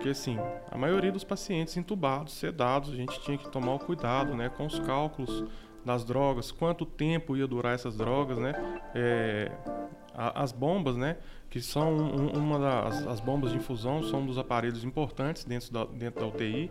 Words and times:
porque 0.00 0.08
assim, 0.08 0.38
a 0.70 0.78
maioria 0.78 1.12
dos 1.12 1.24
pacientes 1.24 1.76
entubados, 1.76 2.32
sedados, 2.32 2.90
a 2.90 2.96
gente 2.96 3.20
tinha 3.20 3.36
que 3.36 3.50
tomar 3.50 3.74
o 3.74 3.78
cuidado, 3.78 4.34
né, 4.34 4.48
com 4.48 4.64
os 4.64 4.78
cálculos 4.78 5.44
das 5.84 6.04
drogas, 6.04 6.50
quanto 6.50 6.84
tempo 6.84 7.36
ia 7.36 7.46
durar 7.46 7.74
essas 7.74 7.96
drogas, 7.96 8.38
né? 8.38 8.52
É, 8.94 9.50
as 10.14 10.52
bombas, 10.52 10.96
né? 10.96 11.16
Que 11.48 11.60
são 11.60 11.96
uma 11.96 12.58
das 12.58 13.06
as 13.06 13.20
bombas 13.20 13.50
de 13.50 13.56
infusão, 13.56 14.02
são 14.02 14.20
um 14.20 14.26
dos 14.26 14.38
aparelhos 14.38 14.84
importantes 14.84 15.44
dentro 15.44 15.72
da, 15.72 15.84
dentro 15.84 16.20
da 16.20 16.26
UTI. 16.26 16.70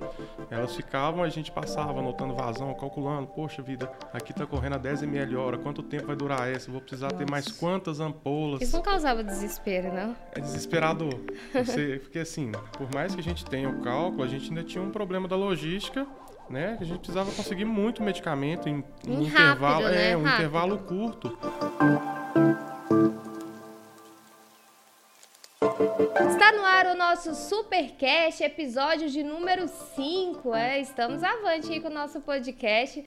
Elas 0.49 0.75
ficavam, 0.75 1.23
a 1.23 1.29
gente 1.29 1.51
passava 1.51 1.99
anotando 1.99 2.33
vazão, 2.33 2.73
calculando, 2.75 3.27
poxa 3.27 3.61
vida, 3.61 3.91
aqui 4.13 4.31
está 4.31 4.45
correndo 4.45 4.75
a 4.75 4.77
10 4.77 5.03
ml 5.03 5.35
hora, 5.35 5.57
quanto 5.57 5.83
tempo 5.83 6.07
vai 6.07 6.15
durar 6.15 6.47
essa? 6.47 6.71
vou 6.71 6.79
precisar 6.79 7.07
Nossa. 7.11 7.17
ter 7.17 7.29
mais 7.29 7.51
quantas 7.51 7.99
ampolas? 7.99 8.61
Isso 8.61 8.75
não 8.75 8.83
causava 8.83 9.23
desespero, 9.23 9.93
não? 9.93 10.15
É 10.33 10.39
desesperador. 10.39 11.19
Você, 11.53 11.99
porque 12.01 12.19
assim, 12.19 12.51
por 12.77 12.93
mais 12.93 13.13
que 13.13 13.19
a 13.19 13.23
gente 13.23 13.43
tenha 13.45 13.69
o 13.69 13.81
cálculo, 13.81 14.23
a 14.23 14.27
gente 14.27 14.49
ainda 14.49 14.63
tinha 14.63 14.83
um 14.83 14.91
problema 14.91 15.27
da 15.27 15.35
logística 15.35 16.07
né? 16.49 16.77
A 16.81 16.83
gente 16.83 16.99
precisava 16.99 17.31
conseguir 17.31 17.65
muito 17.65 18.01
medicamento 18.01 18.67
em, 18.67 18.83
em 19.05 19.17
um 19.17 19.23
rápido, 19.23 19.27
intervalo, 19.27 19.87
né? 19.89 20.11
é, 20.11 20.17
um 20.17 20.23
rápido. 20.23 20.35
intervalo 20.35 20.77
curto. 20.79 21.37
Está 26.27 26.51
no 26.51 26.65
ar 26.65 26.87
o 26.87 26.95
nosso 26.95 27.35
Supercast, 27.35 28.43
episódio 28.43 29.09
de 29.09 29.23
número 29.23 29.67
5. 29.67 30.55
É, 30.55 30.79
estamos 30.79 31.23
avante 31.23 31.71
aí 31.71 31.79
com 31.79 31.87
o 31.87 31.93
nosso 31.93 32.19
podcast. 32.21 33.03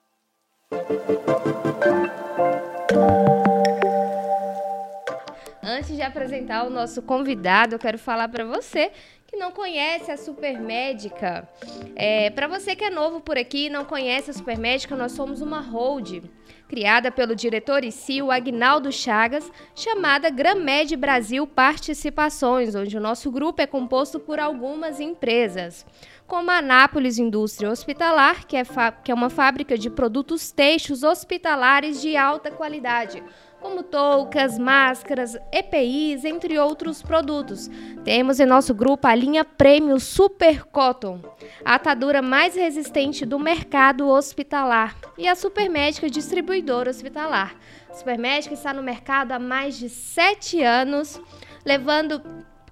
Antes 5.62 5.96
de 5.96 6.02
apresentar 6.02 6.64
o 6.64 6.70
nosso 6.70 7.02
convidado, 7.02 7.74
eu 7.74 7.78
quero 7.78 7.98
falar 7.98 8.28
para 8.28 8.44
você 8.44 8.92
que 9.32 9.38
não 9.38 9.50
conhece 9.50 10.10
a 10.10 10.16
Supermédica. 10.18 11.48
É, 11.96 12.28
para 12.28 12.46
você 12.46 12.76
que 12.76 12.84
é 12.84 12.90
novo 12.90 13.18
por 13.18 13.38
aqui 13.38 13.66
e 13.66 13.70
não 13.70 13.82
conhece 13.82 14.30
a 14.30 14.34
Supermédica, 14.34 14.94
nós 14.94 15.12
somos 15.12 15.40
uma 15.40 15.58
hold 15.58 16.22
criada 16.68 17.10
pelo 17.10 17.34
diretor 17.34 17.82
e 17.82 17.90
CEO 17.90 18.30
Agnaldo 18.30 18.92
Chagas, 18.92 19.50
chamada 19.74 20.28
Gramed 20.28 20.94
Brasil 20.96 21.46
Participações, 21.46 22.74
onde 22.74 22.96
o 22.96 23.00
nosso 23.00 23.30
grupo 23.30 23.62
é 23.62 23.66
composto 23.66 24.20
por 24.20 24.38
algumas 24.38 25.00
empresas, 25.00 25.86
como 26.26 26.50
a 26.50 26.58
Anápolis 26.58 27.18
Indústria 27.18 27.70
Hospitalar, 27.70 28.46
que 28.46 28.56
é, 28.56 28.64
que 29.02 29.10
é 29.10 29.14
uma 29.14 29.30
fábrica 29.30 29.78
de 29.78 29.88
produtos 29.88 30.50
textos 30.50 31.02
hospitalares 31.02 32.00
de 32.02 32.16
alta 32.18 32.50
qualidade, 32.50 33.22
como 33.62 33.84
toucas, 33.84 34.58
máscaras, 34.58 35.38
EPIs, 35.52 36.24
entre 36.24 36.58
outros 36.58 37.00
produtos. 37.00 37.70
Temos 38.04 38.40
em 38.40 38.44
nosso 38.44 38.74
grupo 38.74 39.06
a 39.06 39.14
linha 39.14 39.44
Prêmio 39.44 40.00
Super 40.00 40.64
Cotton, 40.64 41.20
a 41.64 41.76
atadura 41.76 42.20
mais 42.20 42.56
resistente 42.56 43.24
do 43.24 43.38
mercado 43.38 44.08
hospitalar, 44.08 44.96
e 45.16 45.28
a 45.28 45.36
Supermédica 45.36 46.10
Distribuidora 46.10 46.90
Hospitalar. 46.90 47.54
A 47.88 47.94
Supermédica 47.94 48.52
está 48.52 48.74
no 48.74 48.82
mercado 48.82 49.32
há 49.32 49.38
mais 49.38 49.78
de 49.78 49.88
sete 49.88 50.62
anos, 50.62 51.20
levando 51.64 52.20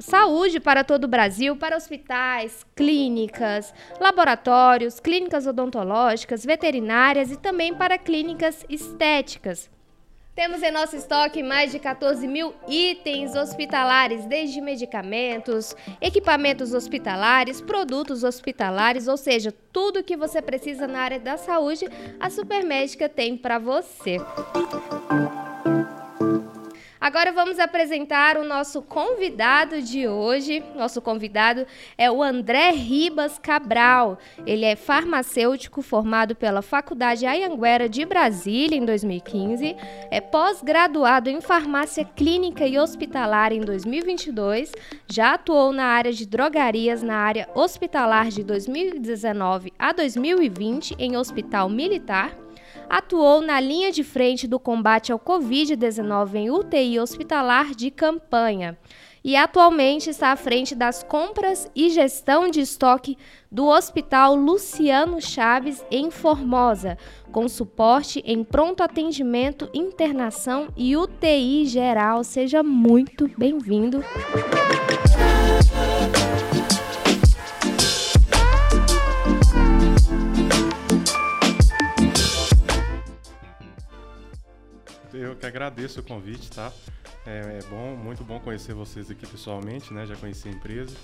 saúde 0.00 0.58
para 0.58 0.82
todo 0.82 1.04
o 1.04 1.08
Brasil, 1.08 1.54
para 1.56 1.77
hospitais, 1.77 2.66
clínicas, 2.75 3.72
laboratórios, 4.00 4.98
clínicas 4.98 5.47
odontológicas, 5.47 6.44
veterinárias 6.44 7.30
e 7.30 7.36
também 7.36 7.72
para 7.72 7.97
clínicas 7.97 8.64
estéticas. 8.69 9.70
Temos 10.41 10.62
em 10.62 10.70
nosso 10.70 10.96
estoque 10.96 11.42
mais 11.42 11.70
de 11.70 11.78
14 11.78 12.27
mil 12.27 12.55
itens 12.66 13.34
hospitalares, 13.34 14.24
desde 14.24 14.58
medicamentos, 14.62 15.77
equipamentos 16.00 16.72
hospitalares, 16.72 17.60
produtos 17.60 18.24
hospitalares, 18.24 19.06
ou 19.06 19.19
seja, 19.19 19.52
tudo 19.70 20.02
que 20.02 20.16
você 20.16 20.41
precisa 20.41 20.86
na 20.86 21.00
área 21.00 21.20
da 21.20 21.36
saúde, 21.36 21.86
a 22.19 22.30
Supermédica 22.30 23.06
tem 23.06 23.36
para 23.36 23.58
você. 23.58 24.16
Agora 27.00 27.33
vamos 27.33 27.59
apresentar 27.59 28.37
o 28.37 28.44
nosso 28.44 28.83
convidado 28.83 29.81
de 29.81 30.06
hoje. 30.06 30.62
Nosso 30.77 31.00
convidado 31.00 31.66
é 31.97 32.11
o 32.11 32.22
André 32.22 32.72
Ribas 32.72 33.38
Cabral. 33.38 34.19
Ele 34.47 34.66
é 34.66 34.77
farmacêutico 34.77 35.81
formado 35.81 36.37
pela 36.37 36.61
Faculdade 36.61 37.25
Ayanguera 37.25 37.88
de 37.88 38.05
Brasília 38.05 38.77
em 38.77 38.84
2015, 38.84 39.75
é 40.11 40.21
pós-graduado 40.21 41.31
em 41.31 41.41
farmácia 41.41 42.05
clínica 42.05 42.66
e 42.66 42.78
hospitalar 42.78 43.50
em 43.50 43.61
2022, 43.61 44.71
já 45.09 45.34
atuou 45.34 45.72
na 45.72 45.87
área 45.87 46.12
de 46.12 46.27
drogarias 46.27 47.03
na 47.03 47.17
área 47.17 47.49
hospitalar 47.55 48.28
de 48.28 48.44
2019 48.44 49.72
a 49.78 49.93
2020 49.93 50.97
em 50.99 51.17
hospital 51.17 51.71
militar 51.71 52.37
atuou 52.88 53.41
na 53.41 53.60
linha 53.60 53.92
de 53.92 54.03
frente 54.03 54.47
do 54.47 54.58
combate 54.58 55.12
ao 55.12 55.19
Covid-19 55.19 56.34
em 56.34 56.50
UTI 56.50 56.98
hospitalar 56.98 57.75
de 57.75 57.91
campanha 57.91 58.76
e 59.22 59.36
atualmente 59.36 60.10
está 60.10 60.32
à 60.32 60.36
frente 60.36 60.75
das 60.75 61.03
compras 61.03 61.70
e 61.75 61.91
gestão 61.91 62.50
de 62.50 62.60
estoque 62.60 63.16
do 63.50 63.66
Hospital 63.66 64.34
Luciano 64.34 65.20
Chaves 65.20 65.84
em 65.91 66.10
Formosa, 66.10 66.97
com 67.31 67.48
suporte 67.48 68.22
em 68.25 68.42
pronto 68.42 68.82
atendimento, 68.82 69.69
internação 69.75 70.69
e 70.76 70.97
UTI 70.97 71.66
geral. 71.66 72.25
Seja 72.25 72.62
muito 72.62 73.31
bem-vindo. 73.37 74.02
Eu 85.20 85.36
que 85.36 85.44
agradeço 85.44 86.00
o 86.00 86.03
convite, 86.03 86.50
tá? 86.50 86.72
É, 87.26 87.58
é, 87.58 87.62
bom, 87.69 87.94
muito 87.94 88.25
bom 88.25 88.41
conhecer 88.41 88.72
vocês 88.72 89.10
aqui 89.10 89.26
pessoalmente, 89.26 89.92
né? 89.92 90.06
Já 90.06 90.16
conheci 90.16 90.48
a 90.48 90.50
empresa, 90.50 90.97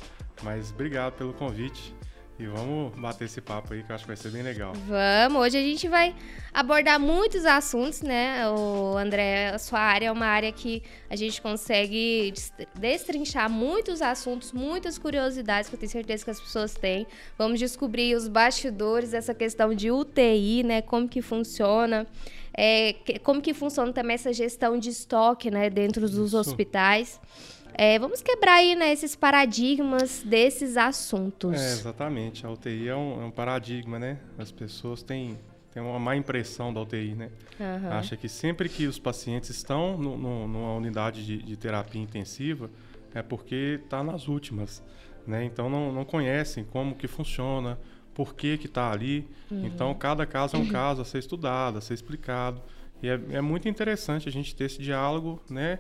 mas 0.43 0.71
obrigado 0.71 1.13
pelo 1.19 1.35
convite. 1.35 1.95
E 2.39 2.47
vamos 2.47 2.95
bater 2.99 3.25
esse 3.25 3.41
papo 3.41 3.73
aí 3.73 3.83
que 3.83 3.91
eu 3.91 3.95
acho 3.95 4.05
que 4.05 4.09
vai 4.09 4.17
ser 4.17 4.31
bem 4.31 4.43
legal. 4.43 4.75
Vamos, 4.87 5.41
hoje 5.41 5.57
a 5.57 5.61
gente 5.61 5.89
vai 5.89 6.15
abordar 6.53 7.01
muitos 7.01 7.47
assuntos, 7.47 8.03
né? 8.03 8.47
O 8.51 8.95
André, 8.99 9.49
a 9.49 9.59
sua 9.59 9.81
área 9.81 10.09
é 10.09 10.13
uma 10.13 10.27
área 10.27 10.53
que 10.53 10.83
a 11.09 11.17
gente 11.17 11.41
consegue 11.41 12.35
destrinchar 12.75 13.49
muitos 13.49 14.03
assuntos, 14.03 14.53
muitas 14.53 14.99
curiosidades 14.99 15.71
que 15.71 15.77
eu 15.77 15.81
tenho 15.81 15.91
certeza 15.91 16.25
que 16.25 16.31
as 16.31 16.41
pessoas 16.41 16.75
têm. 16.75 17.07
Vamos 17.39 17.59
descobrir 17.59 18.15
os 18.15 18.29
bastidores 18.29 19.13
dessa 19.13 19.33
questão 19.33 19.75
de 19.75 19.91
UTI, 19.91 20.63
né? 20.63 20.83
Como 20.83 21.09
que 21.09 21.23
funciona 21.23 22.07
é, 22.57 22.95
como 23.23 23.43
que 23.43 23.53
funciona 23.53 23.93
também 23.93 24.15
essa 24.15 24.33
gestão 24.33 24.79
de 24.79 24.89
estoque 24.89 25.51
né, 25.51 25.69
dentro 25.69 26.09
dos 26.09 26.29
Isso. 26.29 26.39
hospitais. 26.39 27.21
É, 27.79 27.99
vamos 27.99 28.23
quebrar 28.23 28.55
aí 28.55 28.75
né, 28.75 28.91
esses 28.91 29.15
paradigmas 29.15 30.23
desses 30.23 30.79
assuntos. 30.79 31.61
É, 31.61 31.73
exatamente. 31.73 32.47
A 32.47 32.51
UTI 32.51 32.89
é 32.89 32.97
um, 32.97 33.23
é 33.23 33.25
um, 33.27 33.31
paradigma, 33.31 33.99
né? 33.99 34.19
As 34.39 34.51
pessoas 34.51 35.03
têm, 35.03 35.39
têm 35.73 35.83
uma 35.83 35.99
má 35.99 36.17
impressão 36.17 36.73
da 36.73 36.81
UTI, 36.81 37.15
né? 37.15 37.31
Uhum. 37.61 37.93
Acha 37.93 38.17
que 38.17 38.31
sempre 38.31 38.71
que 38.71 38.87
os 38.87 38.99
pacientes 38.99 39.51
estão 39.51 39.99
no, 39.99 40.17
no, 40.17 40.49
numa 40.49 40.75
unidade 40.75 41.25
de, 41.27 41.43
de, 41.43 41.57
terapia 41.57 42.01
intensiva 42.01 42.71
é 43.15 43.21
porque 43.21 43.79
está 43.85 44.03
nas 44.03 44.27
últimas, 44.27 44.83
né? 45.27 45.45
Então 45.45 45.69
não, 45.69 45.93
não 45.93 46.05
conhecem 46.05 46.65
como 46.65 46.95
que 46.95 47.07
funciona, 47.07 47.79
por 48.15 48.35
que 48.35 48.57
que 48.57 48.67
está 48.67 48.91
ali. 48.91 49.29
Uhum. 49.51 49.67
Então, 49.67 49.95
cada 49.95 50.25
caso 50.25 50.57
é 50.57 50.59
um 50.59 50.69
caso 50.73 51.03
a 51.03 51.05
ser 51.05 51.19
estudado, 51.19 51.77
a 51.77 51.81
ser 51.83 51.93
explicado. 51.93 52.63
E 53.03 53.09
é, 53.11 53.21
é 53.33 53.41
muito 53.43 53.69
interessante 53.69 54.27
a 54.31 54.33
gente 54.33 54.55
ter 54.55 54.65
esse 54.65 54.81
diálogo, 54.81 55.43
né? 55.51 55.79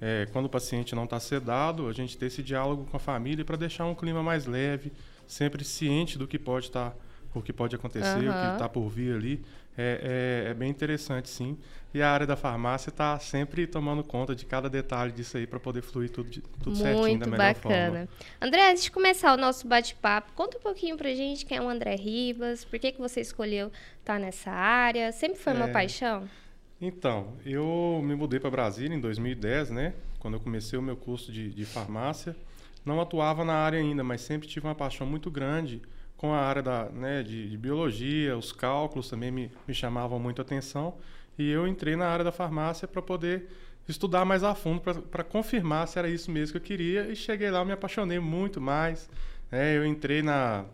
É, 0.00 0.26
quando 0.32 0.46
o 0.46 0.48
paciente 0.48 0.94
não 0.94 1.04
está 1.04 1.18
sedado, 1.18 1.88
a 1.88 1.92
gente 1.92 2.18
ter 2.18 2.26
esse 2.26 2.42
diálogo 2.42 2.86
com 2.90 2.96
a 2.96 3.00
família 3.00 3.44
para 3.44 3.56
deixar 3.56 3.86
um 3.86 3.94
clima 3.94 4.22
mais 4.22 4.46
leve, 4.46 4.92
sempre 5.26 5.64
ciente 5.64 6.18
do 6.18 6.26
que 6.26 6.38
pode 6.38 6.66
estar, 6.66 6.90
tá, 6.90 6.96
o 7.34 7.42
que 7.42 7.52
pode 7.52 7.74
acontecer, 7.74 8.28
uhum. 8.28 8.30
o 8.30 8.46
que 8.46 8.52
está 8.52 8.68
por 8.68 8.88
vir 8.88 9.14
ali. 9.14 9.44
É, 9.78 10.44
é, 10.46 10.50
é, 10.50 10.54
bem 10.54 10.70
interessante, 10.70 11.28
sim. 11.28 11.58
E 11.92 12.00
a 12.00 12.10
área 12.10 12.26
da 12.26 12.34
farmácia 12.34 12.88
está 12.88 13.18
sempre 13.18 13.66
tomando 13.66 14.02
conta 14.02 14.34
de 14.34 14.46
cada 14.46 14.70
detalhe 14.70 15.12
disso 15.12 15.36
aí 15.36 15.46
para 15.46 15.60
poder 15.60 15.82
fluir 15.82 16.10
tudo, 16.10 16.30
tudo 16.30 16.70
Muito 16.70 16.78
certinho 16.78 17.18
da 17.18 17.26
melhor 17.26 17.54
bacana. 17.54 17.90
forma. 17.90 18.08
André, 18.40 18.70
antes 18.70 18.84
de 18.84 18.90
começar 18.90 19.34
o 19.34 19.36
nosso 19.36 19.66
bate-papo, 19.68 20.32
conta 20.34 20.56
um 20.56 20.60
pouquinho 20.60 20.96
para 20.96 21.14
gente 21.14 21.44
quem 21.44 21.58
é 21.58 21.60
o 21.60 21.68
André 21.68 21.94
Ribas, 21.94 22.64
por 22.64 22.78
que, 22.78 22.92
que 22.92 22.98
você 22.98 23.20
escolheu 23.20 23.66
estar 24.00 24.14
tá 24.14 24.18
nessa 24.18 24.50
área? 24.50 25.12
Sempre 25.12 25.38
foi 25.38 25.52
uma 25.52 25.68
é... 25.68 25.72
paixão? 25.72 26.26
Então, 26.80 27.32
eu 27.44 28.02
me 28.04 28.14
mudei 28.14 28.38
para 28.38 28.50
Brasília 28.50 28.94
em 28.94 29.00
2010, 29.00 29.70
né? 29.70 29.94
Quando 30.18 30.34
eu 30.34 30.40
comecei 30.40 30.78
o 30.78 30.82
meu 30.82 30.96
curso 30.96 31.32
de, 31.32 31.48
de 31.50 31.64
farmácia. 31.64 32.36
Não 32.84 33.00
atuava 33.00 33.44
na 33.44 33.54
área 33.54 33.78
ainda, 33.78 34.04
mas 34.04 34.20
sempre 34.20 34.46
tive 34.46 34.66
uma 34.66 34.74
paixão 34.74 35.06
muito 35.06 35.30
grande 35.30 35.80
com 36.16 36.32
a 36.32 36.38
área 36.38 36.62
da, 36.62 36.84
né, 36.90 37.22
de, 37.22 37.50
de, 37.50 37.58
biologia, 37.58 38.36
os 38.36 38.52
cálculos 38.52 39.08
também 39.08 39.30
me, 39.30 39.50
me 39.66 39.74
chamavam 39.74 40.18
muito 40.18 40.40
atenção. 40.40 40.94
E 41.38 41.50
eu 41.50 41.66
entrei 41.66 41.96
na 41.96 42.06
área 42.06 42.24
da 42.24 42.32
farmácia 42.32 42.86
para 42.86 43.02
poder 43.02 43.48
estudar 43.88 44.24
mais 44.24 44.42
a 44.42 44.54
fundo, 44.54 44.80
para 44.80 45.24
confirmar 45.24 45.88
se 45.88 45.98
era 45.98 46.08
isso 46.08 46.30
mesmo 46.30 46.52
que 46.52 46.58
eu 46.58 46.62
queria. 46.62 47.08
E 47.10 47.16
cheguei 47.16 47.50
lá, 47.50 47.64
me 47.64 47.72
apaixonei 47.72 48.18
muito 48.18 48.60
mais. 48.60 49.08
É, 49.50 49.76
eu 49.76 49.86
entrei 49.86 50.22
na... 50.22 50.66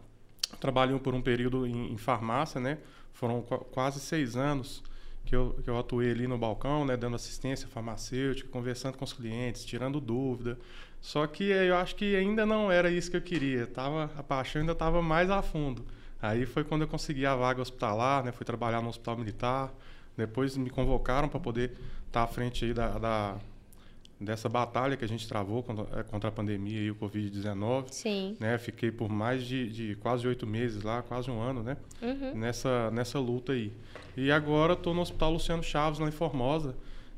Trabalhei 0.60 0.98
por 0.98 1.14
um 1.14 1.22
período 1.22 1.66
em, 1.66 1.92
em 1.92 1.96
farmácia, 1.96 2.60
né? 2.60 2.78
Foram 3.12 3.42
qu 3.42 3.58
quase 3.70 4.00
seis 4.00 4.36
anos 4.36 4.82
que 5.24 5.34
eu, 5.34 5.58
que 5.62 5.68
eu 5.68 5.78
atuei 5.78 6.10
ali 6.10 6.26
no 6.26 6.38
balcão, 6.38 6.84
né? 6.84 6.96
Dando 6.96 7.16
assistência 7.16 7.68
farmacêutica, 7.68 8.48
conversando 8.48 8.96
com 8.98 9.04
os 9.04 9.12
clientes, 9.12 9.64
tirando 9.64 10.00
dúvida. 10.00 10.58
Só 11.00 11.26
que 11.26 11.44
eu 11.44 11.76
acho 11.76 11.96
que 11.96 12.14
ainda 12.14 12.46
não 12.46 12.70
era 12.70 12.90
isso 12.90 13.10
que 13.10 13.16
eu 13.16 13.22
queria. 13.22 13.66
Tava, 13.66 14.10
a 14.16 14.22
paixão 14.22 14.60
ainda 14.60 14.72
estava 14.72 15.02
mais 15.02 15.30
a 15.30 15.42
fundo. 15.42 15.84
Aí 16.20 16.46
foi 16.46 16.62
quando 16.62 16.82
eu 16.82 16.88
consegui 16.88 17.26
a 17.26 17.34
vaga 17.34 17.60
hospitalar, 17.60 18.24
né? 18.24 18.32
Fui 18.32 18.46
trabalhar 18.46 18.80
no 18.80 18.88
hospital 18.88 19.16
militar. 19.16 19.72
Depois 20.16 20.56
me 20.56 20.70
convocaram 20.70 21.28
para 21.28 21.40
poder 21.40 21.70
estar 22.06 22.20
tá 22.20 22.22
à 22.22 22.26
frente 22.26 22.72
da, 22.72 22.98
da, 22.98 23.36
dessa 24.24 24.48
batalha 24.48 24.96
que 24.96 25.04
a 25.04 25.08
gente 25.08 25.26
travou 25.28 25.62
contra, 25.62 26.00
é, 26.00 26.02
contra 26.02 26.28
a 26.28 26.32
pandemia 26.32 26.80
e 26.80 26.90
o 26.90 26.94
Covid-19. 26.94 27.86
Sim. 27.90 28.36
Né? 28.38 28.56
Fiquei 28.58 28.90
por 28.90 29.08
mais 29.08 29.44
de, 29.44 29.68
de 29.70 29.94
quase 29.96 30.26
oito 30.26 30.46
meses 30.46 30.82
lá, 30.82 31.02
quase 31.02 31.30
um 31.30 31.40
ano, 31.40 31.62
né? 31.62 31.76
Uhum. 32.00 32.34
Nessa, 32.34 32.90
nessa 32.90 33.18
luta 33.18 33.52
aí. 33.52 33.72
E 34.16 34.30
agora 34.30 34.74
estou 34.74 34.94
no 34.94 35.00
Hospital 35.00 35.32
Luciano 35.32 35.62
Chaves, 35.62 35.98
lá 35.98 36.08
em 36.08 36.12
Formosa, 36.12 36.76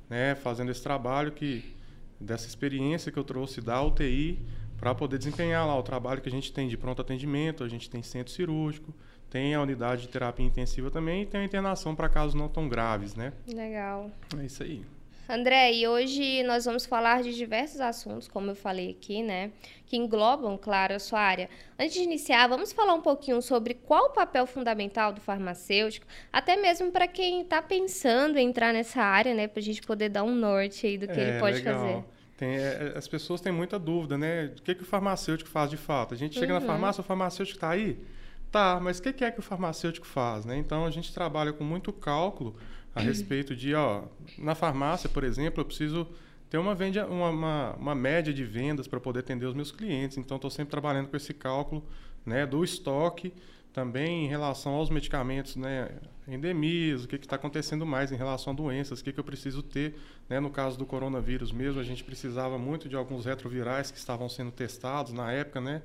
né? 0.08 0.34
Fazendo 0.34 0.70
esse 0.70 0.82
trabalho 0.82 1.32
que 1.32 1.74
dessa 2.20 2.46
experiência 2.46 3.12
que 3.12 3.18
eu 3.18 3.24
trouxe 3.24 3.60
da 3.60 3.82
UTI 3.82 4.38
para 4.78 4.94
poder 4.94 5.18
desempenhar 5.18 5.66
lá 5.66 5.78
o 5.78 5.82
trabalho 5.82 6.20
que 6.20 6.28
a 6.28 6.32
gente 6.32 6.52
tem 6.52 6.68
de 6.68 6.76
pronto 6.76 7.00
atendimento, 7.00 7.64
a 7.64 7.68
gente 7.68 7.88
tem 7.88 8.02
centro 8.02 8.32
cirúrgico, 8.32 8.94
tem 9.30 9.54
a 9.54 9.60
unidade 9.60 10.02
de 10.02 10.08
terapia 10.08 10.46
intensiva 10.46 10.90
também 10.90 11.22
e 11.22 11.26
tem 11.26 11.40
a 11.40 11.44
internação 11.44 11.94
para 11.94 12.08
casos 12.08 12.34
não 12.34 12.48
tão 12.48 12.68
graves, 12.68 13.14
né? 13.14 13.32
Legal. 13.46 14.10
É 14.38 14.44
isso 14.44 14.62
aí. 14.62 14.84
André, 15.26 15.72
e 15.72 15.88
hoje 15.88 16.42
nós 16.42 16.66
vamos 16.66 16.84
falar 16.84 17.22
de 17.22 17.34
diversos 17.34 17.80
assuntos, 17.80 18.28
como 18.28 18.50
eu 18.50 18.54
falei 18.54 18.90
aqui, 18.90 19.22
né? 19.22 19.52
Que 19.86 19.96
englobam, 19.96 20.58
claro, 20.58 20.94
a 20.94 20.98
sua 20.98 21.18
área. 21.18 21.48
Antes 21.78 21.94
de 21.94 22.02
iniciar, 22.02 22.46
vamos 22.46 22.72
falar 22.72 22.92
um 22.92 23.00
pouquinho 23.00 23.40
sobre 23.40 23.72
qual 23.72 24.06
o 24.06 24.10
papel 24.10 24.46
fundamental 24.46 25.12
do 25.12 25.22
farmacêutico, 25.22 26.06
até 26.30 26.56
mesmo 26.56 26.92
para 26.92 27.08
quem 27.08 27.40
está 27.40 27.62
pensando 27.62 28.38
em 28.38 28.48
entrar 28.48 28.74
nessa 28.74 29.00
área, 29.00 29.32
né? 29.32 29.48
Para 29.48 29.60
a 29.60 29.62
gente 29.62 29.80
poder 29.80 30.10
dar 30.10 30.24
um 30.24 30.34
norte 30.34 30.86
aí 30.86 30.98
do 30.98 31.06
que 31.06 31.18
é, 31.18 31.28
ele 31.30 31.40
pode 31.40 31.56
legal. 31.56 31.80
fazer. 31.80 32.04
Tem, 32.36 32.56
é, 32.56 32.92
é, 32.94 32.98
as 32.98 33.08
pessoas 33.08 33.40
têm 33.40 33.52
muita 33.52 33.78
dúvida, 33.78 34.18
né? 34.18 34.52
O 34.58 34.62
que, 34.62 34.74
que 34.74 34.82
o 34.82 34.86
farmacêutico 34.86 35.48
faz 35.48 35.70
de 35.70 35.78
fato? 35.78 36.12
A 36.12 36.16
gente 36.16 36.38
chega 36.38 36.52
uhum. 36.52 36.60
na 36.60 36.66
farmácia, 36.66 37.00
o 37.00 37.04
farmacêutico 37.04 37.56
está 37.56 37.70
aí? 37.70 37.98
Tá, 38.52 38.78
mas 38.80 38.98
o 38.98 39.02
que, 39.02 39.12
que 39.12 39.24
é 39.24 39.30
que 39.30 39.40
o 39.40 39.42
farmacêutico 39.42 40.06
faz? 40.06 40.44
Né? 40.44 40.56
Então, 40.58 40.84
a 40.84 40.90
gente 40.90 41.12
trabalha 41.12 41.52
com 41.52 41.64
muito 41.64 41.92
cálculo 41.92 42.56
a 42.94 43.00
respeito 43.00 43.56
de, 43.56 43.74
ó, 43.74 44.04
na 44.38 44.54
farmácia, 44.54 45.08
por 45.08 45.24
exemplo, 45.24 45.60
eu 45.60 45.64
preciso 45.64 46.06
ter 46.48 46.58
uma, 46.58 46.74
venda, 46.74 47.06
uma, 47.06 47.30
uma, 47.30 47.72
uma 47.74 47.94
média 47.94 48.32
de 48.32 48.44
vendas 48.44 48.86
para 48.86 49.00
poder 49.00 49.20
atender 49.20 49.46
os 49.46 49.54
meus 49.54 49.72
clientes. 49.72 50.16
Então, 50.16 50.36
estou 50.36 50.50
sempre 50.50 50.70
trabalhando 50.70 51.08
com 51.08 51.16
esse 51.16 51.34
cálculo 51.34 51.84
né, 52.24 52.46
do 52.46 52.62
estoque, 52.62 53.32
também 53.72 54.26
em 54.26 54.28
relação 54.28 54.74
aos 54.74 54.88
medicamentos, 54.88 55.56
né, 55.56 55.90
endemias, 56.28 57.04
o 57.04 57.08
que 57.08 57.16
está 57.16 57.34
acontecendo 57.34 57.84
mais 57.84 58.12
em 58.12 58.16
relação 58.16 58.52
a 58.52 58.56
doenças, 58.56 59.00
o 59.00 59.04
que, 59.04 59.12
que 59.12 59.18
eu 59.18 59.24
preciso 59.24 59.62
ter. 59.62 59.96
Né? 60.28 60.38
No 60.38 60.48
caso 60.48 60.78
do 60.78 60.86
coronavírus 60.86 61.50
mesmo, 61.50 61.80
a 61.80 61.84
gente 61.84 62.04
precisava 62.04 62.56
muito 62.56 62.88
de 62.88 62.94
alguns 62.94 63.24
retrovirais 63.24 63.90
que 63.90 63.98
estavam 63.98 64.28
sendo 64.28 64.52
testados 64.52 65.12
na 65.12 65.32
época, 65.32 65.60
né? 65.60 65.82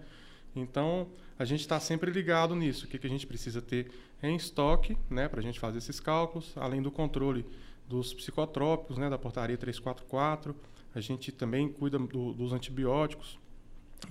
Então, 0.55 1.07
a 1.37 1.45
gente 1.45 1.61
está 1.61 1.79
sempre 1.79 2.11
ligado 2.11 2.55
nisso. 2.55 2.85
O 2.85 2.87
que, 2.87 2.97
que 2.97 3.07
a 3.07 3.09
gente 3.09 3.25
precisa 3.25 3.61
ter 3.61 3.91
em 4.21 4.35
estoque, 4.35 4.97
né, 5.09 5.27
para 5.27 5.39
a 5.39 5.43
gente 5.43 5.59
fazer 5.59 5.77
esses 5.77 5.99
cálculos, 5.99 6.53
além 6.57 6.81
do 6.81 6.91
controle 6.91 7.45
dos 7.87 8.13
psicotrópicos, 8.13 8.97
né, 8.97 9.09
da 9.09 9.17
portaria 9.17 9.57
344. 9.57 10.55
A 10.93 10.99
gente 10.99 11.31
também 11.31 11.69
cuida 11.69 11.97
do, 11.97 12.33
dos 12.33 12.53
antibióticos. 12.53 13.39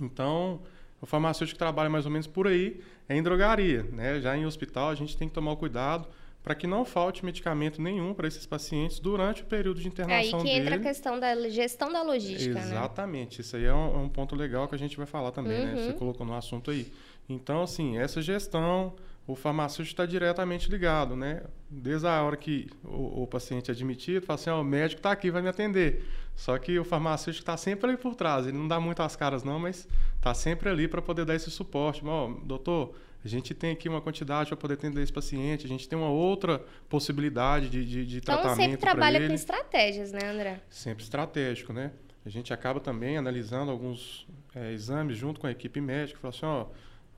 Então, 0.01 0.61
o 1.01 1.05
farmacêutico 1.05 1.57
trabalha 1.57 1.89
mais 1.89 2.05
ou 2.05 2.11
menos 2.11 2.27
por 2.27 2.47
aí, 2.47 2.81
é 3.07 3.15
em 3.15 3.23
drogaria. 3.23 3.83
Né? 3.83 4.19
Já 4.19 4.37
em 4.37 4.45
hospital, 4.45 4.89
a 4.89 4.95
gente 4.95 5.15
tem 5.15 5.27
que 5.27 5.33
tomar 5.33 5.55
cuidado 5.55 6.07
para 6.43 6.55
que 6.55 6.65
não 6.65 6.85
falte 6.85 7.25
medicamento 7.25 7.81
nenhum 7.81 8.13
para 8.13 8.27
esses 8.27 8.45
pacientes 8.45 8.99
durante 8.99 9.43
o 9.43 9.45
período 9.45 9.81
de 9.81 9.87
internação 9.87 10.39
dele. 10.39 10.49
Aí 10.49 10.55
que 10.55 10.61
entra 10.61 10.77
dele. 10.77 10.87
a 10.87 10.91
questão 10.91 11.19
da 11.19 11.49
gestão 11.49 11.91
da 11.91 12.01
logística, 12.01 12.53
né? 12.53 12.61
Exatamente. 12.61 13.39
Né? 13.39 13.41
Isso 13.41 13.55
aí 13.55 13.65
é 13.65 13.73
um, 13.73 13.95
é 13.95 13.97
um, 13.97 14.09
ponto 14.09 14.35
legal 14.35 14.67
que 14.67 14.75
a 14.75 14.77
gente 14.77 14.95
vai 14.95 15.05
falar 15.05 15.31
também, 15.31 15.59
uhum. 15.59 15.75
né? 15.75 15.83
Você 15.83 15.93
colocou 15.93 16.25
no 16.25 16.33
assunto 16.33 16.71
aí. 16.71 16.91
Então, 17.27 17.61
assim, 17.61 17.97
essa 17.97 18.21
gestão, 18.21 18.95
o 19.27 19.35
farmacêutico 19.35 19.93
está 19.93 20.05
diretamente 20.05 20.71
ligado, 20.71 21.15
né? 21.15 21.43
Desde 21.69 22.07
a 22.07 22.23
hora 22.23 22.37
que 22.37 22.67
o, 22.83 23.23
o 23.23 23.27
paciente 23.27 23.69
é 23.69 23.73
admitido, 23.73 24.25
fala 24.25 24.39
assim, 24.39 24.49
oh, 24.49 24.61
o 24.61 24.63
médico 24.63 24.99
está 24.99 25.11
aqui, 25.11 25.29
vai 25.29 25.41
me 25.41 25.49
atender. 25.49 26.05
Só 26.35 26.57
que 26.57 26.79
o 26.79 26.85
farmacêutico 26.85 27.43
está 27.43 27.57
sempre 27.57 27.89
ali 27.89 27.97
por 27.97 28.15
trás. 28.15 28.47
Ele 28.47 28.57
não 28.57 28.67
dá 28.67 28.79
muito 28.79 29.03
as 29.03 29.15
caras 29.15 29.43
não, 29.43 29.59
mas 29.59 29.87
está 30.15 30.33
sempre 30.33 30.69
ali 30.69 30.87
para 30.87 31.01
poder 31.01 31.25
dar 31.25 31.35
esse 31.35 31.51
suporte. 31.51 32.01
Oh, 32.03 32.39
doutor, 32.43 32.95
a 33.23 33.27
gente 33.27 33.53
tem 33.53 33.71
aqui 33.71 33.89
uma 33.89 34.01
quantidade 34.01 34.49
para 34.49 34.57
poder 34.57 34.75
atender 34.75 35.01
esse 35.01 35.11
paciente, 35.11 35.65
a 35.65 35.69
gente 35.69 35.87
tem 35.87 35.97
uma 35.97 36.09
outra 36.09 36.63
possibilidade 36.87 37.69
de, 37.69 37.85
de, 37.85 38.05
de 38.05 38.17
então, 38.17 38.35
tratamento 38.35 38.61
Então, 38.61 38.71
sempre 38.71 38.79
trabalha 38.79 39.27
com 39.27 39.33
estratégias, 39.33 40.11
né, 40.11 40.19
André? 40.25 40.61
Sempre 40.69 41.03
estratégico, 41.03 41.73
né? 41.73 41.91
A 42.25 42.29
gente 42.29 42.53
acaba 42.53 42.79
também 42.79 43.17
analisando 43.17 43.71
alguns 43.71 44.27
é, 44.55 44.71
exames 44.71 45.17
junto 45.17 45.39
com 45.39 45.47
a 45.47 45.51
equipe 45.51 45.81
médica, 45.81 46.19
fala 46.19 46.33
assim, 46.33 46.45
ó, 46.45 46.67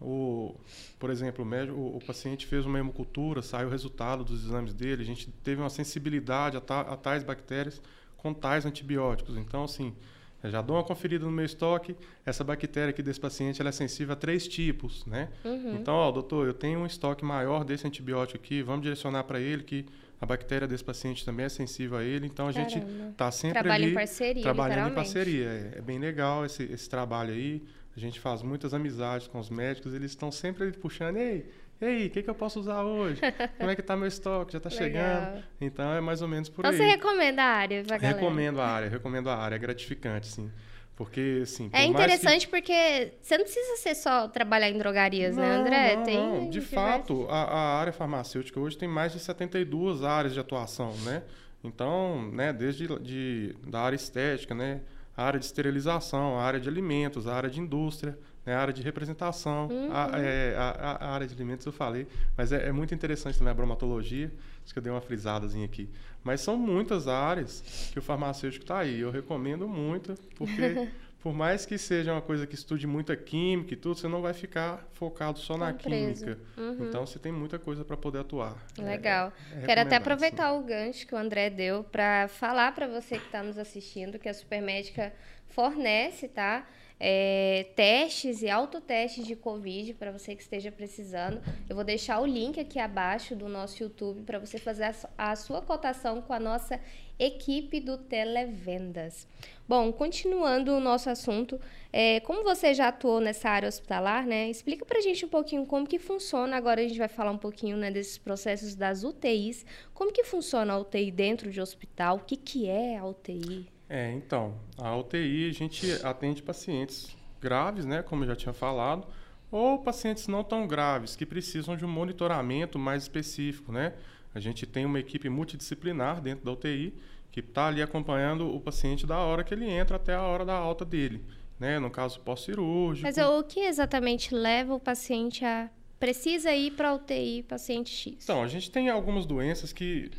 o, 0.02 0.56
por 0.98 1.12
exemplo, 1.12 1.46
o, 1.46 1.48
médico, 1.48 1.78
o, 1.78 1.98
o, 1.98 2.00
paciente 2.04 2.48
fez 2.48 2.66
uma 2.66 2.80
hemocultura, 2.80 3.44
saiu 3.44 3.68
o 3.68 3.72
resultado 3.72 4.24
dos 4.24 4.46
exames 4.46 4.74
dele, 4.74 5.04
a 5.04 5.06
gente 5.06 5.30
teve 5.44 5.62
uma 5.62 5.70
sensibilidade 5.70 6.58
a, 6.58 6.62
ta, 6.62 6.82
a 6.82 6.98
tais 6.98 7.24
bactérias 7.24 7.80
com 8.18 8.34
tais 8.34 8.66
antibióticos. 8.66 9.38
Então, 9.38 9.64
assim, 9.64 9.96
eu 10.44 10.50
já 10.50 10.62
dou 10.62 10.76
uma 10.76 10.84
conferida 10.84 11.26
no 11.26 11.32
meu 11.32 11.46
estoque. 11.46 11.96
Essa 12.26 12.44
bactéria 12.44 12.90
aqui 12.90 13.04
desse 13.04 13.20
paciente 13.20 13.62
ela 13.62 13.70
é 13.70 13.72
sensível 13.72 14.14
a 14.14 14.16
três 14.16 14.48
tipos, 14.48 15.06
né? 15.06 15.30
Uhum. 15.46 15.76
Então, 15.76 15.94
ó, 15.94 16.12
doutor, 16.12 16.48
eu 16.48 16.54
tenho 16.54 16.80
um 16.80 16.86
estoque 16.86 17.24
maior 17.24 17.64
desse 17.64 17.86
antibiótico 17.86 18.38
aqui, 18.38 18.62
vamos 18.62 18.82
direcionar 18.82 19.24
para 19.24 19.40
ele 19.40 19.64
que 19.64 19.86
a 20.20 20.26
bactéria 20.26 20.68
desse 20.68 20.84
paciente 20.84 21.26
também 21.26 21.48
é 21.48 21.50
sensível 21.50 21.98
a 21.98 22.04
ele. 22.04 22.28
Então, 22.28 22.48
a 22.48 22.54
Caramba. 22.54 22.70
gente 22.70 22.86
está 23.12 23.32
sempre 23.32 23.60
Trabalha 23.60 23.84
ali... 23.84 23.92
em 23.92 23.96
parceria, 23.96 24.44
Trabalhando 24.44 24.92
em 24.92 24.96
parceria. 24.96 25.46
É, 25.48 25.78
é, 25.78 25.82
bem 25.82 25.98
legal 25.98 26.46
esse, 26.46 26.64
esse 26.64 26.88
trabalho 26.88 27.34
aí. 27.34 27.64
A 27.96 28.00
gente 28.00 28.20
faz 28.20 28.42
muitas 28.42 28.74
amizades 28.74 29.28
com 29.28 29.40
os 29.40 29.50
médicos, 29.50 29.94
eles 29.94 30.12
estão 30.12 30.32
sempre 30.32 30.64
ali 30.64 30.72
puxando, 30.74 31.18
ei, 31.18 31.50
e 31.82 31.86
aí, 31.86 32.08
o 32.08 32.10
que, 32.12 32.22
que 32.22 32.30
eu 32.30 32.36
posso 32.36 32.60
usar 32.60 32.84
hoje? 32.84 33.20
Como 33.58 33.70
é 33.70 33.76
que 33.76 33.82
está 33.82 33.96
meu 33.96 34.08
estoque? 34.08 34.54
Já 34.54 34.58
está 34.58 34.70
chegando? 34.70 35.44
Então 35.60 35.92
é 35.94 36.00
mais 36.00 36.22
ou 36.22 36.28
menos 36.28 36.48
por 36.48 36.62
então, 36.62 36.72
aí. 36.72 36.78
Você 36.78 36.86
recomenda 36.86 37.42
a 37.42 37.48
área 37.48 37.84
pra 37.84 37.98
galera? 37.98 38.20
Recomendo 38.20 38.62
a 38.62 38.68
área, 38.68 38.90
recomendo 38.90 39.30
a 39.30 39.36
área. 39.36 39.56
É 39.56 39.60
gratificante, 39.60 40.28
sim. 40.28 40.52
Porque, 40.96 41.40
assim. 41.42 41.70
É 41.74 41.84
interessante 41.84 42.46
que... 42.46 42.52
porque 42.52 43.14
você 43.20 43.36
não 43.36 43.46
precisa 43.46 43.78
ser 43.78 43.96
só 43.96 44.28
trabalhar 44.28 44.70
em 44.70 44.78
drogarias, 44.78 45.36
não, 45.36 45.42
né, 45.42 45.56
André? 45.56 45.96
Não, 45.96 46.04
tem 46.04 46.18
não. 46.18 46.50
De 46.50 46.62
fato, 46.62 47.26
a, 47.28 47.44
a, 47.44 47.80
área 47.80 47.92
farmacêutica 47.92 48.60
hoje 48.60 48.78
tem 48.78 48.88
mais 48.88 49.12
de 49.12 49.20
72 49.20 50.04
áreas 50.04 50.36
de 50.36 50.40
atuação, 50.40 50.94
né? 51.04 51.24
Então, 51.64 52.30
né, 52.32 52.54
desde 52.54 52.88
de, 53.00 53.56
da 53.66 53.82
área 53.82 53.96
estética, 53.96 54.54
né? 54.54 54.82
A 55.18 55.24
área 55.24 55.40
de 55.40 55.46
esterilização, 55.46 56.38
a 56.38 56.44
área 56.44 56.60
de 56.60 56.70
alimentos, 56.70 57.28
a 57.28 57.34
área 57.34 57.50
de 57.50 57.60
indústria 57.60 58.16
né, 58.46 58.56
a 58.56 58.60
área 58.60 58.74
de 58.74 58.82
representação, 58.82 59.68
uhum. 59.68 59.90
a, 59.92 60.20
é, 60.20 60.56
a, 60.58 60.98
a, 61.00 61.14
área 61.14 61.28
de 61.28 61.34
alimentos 61.34 61.66
eu 61.66 61.72
falei, 61.72 62.08
mas 62.36 62.52
é, 62.52 62.68
é, 62.68 62.72
muito 62.72 62.94
interessante 62.94 63.38
também 63.38 63.52
a 63.52 63.54
bromatologia, 63.54 64.32
acho 64.64 64.74
que 64.74 64.80
eu 64.80 64.84
dei 64.84 64.92
uma 64.92 65.02
frisadazinha 65.02 65.66
aqui. 65.66 65.90
Mas 66.24 66.42
são 66.42 66.58
muitas 66.58 67.08
áreas 67.08 67.90
que 67.92 68.00
o 68.00 68.02
farmacêutico 68.02 68.64
está 68.64 68.80
aí, 68.80 69.00
eu 69.00 69.12
recomendo 69.12 69.68
muito, 69.68 70.16
porque 70.36 70.88
por 71.22 71.34
mais 71.34 71.68
que 71.68 71.78
seja 71.78 72.12
uma 72.12 72.22
coisa 72.22 72.48
que 72.48 72.56
estude 72.56 72.88
muita 72.88 73.16
química 73.16 73.76
e 73.76 73.78
tudo, 73.78 73.96
você 73.96 74.08
não 74.08 74.24
vai 74.24 74.34
ficar 74.34 74.88
focado 74.94 75.38
só 75.38 75.56
na 75.56 75.72
química. 75.72 76.38
Uhum. 76.58 76.88
Então 76.88 77.06
você 77.06 77.20
tem 77.20 77.32
muita 77.32 77.60
coisa 77.60 77.86
para 77.86 77.96
poder 77.96 78.20
atuar. 78.20 78.58
É, 78.78 78.82
Legal. 78.82 79.32
É, 79.54 79.60
é 79.60 79.66
Quero 79.68 79.82
até 79.82 79.96
aproveitar 79.98 80.52
sim. 80.52 80.58
o 80.58 80.64
gancho 80.64 81.06
que 81.06 81.14
o 81.14 81.18
André 81.18 81.52
deu 81.52 81.84
para 81.84 82.28
falar 82.28 82.74
para 82.74 82.88
você 82.88 83.20
que 83.20 83.26
está 83.26 83.44
nos 83.44 83.60
assistindo 83.60 84.18
que 84.18 84.28
a 84.28 84.34
Supermédica 84.34 85.14
fornece, 85.50 86.28
tá? 86.28 86.68
É, 87.04 87.66
testes 87.76 88.44
e 88.44 88.50
autotestes 88.50 89.26
de 89.26 89.36
Covid 89.36 89.96
para 89.96 90.12
você 90.12 90.36
que 90.36 90.44
esteja 90.44 90.72
precisando. 90.72 91.42
Eu 91.68 91.76
vou 91.76 91.84
deixar 91.84 92.22
o 92.22 92.26
link 92.28 92.60
aqui 92.60 92.78
abaixo 92.78 93.36
do 93.36 93.50
nosso 93.50 93.82
YouTube 93.82 94.22
para 94.22 94.38
você 94.38 94.60
fazer 94.60 94.84
a, 95.18 95.32
a 95.32 95.36
sua 95.36 95.64
cotação 95.64 96.22
com 96.22 96.32
a 96.32 96.40
nossa 96.40 96.80
equipe 97.18 97.80
do 97.80 97.98
Televendas. 97.98 99.28
Bom, 99.68 99.92
continuando 99.92 100.74
o 100.74 100.80
nosso 100.80 101.10
assunto, 101.10 101.60
é, 101.92 102.20
como 102.20 102.44
você 102.44 102.72
já 102.72 102.90
atuou 102.90 103.20
nessa 103.20 103.50
área 103.50 103.68
hospitalar, 103.68 104.28
né? 104.28 104.50
Explica 104.50 104.86
para 104.86 105.00
a 105.00 105.02
gente 105.02 105.26
um 105.26 105.30
pouquinho 105.30 105.66
como 105.66 105.88
que 105.88 105.98
funciona. 105.98 106.56
Agora 106.56 106.82
a 106.82 106.88
gente 106.88 107.00
vai 107.00 107.08
falar 107.08 107.32
um 107.32 107.38
pouquinho 107.38 107.78
né, 107.78 107.90
desses 107.90 108.20
processos 108.20 108.76
das 108.76 109.04
UTIs. 109.04 109.66
Como 109.94 110.12
que 110.12 110.24
funciona 110.24 110.74
a 110.74 110.78
UTI 110.78 111.10
dentro 111.10 111.50
de 111.50 111.60
hospital? 111.60 112.18
O 112.18 112.20
que, 112.20 112.38
que 112.38 112.70
é 112.70 112.98
a 112.98 113.06
UTI? 113.06 113.81
É, 113.94 114.10
então, 114.14 114.56
a 114.78 114.96
UTI 114.96 115.50
a 115.50 115.54
gente 115.54 115.92
atende 116.02 116.42
pacientes 116.42 117.14
graves, 117.42 117.84
né, 117.84 118.02
como 118.02 118.24
eu 118.24 118.30
já 118.30 118.36
tinha 118.38 118.54
falado, 118.54 119.06
ou 119.52 119.80
pacientes 119.80 120.30
não 120.30 120.46
tão 120.46 120.66
graves, 120.66 121.14
que 121.14 121.26
precisam 121.26 121.76
de 121.76 121.84
um 121.84 121.90
monitoramento 121.90 122.80
mais 122.80 123.04
específico, 123.04 123.70
né? 123.70 123.94
A 124.34 124.40
gente 124.40 124.66
tem 124.66 124.86
uma 124.86 124.98
equipe 124.98 125.28
multidisciplinar 125.28 126.22
dentro 126.22 126.46
da 126.46 126.54
UTI 126.54 126.94
que 127.34 127.42
está 127.42 127.68
ali 127.68 127.82
acompanhando 127.82 128.48
o 128.56 128.62
paciente 128.62 129.06
da 129.06 129.18
hora 129.20 129.44
que 129.44 129.54
ele 129.54 129.70
entra 129.70 129.98
até 129.98 130.16
a 130.16 130.22
hora 130.22 130.46
da 130.46 130.56
alta 130.56 130.86
dele. 130.86 131.22
né? 131.60 131.78
No 131.78 131.92
caso 131.92 132.22
pós-cirúrgico. 132.22 133.06
Mas 133.06 133.18
o 133.18 133.44
que 133.44 133.60
exatamente 133.60 134.34
leva 134.34 134.74
o 134.74 134.80
paciente 134.80 135.44
a 135.44 135.70
precisa 136.00 136.52
ir 136.56 136.72
para 136.72 136.90
a 136.90 136.94
UTI 136.96 137.44
paciente 137.44 137.92
X? 137.92 138.24
Então, 138.24 138.42
a 138.42 138.48
gente 138.48 138.72
tem 138.72 138.90
algumas 138.90 139.26
doenças 139.26 139.72
que 139.72 140.10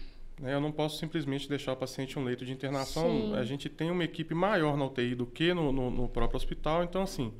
eu 0.42 0.60
não 0.60 0.72
posso 0.72 0.98
simplesmente 0.98 1.48
deixar 1.48 1.72
o 1.72 1.76
paciente 1.76 2.18
em 2.18 2.22
um 2.22 2.24
leito 2.24 2.44
de 2.44 2.52
internação. 2.52 3.08
Sim. 3.08 3.34
A 3.36 3.44
gente 3.44 3.68
tem 3.68 3.90
uma 3.90 4.02
equipe 4.02 4.34
maior 4.34 4.76
na 4.76 4.86
UTI 4.86 5.14
do 5.14 5.26
que 5.26 5.54
no, 5.54 5.70
no, 5.72 5.90
no 5.90 6.08
próprio 6.08 6.36
hospital. 6.36 6.82
Então, 6.82 7.02
assim, 7.02 7.32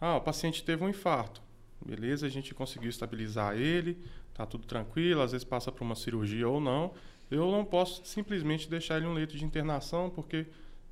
ah, 0.00 0.16
o 0.16 0.20
paciente 0.20 0.64
teve 0.64 0.82
um 0.82 0.88
infarto. 0.88 1.40
Beleza, 1.84 2.26
a 2.26 2.28
gente 2.28 2.54
conseguiu 2.54 2.90
estabilizar 2.90 3.56
ele, 3.56 3.98
tá 4.34 4.44
tudo 4.44 4.66
tranquilo, 4.66 5.20
às 5.20 5.32
vezes 5.32 5.44
passa 5.44 5.70
por 5.70 5.84
uma 5.84 5.94
cirurgia 5.94 6.48
ou 6.48 6.60
não. 6.60 6.92
Eu 7.30 7.50
não 7.50 7.64
posso 7.64 8.04
simplesmente 8.04 8.68
deixar 8.68 8.96
ele 8.96 9.06
em 9.06 9.08
um 9.08 9.14
leito 9.14 9.36
de 9.36 9.44
internação, 9.44 10.10
porque 10.10 10.46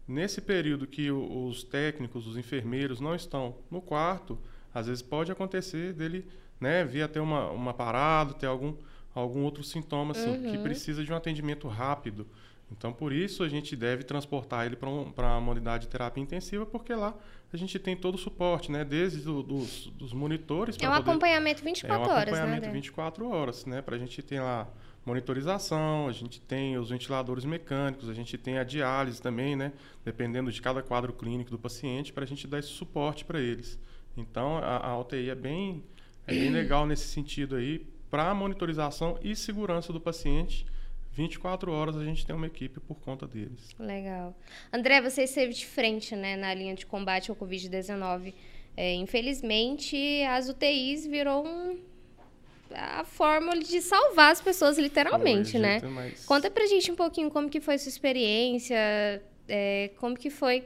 nesse 0.07 0.41
período 0.41 0.87
que 0.87 1.11
os 1.11 1.65
técnicos, 1.65 2.27
os 2.27 2.37
enfermeiros 2.37 3.01
não 3.01 3.15
estão 3.15 3.57
no 3.71 3.81
quarto, 3.81 4.39
às 4.73 4.87
vezes 4.87 5.03
pode 5.03 5.33
acontecer 5.33 5.93
dele 5.95 6.27
né, 6.61 6.85
vir 6.85 7.03
a 7.03 7.09
ter 7.09 7.21
uma, 7.21 7.51
uma 7.51 7.75
parada, 7.75 8.35
ter 8.35 8.47
algum, 8.47 8.75
algum 9.21 9.43
outro 9.43 9.63
sintoma 9.63 10.13
assim, 10.13 10.29
uhum. 10.29 10.51
que 10.51 10.59
precisa 10.59 11.05
de 11.05 11.13
um 11.13 11.17
atendimento 11.17 11.67
rápido. 11.69 12.27
Então, 12.71 12.93
por 12.93 13.13
isso, 13.13 13.43
a 13.43 13.49
gente 13.49 13.77
deve 13.77 14.03
transportar 14.03 14.67
ele 14.67 14.77
para 14.77 14.89
um, 14.89 15.13
uma 15.17 15.51
unidade 15.53 15.85
de 15.85 15.89
terapia 15.89 16.23
intensiva, 16.23 16.67
porque 16.67 16.93
lá 16.95 17.15
a 17.53 17.57
gente 17.57 17.79
tem 17.79 17.97
todo 17.97 18.17
o 18.17 18.19
suporte, 18.19 18.73
né? 18.73 18.85
Desde 18.85 19.21
do, 19.21 19.43
dos, 19.43 19.87
dos 19.95 20.13
monitores... 20.13 20.77
É 20.81 20.89
um 20.89 20.93
poder, 20.93 21.11
acompanhamento 21.11 21.63
24 21.63 22.11
horas, 22.11 22.11
né? 22.11 22.19
É 22.19 22.19
um 22.19 22.23
acompanhamento 22.23 22.67
né? 22.67 22.73
24 22.73 23.29
horas, 23.29 23.67
né? 23.67 23.83
Para 23.83 23.95
a 23.95 23.99
gente 23.99 24.21
ter 24.21 24.41
lá 24.41 24.69
monitorização, 25.05 26.09
a 26.09 26.13
gente 26.13 26.41
tem 26.41 26.77
os 26.77 26.91
ventiladores 26.91 27.45
mecânicos, 27.45 28.09
a 28.09 28.15
gente 28.15 28.37
tem 28.37 28.59
a 28.59 28.65
diálise 28.65 29.23
também, 29.23 29.55
né? 29.55 29.73
Dependendo 30.05 30.51
de 30.51 30.61
cada 30.61 30.83
quadro 30.83 31.13
clínico 31.13 31.53
do 31.53 31.59
paciente, 31.59 32.13
para 32.13 32.25
a 32.25 32.27
gente 32.27 32.49
dar 32.49 32.59
esse 32.59 32.69
suporte 32.69 33.25
para 33.25 33.41
eles. 33.41 33.79
Então, 34.17 34.59
a, 34.59 34.89
a 34.89 34.99
UTI 34.99 35.31
é 35.31 35.35
bem, 35.37 35.85
é 36.27 36.35
bem 36.35 36.51
legal 36.51 36.85
nesse 36.85 37.07
sentido 37.07 37.55
aí, 37.55 37.87
para 38.11 38.35
monitorização 38.35 39.19
e 39.23 39.35
segurança 39.35 39.93
do 39.93 40.01
paciente 40.01 40.67
24 41.17 41.73
horas 41.73 41.97
a 41.97 42.05
gente 42.05 42.27
tem 42.27 42.37
uma 42.37 42.47
equipe 42.47 42.79
por 42.79 42.97
conta 42.97 43.27
deles. 43.27 43.71
Legal. 43.79 44.37
André, 44.71 45.01
você 45.01 45.23
esteve 45.23 45.55
de 45.55 45.67
frente 45.67 46.15
né, 46.15 46.37
na 46.37 46.53
linha 46.53 46.75
de 46.75 46.85
combate 46.85 47.31
ao 47.31 47.37
Covid-19. 47.37 48.35
É, 48.77 48.93
infelizmente, 48.95 49.97
as 50.29 50.51
UTIs 50.51 51.07
virou 51.07 51.47
um, 51.47 51.79
a 52.71 53.03
fórmula 53.05 53.59
de 53.59 53.81
salvar 53.81 54.33
as 54.33 54.43
pessoas, 54.43 54.79
literalmente, 54.79 55.59
né? 55.59 55.81
Mais... 55.81 56.27
Conta 56.27 56.51
pra 56.51 56.67
gente 56.67 56.93
um 56.93 56.95
pouquinho 56.95 57.31
como 57.31 57.49
que 57.49 57.63
foi 57.63 57.79
sua 57.79 57.89
experiência, 57.89 58.77
é, 59.49 59.91
como 59.97 60.15
que 60.15 60.29
foi 60.29 60.65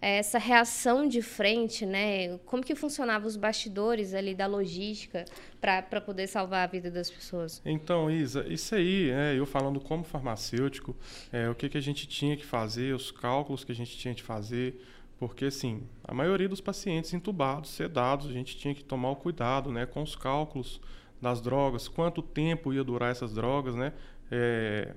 essa 0.00 0.38
reação 0.38 1.06
de 1.06 1.20
frente, 1.20 1.84
né? 1.84 2.38
Como 2.46 2.62
que 2.62 2.74
funcionavam 2.74 3.28
os 3.28 3.36
bastidores 3.36 4.14
ali 4.14 4.34
da 4.34 4.46
logística 4.46 5.24
para 5.60 6.00
poder 6.00 6.26
salvar 6.26 6.64
a 6.64 6.66
vida 6.66 6.90
das 6.90 7.10
pessoas? 7.10 7.60
Então, 7.64 8.10
Isa, 8.10 8.46
isso 8.48 8.74
aí, 8.74 9.10
é, 9.10 9.38
eu 9.38 9.44
falando 9.44 9.78
como 9.78 10.02
farmacêutico, 10.02 10.96
é, 11.30 11.48
o 11.50 11.54
que, 11.54 11.68
que 11.68 11.76
a 11.76 11.82
gente 11.82 12.08
tinha 12.08 12.36
que 12.36 12.46
fazer, 12.46 12.94
os 12.94 13.10
cálculos 13.10 13.62
que 13.62 13.72
a 13.72 13.74
gente 13.74 13.96
tinha 13.98 14.14
que 14.14 14.22
fazer, 14.22 14.80
porque 15.18 15.44
assim, 15.44 15.82
a 16.02 16.14
maioria 16.14 16.48
dos 16.48 16.62
pacientes 16.62 17.12
entubados, 17.12 17.70
sedados, 17.70 18.26
a 18.26 18.32
gente 18.32 18.56
tinha 18.56 18.74
que 18.74 18.82
tomar 18.82 19.10
o 19.10 19.16
cuidado, 19.16 19.70
né, 19.70 19.84
com 19.84 20.02
os 20.02 20.16
cálculos 20.16 20.80
das 21.20 21.42
drogas, 21.42 21.88
quanto 21.88 22.22
tempo 22.22 22.72
ia 22.72 22.82
durar 22.82 23.10
essas 23.10 23.34
drogas, 23.34 23.74
né? 23.74 23.92
É, 24.30 24.94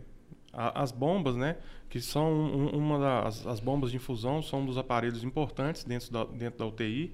as 0.53 0.91
bombas, 0.91 1.35
né, 1.35 1.57
que 1.89 1.99
são 1.99 2.31
uma 2.71 2.99
das 2.99 3.45
as 3.45 3.59
bombas 3.59 3.91
de 3.91 3.97
infusão, 3.97 4.41
são 4.41 4.61
um 4.61 4.65
dos 4.65 4.77
aparelhos 4.77 5.23
importantes 5.23 5.83
dentro 5.83 6.11
da, 6.11 6.23
dentro 6.23 6.59
da 6.59 6.65
UTI. 6.65 7.13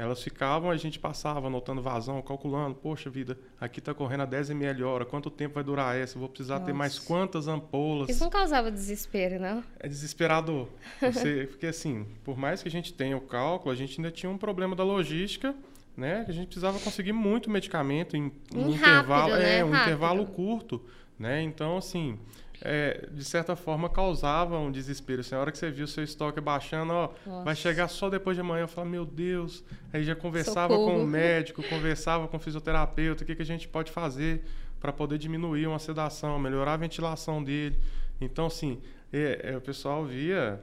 Elas 0.00 0.22
ficavam, 0.22 0.70
a 0.70 0.76
gente 0.78 0.98
passava 0.98 1.48
anotando 1.48 1.82
vazão, 1.82 2.22
calculando, 2.22 2.74
poxa 2.74 3.10
vida, 3.10 3.38
aqui 3.60 3.80
está 3.80 3.92
correndo 3.92 4.22
a 4.22 4.24
10 4.24 4.48
ml 4.48 4.82
hora, 4.82 5.04
quanto 5.04 5.28
tempo 5.28 5.56
vai 5.56 5.62
durar 5.62 5.94
essa? 5.94 6.18
Vou 6.18 6.26
precisar 6.26 6.54
Nossa. 6.54 6.66
ter 6.66 6.72
mais 6.72 6.98
quantas 6.98 7.46
ampolas? 7.46 8.08
Isso 8.08 8.24
não 8.24 8.30
causava 8.30 8.70
desespero, 8.70 9.38
não? 9.38 9.62
É 9.78 9.86
desesperador. 9.86 10.68
Você, 11.02 11.48
porque 11.52 11.66
assim, 11.66 12.06
por 12.24 12.38
mais 12.38 12.62
que 12.62 12.68
a 12.68 12.70
gente 12.70 12.94
tenha 12.94 13.14
o 13.14 13.20
cálculo, 13.20 13.70
a 13.70 13.76
gente 13.76 14.00
ainda 14.00 14.10
tinha 14.10 14.30
um 14.30 14.38
problema 14.38 14.74
da 14.74 14.82
logística, 14.82 15.54
né? 15.94 16.24
Que 16.24 16.30
a 16.30 16.34
gente 16.34 16.46
precisava 16.46 16.78
conseguir 16.78 17.12
muito 17.12 17.50
medicamento 17.50 18.16
em 18.16 18.32
um, 18.54 18.68
um 18.68 18.70
intervalo, 18.70 19.32
rápido, 19.32 19.36
é, 19.36 19.58
né? 19.58 19.64
um 19.64 19.70
rápido. 19.70 19.82
intervalo 19.82 20.26
curto, 20.26 20.82
né? 21.18 21.42
Então, 21.42 21.76
assim, 21.76 22.18
é, 22.62 23.08
de 23.10 23.24
certa 23.24 23.56
forma, 23.56 23.88
causava 23.88 24.58
um 24.58 24.70
desespero. 24.70 25.20
Assim, 25.20 25.34
a 25.34 25.40
hora 25.40 25.50
que 25.50 25.58
você 25.58 25.70
viu 25.70 25.84
o 25.84 25.88
seu 25.88 26.04
estoque 26.04 26.40
baixando, 26.40 26.92
ó, 26.92 27.10
vai 27.42 27.56
chegar 27.56 27.88
só 27.88 28.10
depois 28.10 28.36
de 28.36 28.42
amanhã. 28.42 28.64
Eu 28.64 28.68
falava, 28.68 28.90
meu 28.90 29.06
Deus. 29.06 29.64
Aí 29.92 30.04
já 30.04 30.14
conversava 30.14 30.74
Socorro. 30.74 30.98
com 30.98 31.04
o 31.04 31.06
médico, 31.06 31.62
conversava 31.62 32.28
com 32.28 32.36
o 32.36 32.40
fisioterapeuta, 32.40 33.24
o 33.24 33.26
que, 33.26 33.34
que 33.34 33.42
a 33.42 33.46
gente 33.46 33.66
pode 33.66 33.90
fazer 33.90 34.44
para 34.78 34.92
poder 34.92 35.18
diminuir 35.18 35.66
uma 35.66 35.78
sedação, 35.78 36.38
melhorar 36.38 36.74
a 36.74 36.76
ventilação 36.76 37.42
dele. 37.42 37.78
Então, 38.20 38.46
assim, 38.46 38.80
é, 39.12 39.52
é, 39.52 39.56
o 39.56 39.60
pessoal 39.60 40.04
via 40.04 40.62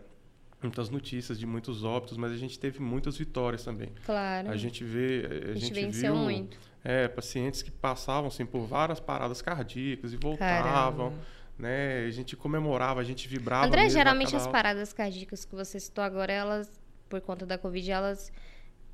muitas 0.61 0.89
notícias 0.89 1.39
de 1.39 1.45
muitos 1.45 1.83
óbitos, 1.83 2.17
mas 2.17 2.31
a 2.31 2.37
gente 2.37 2.59
teve 2.59 2.79
muitas 2.79 3.17
vitórias 3.17 3.63
também. 3.63 3.89
Claro. 4.05 4.49
A 4.49 4.57
gente 4.57 4.83
vê, 4.83 5.25
a, 5.25 5.51
a 5.51 5.53
gente, 5.55 5.73
gente 5.73 5.95
viu 5.95 6.15
muito. 6.15 6.57
É, 6.83 7.07
pacientes 7.07 7.61
que 7.61 7.71
passavam 7.71 8.27
assim 8.27 8.45
por 8.45 8.65
várias 8.65 8.99
paradas 8.99 9.41
cardíacas 9.41 10.13
e 10.13 10.15
voltavam. 10.17 11.09
Caramba 11.09 11.36
né? 11.57 12.05
A 12.05 12.11
gente 12.11 12.35
comemorava, 12.35 13.01
a 13.01 13.03
gente 13.03 13.27
vibrava. 13.27 13.65
André, 13.65 13.89
geralmente 13.89 14.35
as 14.35 14.47
paradas 14.47 14.93
cardíacas 14.93 15.45
que 15.45 15.55
você 15.55 15.79
citou 15.79 16.03
agora, 16.03 16.31
elas, 16.31 16.71
por 17.09 17.19
conta 17.21 17.45
da 17.45 17.57
Covid, 17.57 17.91
elas 17.91 18.31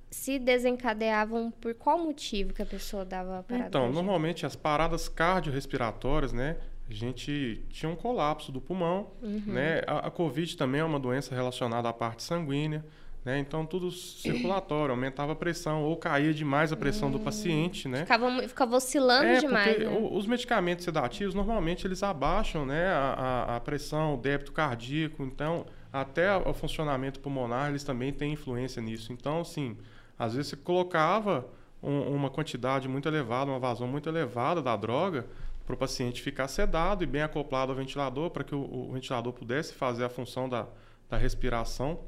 se 0.09 0.37
desencadeavam 0.37 1.51
por 1.51 1.73
qual 1.73 1.97
motivo 1.97 2.53
que 2.53 2.61
a 2.61 2.65
pessoa 2.65 3.03
dava 3.03 3.39
a 3.39 3.43
parada? 3.43 3.67
Então, 3.67 3.81
cardíaca? 3.81 4.03
normalmente 4.03 4.45
as 4.45 4.55
paradas 4.55 5.09
cardiorrespiratórias, 5.09 6.31
né? 6.31 6.57
A 6.89 6.93
gente 6.93 7.65
tinha 7.69 7.89
um 7.89 7.95
colapso 7.95 8.51
do 8.51 8.61
pulmão, 8.61 9.11
uhum. 9.21 9.41
né? 9.47 9.81
A, 9.87 10.07
a 10.07 10.11
Covid 10.11 10.55
também 10.55 10.81
é 10.81 10.83
uma 10.83 10.99
doença 10.99 11.33
relacionada 11.33 11.89
à 11.89 11.93
parte 11.93 12.23
sanguínea. 12.23 12.85
Né? 13.23 13.39
Então, 13.39 13.65
tudo 13.65 13.89
circulatório, 13.89 14.91
aumentava 14.91 15.31
a 15.31 15.35
pressão 15.35 15.83
ou 15.83 15.95
caía 15.95 16.33
demais 16.33 16.73
a 16.73 16.75
pressão 16.75 17.07
hum, 17.07 17.13
do 17.13 17.19
paciente. 17.19 17.87
Né? 17.87 17.99
Ficava, 17.99 18.47
ficava 18.47 18.75
oscilando 18.75 19.27
é, 19.27 19.39
demais. 19.39 19.75
Porque 19.75 19.85
né? 19.85 20.09
os 20.11 20.27
medicamentos 20.27 20.83
sedativos, 20.83 21.33
normalmente, 21.33 21.87
eles 21.87 22.03
abaixam 22.03 22.65
né, 22.65 22.87
a, 22.87 23.45
a, 23.47 23.55
a, 23.55 23.59
pressão, 23.61 24.15
o 24.15 24.17
débito 24.17 24.51
cardíaco. 24.51 25.23
Então, 25.23 25.65
até 25.91 26.35
o 26.35 26.53
funcionamento 26.53 27.19
pulmonar, 27.21 27.69
eles 27.69 27.83
também 27.83 28.11
têm 28.11 28.33
influência 28.33 28.81
nisso. 28.81 29.13
Então, 29.13 29.39
assim, 29.39 29.77
às 30.19 30.33
vezes 30.33 30.49
você 30.49 30.57
colocava 30.57 31.47
um, 31.81 32.01
uma 32.13 32.29
quantidade 32.29 32.89
muito 32.89 33.07
elevada, 33.07 33.51
uma 33.51 33.59
vazão 33.59 33.87
muito 33.87 34.09
elevada 34.09 34.61
da 34.61 34.75
droga, 34.75 35.25
para 35.65 35.75
o 35.75 35.77
paciente 35.77 36.21
ficar 36.21 36.49
sedado 36.49 37.05
e 37.05 37.07
bem 37.07 37.21
acoplado 37.21 37.71
ao 37.71 37.77
ventilador, 37.77 38.29
para 38.31 38.43
que 38.43 38.53
o, 38.53 38.89
o 38.89 38.91
ventilador 38.91 39.31
pudesse 39.31 39.73
fazer 39.73 40.03
a 40.03 40.09
função 40.09 40.49
da, 40.49 40.67
da 41.09 41.15
respiração 41.15 41.99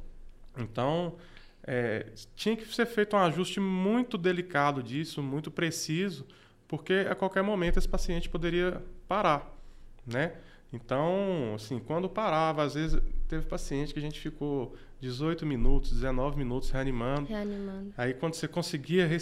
então, 0.57 1.15
é, 1.63 2.07
tinha 2.35 2.55
que 2.55 2.65
ser 2.73 2.85
feito 2.85 3.15
um 3.15 3.19
ajuste 3.19 3.59
muito 3.59 4.17
delicado 4.17 4.83
disso, 4.83 5.21
muito 5.21 5.49
preciso, 5.49 6.25
porque 6.67 7.07
a 7.09 7.15
qualquer 7.15 7.43
momento 7.43 7.77
esse 7.77 7.89
paciente 7.89 8.29
poderia 8.29 8.81
parar, 9.07 9.51
né? 10.05 10.33
Então, 10.71 11.53
assim, 11.55 11.79
quando 11.79 12.09
parava, 12.09 12.63
às 12.63 12.73
vezes 12.73 13.01
teve 13.27 13.45
paciente 13.45 13.93
que 13.93 13.99
a 13.99 14.01
gente 14.01 14.19
ficou 14.19 14.75
18 14.99 15.45
minutos, 15.45 15.91
19 15.91 16.37
minutos 16.37 16.69
reanimando. 16.69 17.27
Reanimando. 17.27 17.93
Aí 17.97 18.13
quando 18.13 18.33
você 18.33 18.47
conseguia 18.47 19.05
é, 19.05 19.15
é, 19.15 19.17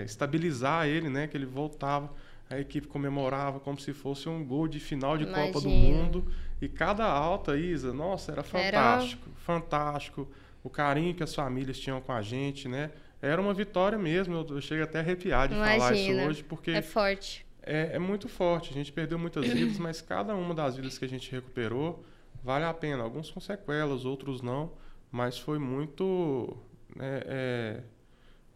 é, 0.00 0.04
estabilizar 0.04 0.86
ele, 0.86 1.08
né, 1.08 1.26
que 1.26 1.36
ele 1.36 1.46
voltava, 1.46 2.12
a 2.50 2.58
equipe 2.58 2.86
comemorava 2.86 3.60
como 3.60 3.78
se 3.78 3.92
fosse 3.92 4.28
um 4.28 4.44
gol 4.44 4.66
de 4.66 4.80
final 4.80 5.18
de 5.18 5.24
Imagina. 5.24 5.46
Copa 5.48 5.60
do 5.60 5.68
Mundo. 5.68 6.24
E 6.60 6.68
cada 6.68 7.04
alta, 7.04 7.56
Isa, 7.56 7.92
nossa, 7.92 8.32
era 8.32 8.42
fantástico, 8.42 9.28
era... 9.28 9.40
fantástico. 9.40 10.28
O 10.62 10.68
carinho 10.68 11.14
que 11.14 11.22
as 11.22 11.34
famílias 11.34 11.78
tinham 11.78 12.00
com 12.00 12.12
a 12.12 12.20
gente, 12.20 12.68
né? 12.68 12.90
Era 13.22 13.40
uma 13.40 13.54
vitória 13.54 13.98
mesmo. 13.98 14.34
Eu, 14.34 14.56
eu 14.56 14.60
chego 14.60 14.82
até 14.82 14.98
a 14.98 15.00
arrepiar 15.00 15.48
de 15.48 15.54
Imagina. 15.54 15.78
falar 15.78 15.96
isso 15.96 16.28
hoje, 16.28 16.44
porque. 16.44 16.70
É 16.72 16.82
forte. 16.82 17.46
É, 17.62 17.90
é 17.94 17.98
muito 17.98 18.28
forte. 18.28 18.70
A 18.70 18.74
gente 18.74 18.92
perdeu 18.92 19.18
muitas 19.18 19.46
vidas, 19.46 19.78
mas 19.78 20.00
cada 20.00 20.34
uma 20.34 20.54
das 20.54 20.76
vidas 20.76 20.98
que 20.98 21.04
a 21.04 21.08
gente 21.08 21.30
recuperou 21.30 22.04
vale 22.42 22.64
a 22.64 22.74
pena. 22.74 23.02
Alguns 23.02 23.30
com 23.30 23.40
sequelas, 23.40 24.04
outros 24.04 24.42
não. 24.42 24.72
Mas 25.10 25.38
foi 25.38 25.58
muito. 25.58 26.56
É, 26.98 27.24
é, 27.26 27.82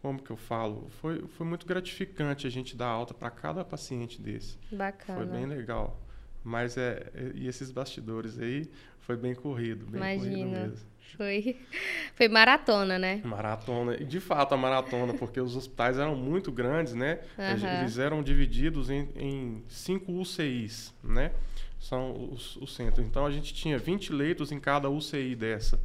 como 0.01 0.21
que 0.21 0.31
eu 0.31 0.37
falo? 0.37 0.89
Foi, 1.01 1.25
foi 1.27 1.45
muito 1.45 1.65
gratificante 1.65 2.45
a 2.45 2.49
gente 2.49 2.75
dar 2.75 2.87
alta 2.87 3.13
para 3.13 3.29
cada 3.29 3.63
paciente 3.63 4.21
desse. 4.21 4.57
Bacana. 4.71 5.19
Foi 5.19 5.25
bem 5.25 5.45
legal. 5.45 5.99
Mas 6.43 6.77
é, 6.77 7.11
e 7.35 7.47
esses 7.47 7.71
bastidores 7.71 8.37
aí 8.37 8.69
foi 8.99 9.15
bem 9.15 9.33
corrido, 9.33 9.85
bem 9.85 10.01
Imagina. 10.01 10.29
corrido 10.29 10.49
mesmo. 10.49 10.93
Foi, 11.15 11.57
foi 12.15 12.27
maratona, 12.27 12.97
né? 12.97 13.21
Maratona. 13.23 13.95
E 13.95 14.03
de 14.03 14.19
fato 14.19 14.53
a 14.53 14.57
maratona, 14.57 15.13
porque 15.13 15.39
os 15.39 15.55
hospitais 15.55 15.97
eram 15.97 16.15
muito 16.15 16.51
grandes, 16.51 16.93
né? 16.93 17.19
Uhum. 17.37 17.79
Eles 17.79 17.97
eram 17.97 18.23
divididos 18.23 18.89
em, 18.89 19.09
em 19.15 19.63
cinco 19.67 20.11
UCIs, 20.11 20.93
né? 21.03 21.31
São 21.79 22.29
os, 22.31 22.55
os 22.57 22.75
centros. 22.75 23.05
Então 23.05 23.25
a 23.25 23.31
gente 23.31 23.53
tinha 23.53 23.77
20 23.77 24.13
leitos 24.13 24.51
em 24.51 24.59
cada 24.59 24.89
UCI 24.89 25.35
dessa. 25.35 25.79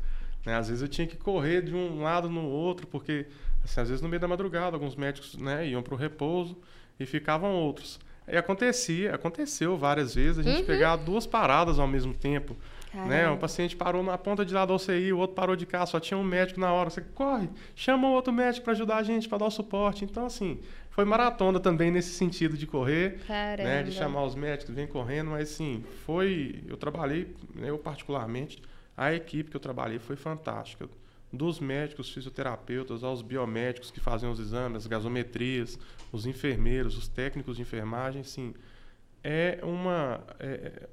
Né? 0.46 0.54
Às 0.54 0.68
vezes 0.68 0.82
eu 0.82 0.88
tinha 0.88 1.06
que 1.06 1.16
correr 1.16 1.62
de 1.62 1.74
um 1.74 2.02
lado 2.02 2.30
no 2.30 2.44
outro, 2.44 2.86
porque 2.86 3.26
assim, 3.64 3.80
às 3.80 3.88
vezes 3.88 4.02
no 4.02 4.08
meio 4.08 4.20
da 4.20 4.28
madrugada 4.28 4.76
alguns 4.76 4.96
médicos 4.96 5.36
né, 5.36 5.68
iam 5.68 5.82
para 5.82 5.94
o 5.94 5.96
repouso 5.96 6.56
e 6.98 7.04
ficavam 7.04 7.52
outros. 7.52 7.98
E 8.30 8.36
acontecia, 8.36 9.14
aconteceu 9.14 9.76
várias 9.76 10.14
vezes 10.14 10.38
a 10.38 10.42
gente 10.42 10.60
uhum. 10.60 10.66
pegar 10.66 10.96
duas 10.96 11.26
paradas 11.26 11.78
ao 11.78 11.86
mesmo 11.86 12.14
tempo. 12.14 12.56
Né? 12.94 13.28
Um 13.30 13.36
paciente 13.36 13.76
parou 13.76 14.02
na 14.02 14.16
ponta 14.16 14.44
de 14.44 14.54
lá 14.54 14.64
da 14.64 14.74
UCI, 14.74 15.12
o 15.12 15.18
outro 15.18 15.36
parou 15.36 15.54
de 15.54 15.66
cá, 15.66 15.84
só 15.84 16.00
tinha 16.00 16.16
um 16.16 16.24
médico 16.24 16.58
na 16.58 16.72
hora. 16.72 16.90
Você 16.90 17.00
corre, 17.00 17.48
chama 17.74 18.08
o 18.08 18.12
outro 18.12 18.32
médico 18.32 18.64
para 18.64 18.72
ajudar 18.72 18.96
a 18.96 19.02
gente, 19.02 19.28
para 19.28 19.38
dar 19.38 19.46
o 19.46 19.50
suporte. 19.50 20.04
Então, 20.04 20.24
assim, 20.24 20.58
foi 20.90 21.04
maratona 21.04 21.60
também 21.60 21.90
nesse 21.90 22.10
sentido 22.10 22.56
de 22.56 22.66
correr, 22.66 23.20
né? 23.28 23.82
de 23.82 23.92
chamar 23.92 24.24
os 24.24 24.34
médicos, 24.34 24.74
vem 24.74 24.86
correndo, 24.86 25.30
mas 25.30 25.48
sim, 25.50 25.84
foi. 26.04 26.62
Eu 26.66 26.76
trabalhei, 26.76 27.34
eu 27.56 27.78
particularmente, 27.78 28.60
a 28.96 29.12
equipe 29.12 29.50
que 29.50 29.56
eu 29.56 29.60
trabalhei 29.60 29.98
foi 29.98 30.16
fantástica. 30.16 30.88
Dos 31.30 31.60
médicos, 31.60 32.10
fisioterapeutas, 32.10 33.04
aos 33.04 33.20
biomédicos 33.20 33.90
que 33.90 34.00
faziam 34.00 34.32
os 34.32 34.40
exames, 34.40 34.78
as 34.78 34.86
gasometrias, 34.86 35.78
os 36.12 36.26
enfermeiros, 36.26 36.96
os 36.96 37.08
técnicos 37.08 37.56
de 37.56 37.62
enfermagem, 37.62 38.22
sim, 38.22 38.54
é 39.22 39.58
uma. 39.62 40.24
É, 40.38 40.88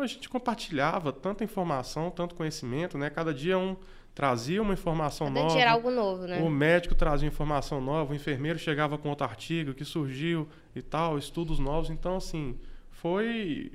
a 0.00 0.06
gente 0.06 0.28
compartilhava 0.28 1.12
tanta 1.12 1.44
informação, 1.44 2.10
tanto 2.10 2.34
conhecimento, 2.34 2.98
né? 2.98 3.08
Cada 3.08 3.32
dia 3.32 3.56
um 3.58 3.76
trazia 4.14 4.60
uma 4.60 4.72
informação 4.72 5.28
Cada 5.28 5.40
nova. 5.40 5.52
Dia 5.52 5.62
era 5.62 5.72
algo 5.72 5.90
novo, 5.90 6.26
né? 6.26 6.40
O 6.40 6.50
médico 6.50 6.94
trazia 6.94 7.28
informação 7.28 7.80
nova, 7.80 8.12
o 8.12 8.16
enfermeiro 8.16 8.58
chegava 8.58 8.98
com 8.98 9.08
outro 9.10 9.26
artigo 9.26 9.74
que 9.74 9.84
surgiu 9.84 10.48
e 10.74 10.82
tal, 10.82 11.18
estudos 11.18 11.58
novos. 11.58 11.90
Então, 11.90 12.16
assim, 12.16 12.58
foi 12.90 13.70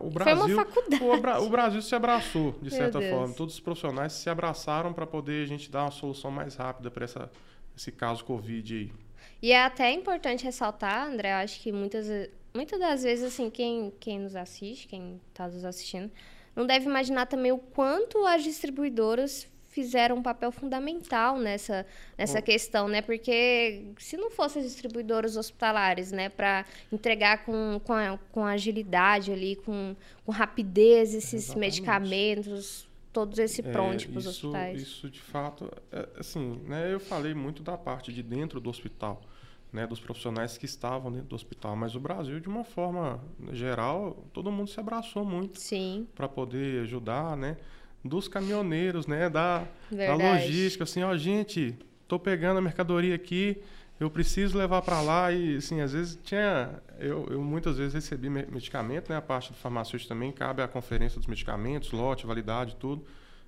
o 0.00 0.10
Brasil, 0.10 0.36
foi 0.36 0.54
uma 0.54 0.64
faculdade. 0.64 1.02
O, 1.02 1.46
o 1.46 1.50
Brasil 1.50 1.82
se 1.82 1.94
abraçou, 1.94 2.56
de 2.60 2.70
certa 2.70 3.00
forma. 3.00 3.34
Todos 3.34 3.54
os 3.54 3.60
profissionais 3.60 4.12
se 4.12 4.30
abraçaram 4.30 4.92
para 4.92 5.06
poder 5.06 5.42
a 5.42 5.46
gente 5.46 5.70
dar 5.70 5.84
uma 5.84 5.90
solução 5.90 6.30
mais 6.30 6.56
rápida 6.56 6.90
para 6.90 7.04
esse 7.76 7.92
caso 7.92 8.24
Covid 8.24 8.74
aí. 8.74 8.92
E 9.42 9.52
é 9.52 9.64
até 9.64 9.90
importante 9.92 10.44
ressaltar, 10.44 11.06
André, 11.06 11.32
eu 11.32 11.36
acho 11.36 11.60
que 11.60 11.72
muitas 11.72 12.08
muitas 12.54 12.78
das 12.78 13.02
vezes, 13.02 13.24
assim, 13.24 13.50
quem, 13.50 13.92
quem 13.98 14.20
nos 14.20 14.36
assiste, 14.36 14.86
quem 14.86 15.20
está 15.28 15.48
nos 15.48 15.64
assistindo, 15.64 16.10
não 16.54 16.64
deve 16.66 16.86
imaginar 16.86 17.26
também 17.26 17.50
o 17.50 17.58
quanto 17.58 18.24
as 18.26 18.44
distribuidoras 18.44 19.48
fizeram 19.74 20.18
um 20.18 20.22
papel 20.22 20.52
fundamental 20.52 21.36
nessa, 21.36 21.84
nessa 22.16 22.38
oh. 22.38 22.42
questão, 22.42 22.86
né? 22.86 23.02
Porque 23.02 23.86
se 23.98 24.16
não 24.16 24.30
fossem 24.30 24.62
as 24.62 24.68
distribuidoras 24.68 25.36
hospitalares, 25.36 26.12
né, 26.12 26.28
para 26.28 26.64
entregar 26.92 27.44
com, 27.44 27.80
com, 27.82 27.94
com 28.30 28.44
agilidade 28.44 29.32
ali, 29.32 29.56
com, 29.56 29.96
com 30.24 30.30
rapidez 30.30 31.12
esses 31.12 31.46
Exatamente. 31.46 31.80
medicamentos, 31.80 32.88
todos 33.14 33.38
esse 33.38 33.62
pronto 33.62 34.04
é, 34.04 34.08
para 34.08 34.18
os 34.18 34.26
hospitais. 34.26 34.82
Isso, 34.82 35.08
de 35.08 35.20
fato, 35.20 35.70
é, 35.90 36.08
assim, 36.18 36.60
né, 36.66 36.92
eu 36.92 37.00
falei 37.00 37.32
muito 37.32 37.62
da 37.62 37.78
parte 37.78 38.12
de 38.12 38.22
dentro 38.22 38.60
do 38.60 38.68
hospital 38.68 39.22
né, 39.72 39.86
dos 39.88 39.98
profissionais 39.98 40.56
que 40.56 40.66
estavam 40.66 41.10
dentro 41.10 41.28
do 41.28 41.34
hospital. 41.34 41.74
Mas 41.74 41.96
o 41.96 42.00
Brasil, 42.00 42.38
de 42.38 42.48
uma 42.48 42.62
forma 42.62 43.20
geral, 43.52 44.24
todo 44.32 44.50
mundo 44.52 44.68
se 44.68 44.78
abraçou 44.78 45.24
muito 45.24 45.58
para 46.14 46.28
poder 46.28 46.82
ajudar, 46.82 47.36
né? 47.36 47.56
Dos 48.04 48.28
caminhoneiros, 48.28 49.06
né? 49.08 49.28
Da, 49.28 49.66
da 49.90 50.14
logística, 50.14 50.84
assim, 50.84 51.02
ó, 51.02 51.16
gente, 51.16 51.76
tô 52.06 52.20
pegando 52.20 52.58
a 52.58 52.60
mercadoria 52.60 53.16
aqui, 53.16 53.60
eu 54.00 54.10
preciso 54.10 54.58
levar 54.58 54.82
para 54.82 55.00
lá 55.00 55.32
e, 55.32 55.56
assim, 55.56 55.80
às 55.80 55.92
vezes 55.92 56.18
tinha... 56.22 56.82
Eu, 56.98 57.26
eu 57.30 57.42
muitas 57.42 57.78
vezes 57.78 57.94
recebi 57.94 58.28
medicamento, 58.28 59.08
né? 59.08 59.16
A 59.16 59.22
parte 59.22 59.52
do 59.52 59.56
farmacêutico 59.56 60.08
também 60.08 60.32
cabe 60.32 60.62
a 60.62 60.68
conferência 60.68 61.18
dos 61.18 61.26
medicamentos, 61.26 61.92
lote, 61.92 62.26
validade, 62.26 62.76
tudo. 62.76 63.04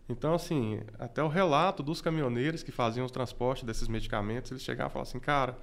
Então, 0.08 0.34
assim, 0.34 0.80
até 0.98 1.22
o 1.22 1.28
relato 1.28 1.82
dos 1.82 2.00
caminhoneiros 2.00 2.62
que 2.62 2.70
faziam 2.70 3.06
o 3.06 3.10
transporte 3.10 3.66
desses 3.66 3.88
medicamentos, 3.88 4.52
eles 4.52 4.62
chegavam 4.62 4.90
e 4.90 4.92
falavam 4.92 5.10
assim, 5.10 5.18
cara, 5.18 5.58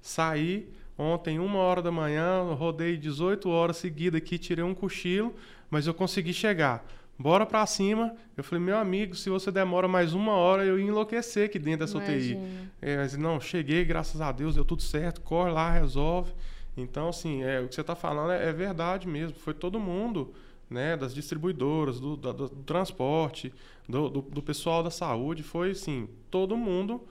Saí 0.00 0.68
ontem, 0.96 1.38
uma 1.38 1.58
hora 1.58 1.82
da 1.82 1.90
manhã, 1.90 2.42
rodei 2.54 2.96
18 2.96 3.48
horas 3.48 3.76
seguidas 3.76 4.20
aqui, 4.20 4.38
tirei 4.38 4.64
um 4.64 4.74
cochilo, 4.74 5.34
mas 5.70 5.86
eu 5.86 5.94
consegui 5.94 6.32
chegar. 6.32 6.84
Bora 7.18 7.44
para 7.44 7.66
cima. 7.66 8.14
Eu 8.36 8.44
falei, 8.44 8.64
meu 8.64 8.76
amigo, 8.76 9.14
se 9.16 9.28
você 9.28 9.50
demora 9.50 9.88
mais 9.88 10.14
uma 10.14 10.32
hora, 10.32 10.64
eu 10.64 10.78
ia 10.78 10.86
enlouquecer 10.86 11.46
aqui 11.46 11.58
dentro 11.58 11.80
dessa 11.80 11.98
UTI. 11.98 12.38
É, 12.80 12.96
mas 12.96 13.16
não, 13.16 13.40
cheguei, 13.40 13.84
graças 13.84 14.20
a 14.20 14.30
Deus, 14.30 14.54
deu 14.54 14.64
tudo 14.64 14.82
certo, 14.82 15.20
corre 15.22 15.50
lá, 15.50 15.70
resolve. 15.70 16.32
Então, 16.76 17.08
assim, 17.08 17.42
é, 17.42 17.60
o 17.60 17.66
que 17.66 17.74
você 17.74 17.80
está 17.80 17.96
falando 17.96 18.30
é, 18.30 18.48
é, 18.48 18.52
verdade 18.52 19.08
mesmo. 19.08 19.36
Foi 19.36 19.52
todo 19.52 19.80
mundo, 19.80 20.32
né, 20.70 20.96
das 20.96 21.12
distribuidoras, 21.12 21.98
do, 21.98 22.16
do, 22.16 22.32
do 22.32 22.62
transporte, 22.62 23.52
do, 23.88 24.08
do, 24.08 24.20
do 24.22 24.42
pessoal 24.42 24.82
da 24.82 24.90
saúde, 24.90 25.42
foi, 25.42 25.72
assim, 25.72 26.08
todo 26.30 26.56
mundo 26.56 27.02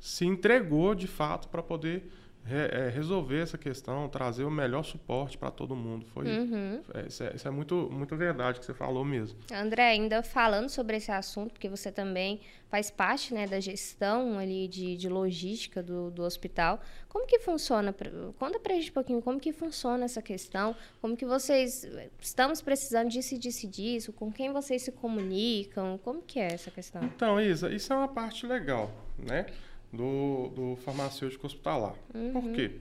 se 0.00 0.26
entregou 0.26 0.92
de 0.92 1.06
fato 1.06 1.46
para 1.48 1.62
poder 1.62 2.10
é, 2.50 2.88
resolver 2.88 3.40
essa 3.40 3.56
questão, 3.56 4.08
trazer 4.08 4.44
o 4.44 4.50
melhor 4.50 4.82
suporte 4.82 5.38
para 5.38 5.50
todo 5.50 5.76
mundo. 5.76 6.04
Foi, 6.06 6.26
uhum. 6.26 6.82
é, 6.94 7.06
isso, 7.06 7.22
é, 7.22 7.32
isso, 7.34 7.46
é, 7.46 7.50
muito, 7.50 7.88
muito 7.90 8.16
verdade 8.16 8.58
que 8.58 8.66
você 8.66 8.74
falou 8.74 9.04
mesmo. 9.04 9.38
André, 9.52 9.90
ainda 9.90 10.22
falando 10.22 10.68
sobre 10.68 10.96
esse 10.96 11.10
assunto, 11.12 11.52
porque 11.52 11.68
você 11.68 11.92
também 11.92 12.40
faz 12.68 12.90
parte 12.90 13.32
né, 13.34 13.46
da 13.46 13.60
gestão 13.60 14.38
ali 14.38 14.66
de, 14.66 14.96
de 14.96 15.08
logística 15.08 15.82
do, 15.82 16.10
do 16.10 16.22
hospital, 16.22 16.80
como 17.08 17.26
que 17.26 17.38
funciona? 17.38 17.94
Conta 18.38 18.58
para 18.58 18.72
a 18.72 18.76
gente 18.76 18.90
um 18.90 18.94
pouquinho 18.94 19.22
como 19.22 19.38
que 19.38 19.52
funciona 19.52 20.04
essa 20.04 20.22
questão, 20.22 20.74
como 21.00 21.16
que 21.16 21.26
vocês 21.26 21.86
estamos 22.20 22.62
precisando 22.62 23.10
disso 23.10 23.34
e 23.34 23.38
disso 23.38 23.66
e 23.66 23.68
disso, 23.68 24.12
com 24.12 24.32
quem 24.32 24.50
vocês 24.52 24.82
se 24.82 24.90
comunicam, 24.90 25.98
como 26.02 26.22
que 26.22 26.40
é 26.40 26.54
essa 26.54 26.70
questão? 26.70 27.04
Então, 27.04 27.38
Isa, 27.38 27.70
isso 27.70 27.92
é 27.92 27.96
uma 27.96 28.08
parte 28.08 28.46
legal, 28.46 28.90
né? 29.18 29.46
Do, 29.92 30.48
do 30.54 30.76
farmacêutico 30.76 31.46
hospitalar. 31.46 31.94
Uhum. 32.14 32.32
Por 32.32 32.52
quê? 32.52 32.80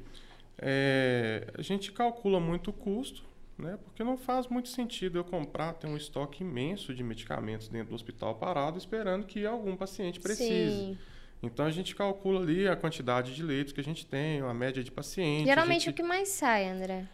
É, 0.58 1.47
a 1.58 1.62
gente 1.62 1.91
calcula 1.91 2.39
muito 2.39 2.69
o 2.69 2.74
custo, 2.74 3.24
né? 3.58 3.78
Porque 3.84 4.04
não 4.04 4.17
faz 4.17 4.47
muito 4.47 4.69
sentido 4.69 5.17
eu 5.17 5.24
comprar, 5.24 5.74
ter 5.74 5.88
um 5.88 5.97
estoque 5.97 6.43
imenso 6.43 6.93
de 6.93 7.04
medicamentos 7.04 7.67
dentro 7.67 7.89
do 7.89 7.95
hospital 7.95 8.36
parado, 8.36 8.78
esperando 8.78 9.26
que 9.26 9.45
algum 9.45 9.76
paciente 9.76 10.19
precise. 10.19 10.71
Sim. 10.71 10.97
Então 11.43 11.65
a 11.65 11.71
gente 11.71 11.95
calcula 11.95 12.41
ali 12.41 12.67
a 12.67 12.76
quantidade 12.76 13.34
de 13.34 13.41
leitos 13.41 13.74
que 13.74 13.82
a 13.82 13.84
gente 13.84 14.06
tem, 14.06 14.41
a 14.41 14.54
média 14.54 14.84
de 14.84 14.91
pacientes. 14.91 15.45
Geralmente 15.45 15.86
gente... 15.86 15.89
o 15.89 15.93
que 15.93 16.04
mais 16.04 16.30
sai, 16.30 16.69
André? 16.69 17.08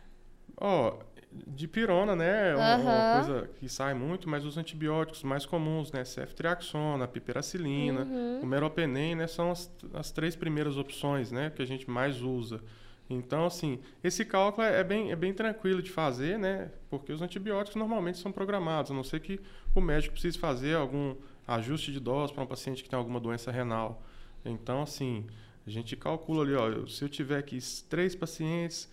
Ó, 0.58 0.98
de 1.32 1.68
pirona, 1.68 2.16
né? 2.16 2.56
Uhum. 2.56 2.82
Uma, 2.82 3.24
coisa 3.24 3.50
que 3.60 3.70
sai 3.70 3.94
muito, 3.94 4.30
mas 4.30 4.46
os 4.46 4.58
antibióticos 4.58 5.24
mais 5.24 5.46
comuns, 5.46 5.92
né? 5.92 6.04
Ceftriaxona, 6.04 7.08
piperacilina, 7.08 8.02
uhum. 8.02 8.42
o 8.42 8.46
meropenem, 8.46 9.16
né? 9.16 9.28
São 9.28 9.52
as, 9.52 9.72
as 9.94 10.12
três 10.12 10.36
primeiras 10.36 10.78
opções, 10.78 11.32
né? 11.32 11.50
Que 11.50 11.62
a 11.62 11.66
gente 11.66 11.90
mais 11.90 12.22
usa. 12.22 12.62
Então, 13.10 13.46
assim, 13.46 13.80
esse 14.04 14.26
cálculo 14.26 14.68
é 14.68 14.84
bem, 14.84 15.12
é 15.12 15.16
bem 15.16 15.34
tranquilo 15.34 15.82
de 15.82 15.90
fazer, 15.90 16.38
né? 16.38 16.72
Porque 16.90 17.12
os 17.12 17.22
antibióticos 17.22 17.76
normalmente 17.76 18.18
são 18.18 18.32
programados, 18.32 18.92
a 18.92 18.94
não 18.94 19.04
ser 19.04 19.22
que 19.22 19.40
o 19.74 19.80
médico 19.80 20.14
precise 20.14 20.38
fazer 20.38 20.76
algum 20.76 21.16
ajuste 21.48 21.92
de 21.92 22.00
dose 22.00 22.34
para 22.34 22.44
um 22.44 22.48
paciente 22.48 22.84
que 22.84 22.90
tem 22.90 23.00
alguma 23.00 23.20
doença 23.20 23.50
renal. 23.50 24.04
Então, 24.44 24.82
assim, 24.82 25.26
a 25.66 25.70
gente 25.70 25.96
calcula 25.96 26.44
ali, 26.44 26.54
ó, 26.54 26.86
se 26.86 27.04
eu 27.04 27.10
tiver 27.10 27.38
aqui 27.38 27.60
três 27.90 28.14
pacientes 28.14 28.90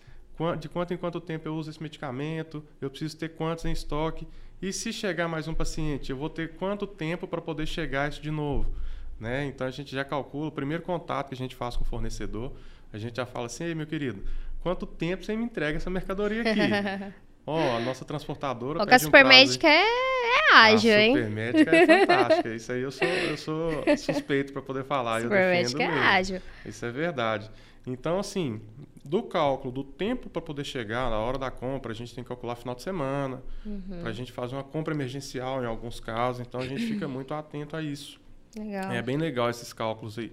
de 0.59 0.69
quanto 0.69 0.93
em 0.93 0.97
quanto 0.97 1.21
tempo 1.21 1.47
eu 1.47 1.55
uso 1.55 1.69
esse 1.69 1.81
medicamento, 1.81 2.63
eu 2.81 2.89
preciso 2.89 3.17
ter 3.17 3.29
quantos 3.29 3.65
em 3.65 3.71
estoque, 3.71 4.27
e 4.61 4.71
se 4.71 4.91
chegar 4.91 5.27
mais 5.27 5.47
um 5.47 5.53
paciente, 5.53 6.11
eu 6.11 6.17
vou 6.17 6.29
ter 6.29 6.55
quanto 6.55 6.87
tempo 6.87 7.27
para 7.27 7.41
poder 7.41 7.65
chegar 7.65 8.09
isso 8.09 8.21
de 8.21 8.31
novo. 8.31 8.73
Né? 9.19 9.45
Então 9.45 9.65
a 9.65 9.71
gente 9.71 9.93
já 9.93 10.03
calcula, 10.03 10.47
o 10.47 10.51
primeiro 10.51 10.83
contato 10.83 11.29
que 11.29 11.33
a 11.33 11.37
gente 11.37 11.55
faz 11.55 11.75
com 11.75 11.83
o 11.83 11.87
fornecedor, 11.87 12.51
a 12.91 12.97
gente 12.97 13.15
já 13.15 13.25
fala 13.25 13.45
assim, 13.45 13.65
Ei, 13.65 13.75
meu 13.75 13.87
querido, 13.87 14.23
quanto 14.61 14.85
tempo 14.85 15.23
você 15.23 15.35
me 15.35 15.43
entrega 15.43 15.77
essa 15.77 15.89
mercadoria 15.89 16.41
aqui? 16.41 16.59
Ó, 17.47 17.55
oh, 17.55 17.77
a 17.77 17.79
nossa 17.79 18.03
transportadora. 18.03 18.79
Porque 18.79 18.95
a 18.95 18.99
supermédica 18.99 19.67
um 19.67 19.69
é, 19.69 19.83
é 19.83 20.53
ágil, 20.53 20.93
a 20.93 21.01
hein? 21.01 21.11
A 21.11 21.17
supermédica 21.17 21.75
é 21.75 21.85
fantástica. 21.85 22.49
Isso 22.55 22.71
aí 22.71 22.81
eu 22.81 22.91
sou, 22.91 23.07
eu 23.07 23.37
sou 23.37 23.97
suspeito 23.97 24.51
para 24.51 24.61
poder 24.61 24.83
falar. 24.83 25.21
Supermédica 25.21 25.83
é 25.83 25.87
ágil. 25.87 26.41
Isso 26.65 26.85
é 26.85 26.91
verdade. 26.91 27.51
Então, 27.85 28.17
assim, 28.17 28.59
do 29.03 29.21
cálculo 29.21 29.71
do 29.71 29.83
tempo 29.83 30.27
para 30.27 30.41
poder 30.41 30.63
chegar 30.63 31.11
na 31.11 31.19
hora 31.19 31.37
da 31.37 31.51
compra, 31.51 31.91
a 31.91 31.95
gente 31.95 32.15
tem 32.15 32.23
que 32.23 32.27
calcular 32.27 32.55
final 32.55 32.73
de 32.73 32.81
semana, 32.81 33.43
uhum. 33.63 33.99
para 34.01 34.09
a 34.09 34.13
gente 34.13 34.31
fazer 34.31 34.55
uma 34.55 34.63
compra 34.63 34.93
emergencial 34.95 35.61
em 35.61 35.67
alguns 35.67 35.99
casos, 35.99 36.45
então 36.45 36.59
a 36.59 36.65
gente 36.65 36.87
fica 36.87 37.07
muito 37.07 37.31
atento 37.33 37.75
a 37.75 37.83
isso. 37.83 38.19
Legal. 38.57 38.91
É 38.91 39.01
bem 39.03 39.17
legal 39.17 39.49
esses 39.49 39.71
cálculos 39.71 40.17
aí. 40.17 40.31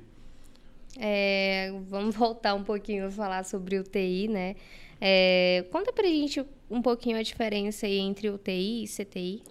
É, 0.99 1.73
vamos 1.89 2.15
voltar 2.17 2.55
um 2.55 2.65
pouquinho 2.65 3.07
a 3.07 3.11
falar 3.11 3.45
sobre 3.45 3.79
UTI, 3.79 4.29
né? 4.29 4.57
É, 5.01 5.65
conta 5.71 5.93
pra 5.93 6.07
gente 6.07 6.45
um 6.73 6.83
pouquinho 6.83 7.19
a 7.19 7.23
diferença 7.23 7.87
aí 7.87 7.99
entre 7.99 8.31
UTI 8.31 8.85
e 8.85 8.89
CTI. 8.89 9.43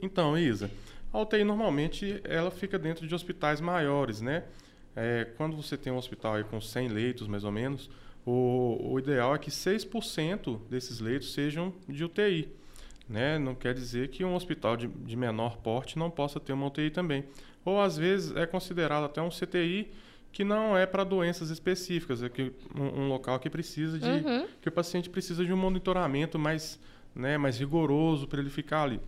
Então, 0.00 0.36
Isa, 0.38 0.70
a 1.12 1.20
UTI 1.20 1.44
normalmente 1.44 2.20
ela 2.24 2.50
fica 2.50 2.78
dentro 2.78 3.06
de 3.06 3.14
hospitais 3.14 3.60
maiores, 3.60 4.20
né? 4.20 4.44
é, 4.96 5.26
quando 5.36 5.56
você 5.56 5.76
tem 5.76 5.92
um 5.92 5.96
hospital 5.96 6.34
aí 6.34 6.44
com 6.44 6.60
100 6.60 6.88
leitos, 6.88 7.26
mais 7.26 7.44
ou 7.44 7.50
menos, 7.50 7.90
o, 8.24 8.92
o 8.92 8.98
ideal 8.98 9.34
é 9.34 9.38
que 9.38 9.50
6% 9.50 10.60
desses 10.68 11.00
leitos 11.00 11.32
sejam 11.32 11.72
de 11.88 12.04
UTI. 12.04 12.48
Né? 13.08 13.38
Não 13.38 13.54
quer 13.54 13.74
dizer 13.74 14.08
que 14.08 14.24
um 14.24 14.34
hospital 14.34 14.76
de, 14.76 14.86
de 14.88 15.16
menor 15.16 15.58
porte 15.58 15.98
não 15.98 16.10
possa 16.10 16.40
ter 16.40 16.52
uma 16.52 16.66
UTI 16.66 16.90
também. 16.90 17.24
Ou 17.64 17.80
às 17.80 17.96
vezes 17.96 18.34
é 18.36 18.46
considerado 18.46 19.04
até 19.04 19.20
um 19.20 19.28
CTI 19.28 19.90
que 20.34 20.42
não 20.42 20.76
é 20.76 20.84
para 20.84 21.04
doenças 21.04 21.48
específicas, 21.48 22.20
é 22.20 22.28
que 22.28 22.52
um, 22.74 23.02
um, 23.02 23.08
local 23.08 23.38
que 23.38 23.48
precisa 23.48 24.00
de 24.00 24.08
uhum. 24.08 24.48
que 24.60 24.68
o 24.68 24.72
paciente 24.72 25.08
precisa 25.08 25.44
de 25.44 25.52
um 25.52 25.56
monitoramento 25.56 26.40
mais, 26.40 26.78
né, 27.14 27.38
mais 27.38 27.56
rigoroso 27.56 28.26
para 28.26 28.40
ele 28.40 28.50
ficar 28.50 28.82
ali. 28.82 29.00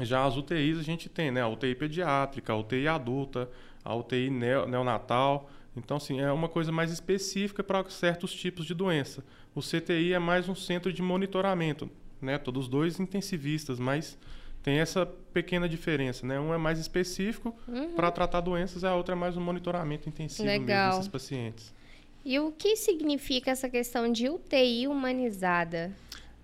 Já 0.00 0.24
as 0.24 0.36
UTIs 0.36 0.78
a 0.78 0.82
gente 0.82 1.08
tem, 1.08 1.32
né, 1.32 1.40
a 1.40 1.48
UTI 1.48 1.74
pediátrica, 1.74 2.52
a 2.52 2.56
UTI 2.56 2.86
adulta, 2.86 3.50
a 3.84 3.92
UTI 3.96 4.30
neonatal. 4.30 5.50
Então, 5.76 5.96
assim, 5.96 6.20
é 6.20 6.30
uma 6.30 6.48
coisa 6.48 6.70
mais 6.70 6.92
específica 6.92 7.64
para 7.64 7.84
certos 7.90 8.32
tipos 8.32 8.64
de 8.64 8.72
doença. 8.72 9.24
O 9.52 9.60
CTI 9.60 10.12
é 10.12 10.20
mais 10.20 10.48
um 10.48 10.54
centro 10.54 10.92
de 10.92 11.02
monitoramento, 11.02 11.90
né? 12.22 12.38
Todos 12.38 12.68
dois 12.68 13.00
intensivistas, 13.00 13.80
mas 13.80 14.16
tem 14.62 14.78
essa 14.78 15.06
pequena 15.06 15.68
diferença, 15.68 16.26
né? 16.26 16.38
Um 16.38 16.52
é 16.52 16.58
mais 16.58 16.78
específico 16.78 17.56
uhum. 17.66 17.94
para 17.94 18.10
tratar 18.10 18.40
doenças, 18.40 18.84
a 18.84 18.94
outra 18.94 19.14
é 19.14 19.18
mais 19.18 19.36
um 19.36 19.40
monitoramento 19.40 20.08
intensivo 20.08 20.46
Legal. 20.46 20.86
mesmo 20.86 20.98
desses 20.98 21.08
pacientes. 21.08 21.74
E 22.24 22.38
o 22.38 22.52
que 22.52 22.76
significa 22.76 23.50
essa 23.50 23.68
questão 23.68 24.10
de 24.12 24.28
UTI 24.28 24.86
humanizada? 24.86 25.90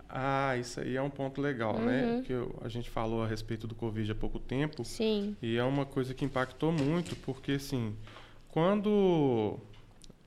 Ah, 0.08 0.56
isso 0.56 0.80
aí 0.80 0.96
é 0.96 1.02
um 1.02 1.10
ponto 1.10 1.40
legal, 1.40 1.78
né? 1.78 2.04
uhum. 2.04 2.16
né? 2.16 2.22
Que 2.24 2.32
eu, 2.32 2.58
a 2.62 2.68
gente 2.68 2.88
falou 2.88 3.22
a 3.22 3.26
respeito 3.26 3.66
do 3.66 3.74
Covid 3.74 4.10
há 4.10 4.14
pouco 4.14 4.38
tempo. 4.38 4.84
Sim. 4.84 5.36
E 5.42 5.56
é 5.56 5.64
uma 5.64 5.84
coisa 5.84 6.14
que 6.14 6.24
impactou 6.24 6.72
muito, 6.72 7.14
porque 7.16 7.52
assim, 7.52 7.94
quando 8.48 9.58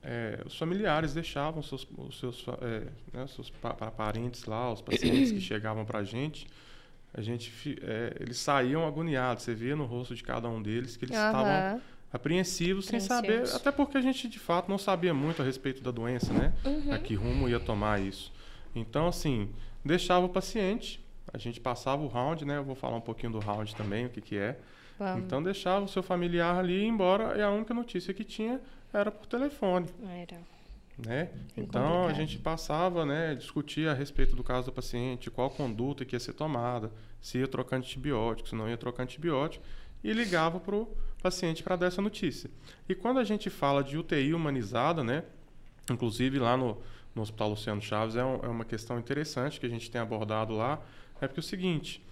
é, 0.02 0.40
os 0.46 0.56
familiares 0.56 1.12
deixavam 1.14 1.62
seus, 1.62 1.86
os 1.96 2.18
seus, 2.18 2.46
é, 2.60 2.86
né, 3.12 3.26
seus 3.26 3.50
pa 3.50 3.74
parentes 3.74 4.44
lá, 4.44 4.72
os 4.72 4.80
pacientes 4.80 5.32
que 5.32 5.40
chegavam 5.42 5.84
para 5.84 6.00
a 6.00 6.04
gente, 6.04 6.46
a 7.12 7.20
gente 7.20 7.78
é, 7.82 8.16
eles 8.20 8.38
saíam 8.38 8.86
agoniados. 8.86 9.44
Você 9.44 9.54
via 9.54 9.74
no 9.74 9.84
rosto 9.84 10.14
de 10.14 10.22
cada 10.22 10.48
um 10.48 10.62
deles 10.62 10.96
que 10.96 11.04
eles 11.04 11.16
uhum. 11.16 11.26
estavam 11.26 11.82
apreensivos, 12.12 12.86
sem 12.86 12.98
saber, 12.98 13.44
até 13.54 13.70
porque 13.70 13.96
a 13.96 14.00
gente 14.00 14.28
de 14.28 14.38
fato 14.38 14.68
não 14.68 14.78
sabia 14.78 15.14
muito 15.14 15.42
a 15.42 15.44
respeito 15.44 15.82
da 15.82 15.90
doença, 15.90 16.32
né? 16.32 16.52
Uhum. 16.64 16.92
A 16.92 16.98
que 16.98 17.14
rumo 17.14 17.48
ia 17.48 17.60
tomar 17.60 18.00
isso. 18.00 18.32
Então, 18.74 19.06
assim, 19.06 19.48
deixava 19.84 20.26
o 20.26 20.28
paciente, 20.28 21.04
a 21.32 21.38
gente 21.38 21.60
passava 21.60 22.02
o 22.02 22.08
round, 22.08 22.44
né? 22.44 22.58
Eu 22.58 22.64
vou 22.64 22.74
falar 22.74 22.96
um 22.96 23.00
pouquinho 23.00 23.32
do 23.32 23.38
round 23.38 23.74
também, 23.76 24.06
o 24.06 24.10
que, 24.10 24.20
que 24.20 24.36
é. 24.36 24.58
Vamos. 24.98 25.24
Então, 25.24 25.42
deixava 25.42 25.84
o 25.84 25.88
seu 25.88 26.02
familiar 26.02 26.58
ali 26.58 26.84
embora 26.84 27.38
e 27.38 27.42
a 27.42 27.50
única 27.50 27.72
notícia 27.72 28.12
que 28.12 28.24
tinha 28.24 28.60
era 28.92 29.10
por 29.10 29.26
telefone. 29.26 29.86
Era. 30.04 30.38
Né? 31.06 31.30
Então 31.56 31.82
complicado. 31.82 32.10
a 32.10 32.12
gente 32.12 32.38
passava, 32.38 33.06
né, 33.06 33.34
discutia 33.34 33.92
a 33.92 33.94
respeito 33.94 34.36
do 34.36 34.44
caso 34.44 34.66
do 34.66 34.72
paciente, 34.72 35.30
qual 35.30 35.48
conduta 35.48 36.04
que 36.04 36.14
ia 36.14 36.20
ser 36.20 36.34
tomada, 36.34 36.92
se 37.20 37.38
ia 37.38 37.48
trocar 37.48 37.76
antibiótico, 37.76 38.48
se 38.48 38.54
não 38.54 38.68
ia 38.68 38.76
trocar 38.76 39.04
antibiótico, 39.04 39.64
e 40.04 40.12
ligava 40.12 40.60
para 40.60 40.76
o 40.76 40.88
paciente 41.22 41.62
para 41.62 41.76
dar 41.76 41.86
essa 41.86 42.02
notícia. 42.02 42.50
E 42.88 42.94
quando 42.94 43.18
a 43.18 43.24
gente 43.24 43.48
fala 43.48 43.82
de 43.82 43.96
UTI 43.96 44.34
humanizada, 44.34 45.02
né, 45.02 45.24
inclusive 45.90 46.38
lá 46.38 46.56
no, 46.56 46.76
no 47.14 47.22
Hospital 47.22 47.50
Luciano 47.50 47.80
Chaves 47.80 48.16
é, 48.16 48.24
um, 48.24 48.40
é 48.42 48.48
uma 48.48 48.64
questão 48.64 48.98
interessante 48.98 49.58
que 49.58 49.66
a 49.66 49.70
gente 49.70 49.90
tem 49.90 50.00
abordado 50.00 50.54
lá, 50.54 50.82
é 51.20 51.26
porque 51.26 51.40
é 51.40 51.42
o 51.42 51.44
seguinte, 51.44 52.02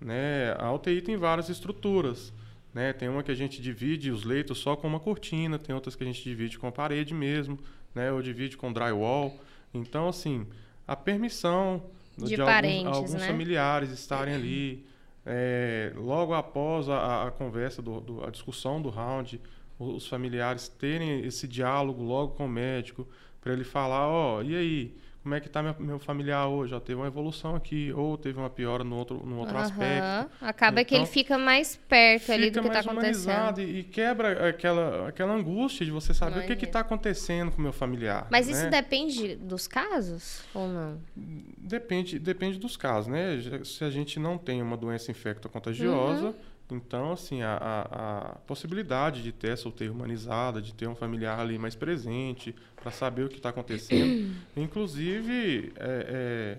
né, 0.00 0.54
a 0.58 0.72
UTI 0.72 1.02
tem 1.02 1.16
várias 1.16 1.48
estruturas. 1.48 2.32
Né? 2.72 2.92
Tem 2.92 3.08
uma 3.08 3.22
que 3.22 3.30
a 3.30 3.34
gente 3.34 3.62
divide 3.62 4.10
os 4.10 4.24
leitos 4.24 4.58
só 4.58 4.76
com 4.76 4.86
uma 4.86 5.00
cortina, 5.00 5.58
tem 5.58 5.74
outras 5.74 5.96
que 5.96 6.04
a 6.04 6.06
gente 6.06 6.22
divide 6.22 6.58
com 6.58 6.66
a 6.66 6.72
parede 6.72 7.14
mesmo, 7.14 7.58
né? 7.98 8.12
ou 8.12 8.22
divide 8.22 8.56
com 8.56 8.72
drywall. 8.72 9.36
Então, 9.74 10.08
assim, 10.08 10.46
a 10.86 10.94
permissão 10.94 11.82
de, 12.16 12.28
de 12.28 12.36
parentes, 12.36 12.86
alguns, 12.86 12.96
alguns 12.96 13.14
né? 13.14 13.26
familiares 13.26 13.90
estarem 13.90 14.34
ali, 14.34 14.86
é, 15.26 15.92
logo 15.96 16.32
após 16.32 16.88
a, 16.88 17.26
a 17.26 17.30
conversa, 17.30 17.82
do, 17.82 18.00
do, 18.00 18.24
a 18.24 18.30
discussão 18.30 18.80
do 18.80 18.88
round, 18.88 19.40
os 19.78 20.06
familiares 20.06 20.68
terem 20.68 21.24
esse 21.24 21.46
diálogo 21.46 22.02
logo 22.02 22.34
com 22.34 22.46
o 22.46 22.48
médico, 22.48 23.06
para 23.40 23.52
ele 23.52 23.64
falar, 23.64 24.08
ó, 24.08 24.38
oh, 24.38 24.42
e 24.42 24.56
aí, 24.56 24.96
como 25.28 25.34
é 25.34 25.40
que 25.40 25.46
está 25.46 25.62
meu, 25.62 25.98
familiar 25.98 26.48
hoje? 26.48 26.70
Já 26.70 26.80
teve 26.80 26.98
uma 26.98 27.06
evolução 27.06 27.54
aqui, 27.54 27.92
ou 27.92 28.16
teve 28.16 28.38
uma 28.38 28.48
piora 28.48 28.82
no 28.82 28.96
outro, 28.96 29.22
no 29.26 29.36
outro 29.36 29.54
uhum. 29.56 29.60
aspecto. 29.60 30.32
Acaba 30.40 30.80
então, 30.80 30.84
que 30.88 30.94
ele 30.94 31.02
então, 31.02 31.12
fica 31.12 31.36
mais 31.36 31.76
perto 31.76 32.22
fica 32.22 32.32
ali 32.32 32.50
do 32.50 32.62
que 32.62 32.68
está 32.68 32.80
acontecendo. 32.80 33.60
E, 33.60 33.80
e 33.80 33.84
quebra 33.84 34.48
aquela, 34.48 35.08
aquela 35.08 35.34
angústia 35.34 35.84
de 35.84 35.92
você 35.92 36.14
saber 36.14 36.50
o 36.50 36.56
que 36.56 36.64
está 36.64 36.80
acontecendo 36.80 37.52
com 37.52 37.58
o 37.58 37.60
meu 37.60 37.74
familiar. 37.74 38.26
Mas 38.30 38.46
né? 38.46 38.52
isso 38.54 38.70
depende 38.70 39.36
dos 39.36 39.68
casos 39.68 40.42
ou 40.54 40.66
não? 40.66 40.98
Depende, 41.14 42.18
depende 42.18 42.58
dos 42.58 42.74
casos, 42.74 43.08
né? 43.08 43.38
Se 43.64 43.84
a 43.84 43.90
gente 43.90 44.18
não 44.18 44.38
tem 44.38 44.62
uma 44.62 44.78
doença 44.78 45.10
infecto-contagiosa, 45.10 46.28
uhum. 46.28 46.34
Então, 46.70 47.12
assim, 47.12 47.40
a, 47.42 47.54
a, 47.54 48.28
a, 48.32 48.34
possibilidade 48.40 49.22
de 49.22 49.32
ter 49.32 49.54
UTI 49.66 49.88
humanizada, 49.88 50.60
de 50.60 50.74
ter 50.74 50.86
um 50.86 50.94
familiar 50.94 51.40
ali 51.40 51.58
mais 51.58 51.74
presente, 51.74 52.54
para 52.76 52.90
saber 52.90 53.24
o 53.24 53.28
que 53.28 53.36
está 53.36 53.48
acontecendo. 53.48 54.34
Inclusive, 54.54 55.72
é, 55.76 56.58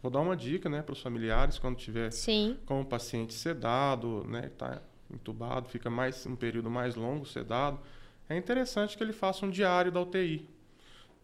vou 0.00 0.12
dar 0.12 0.20
uma 0.20 0.36
dica 0.36 0.68
né, 0.68 0.80
para 0.80 0.92
os 0.92 1.02
familiares, 1.02 1.58
quando 1.58 1.76
tiver 1.76 2.12
Sim. 2.12 2.56
com 2.64 2.80
o 2.80 2.84
paciente 2.84 3.34
sedado, 3.34 4.24
né, 4.28 4.46
está 4.46 4.80
entubado, 5.12 5.68
fica 5.68 5.90
mais 5.90 6.24
um 6.24 6.36
período 6.36 6.70
mais 6.70 6.94
longo 6.94 7.26
sedado, 7.26 7.80
é 8.28 8.36
interessante 8.36 8.96
que 8.96 9.02
ele 9.02 9.12
faça 9.12 9.44
um 9.44 9.50
diário 9.50 9.90
da 9.90 10.00
UTI. 10.00 10.48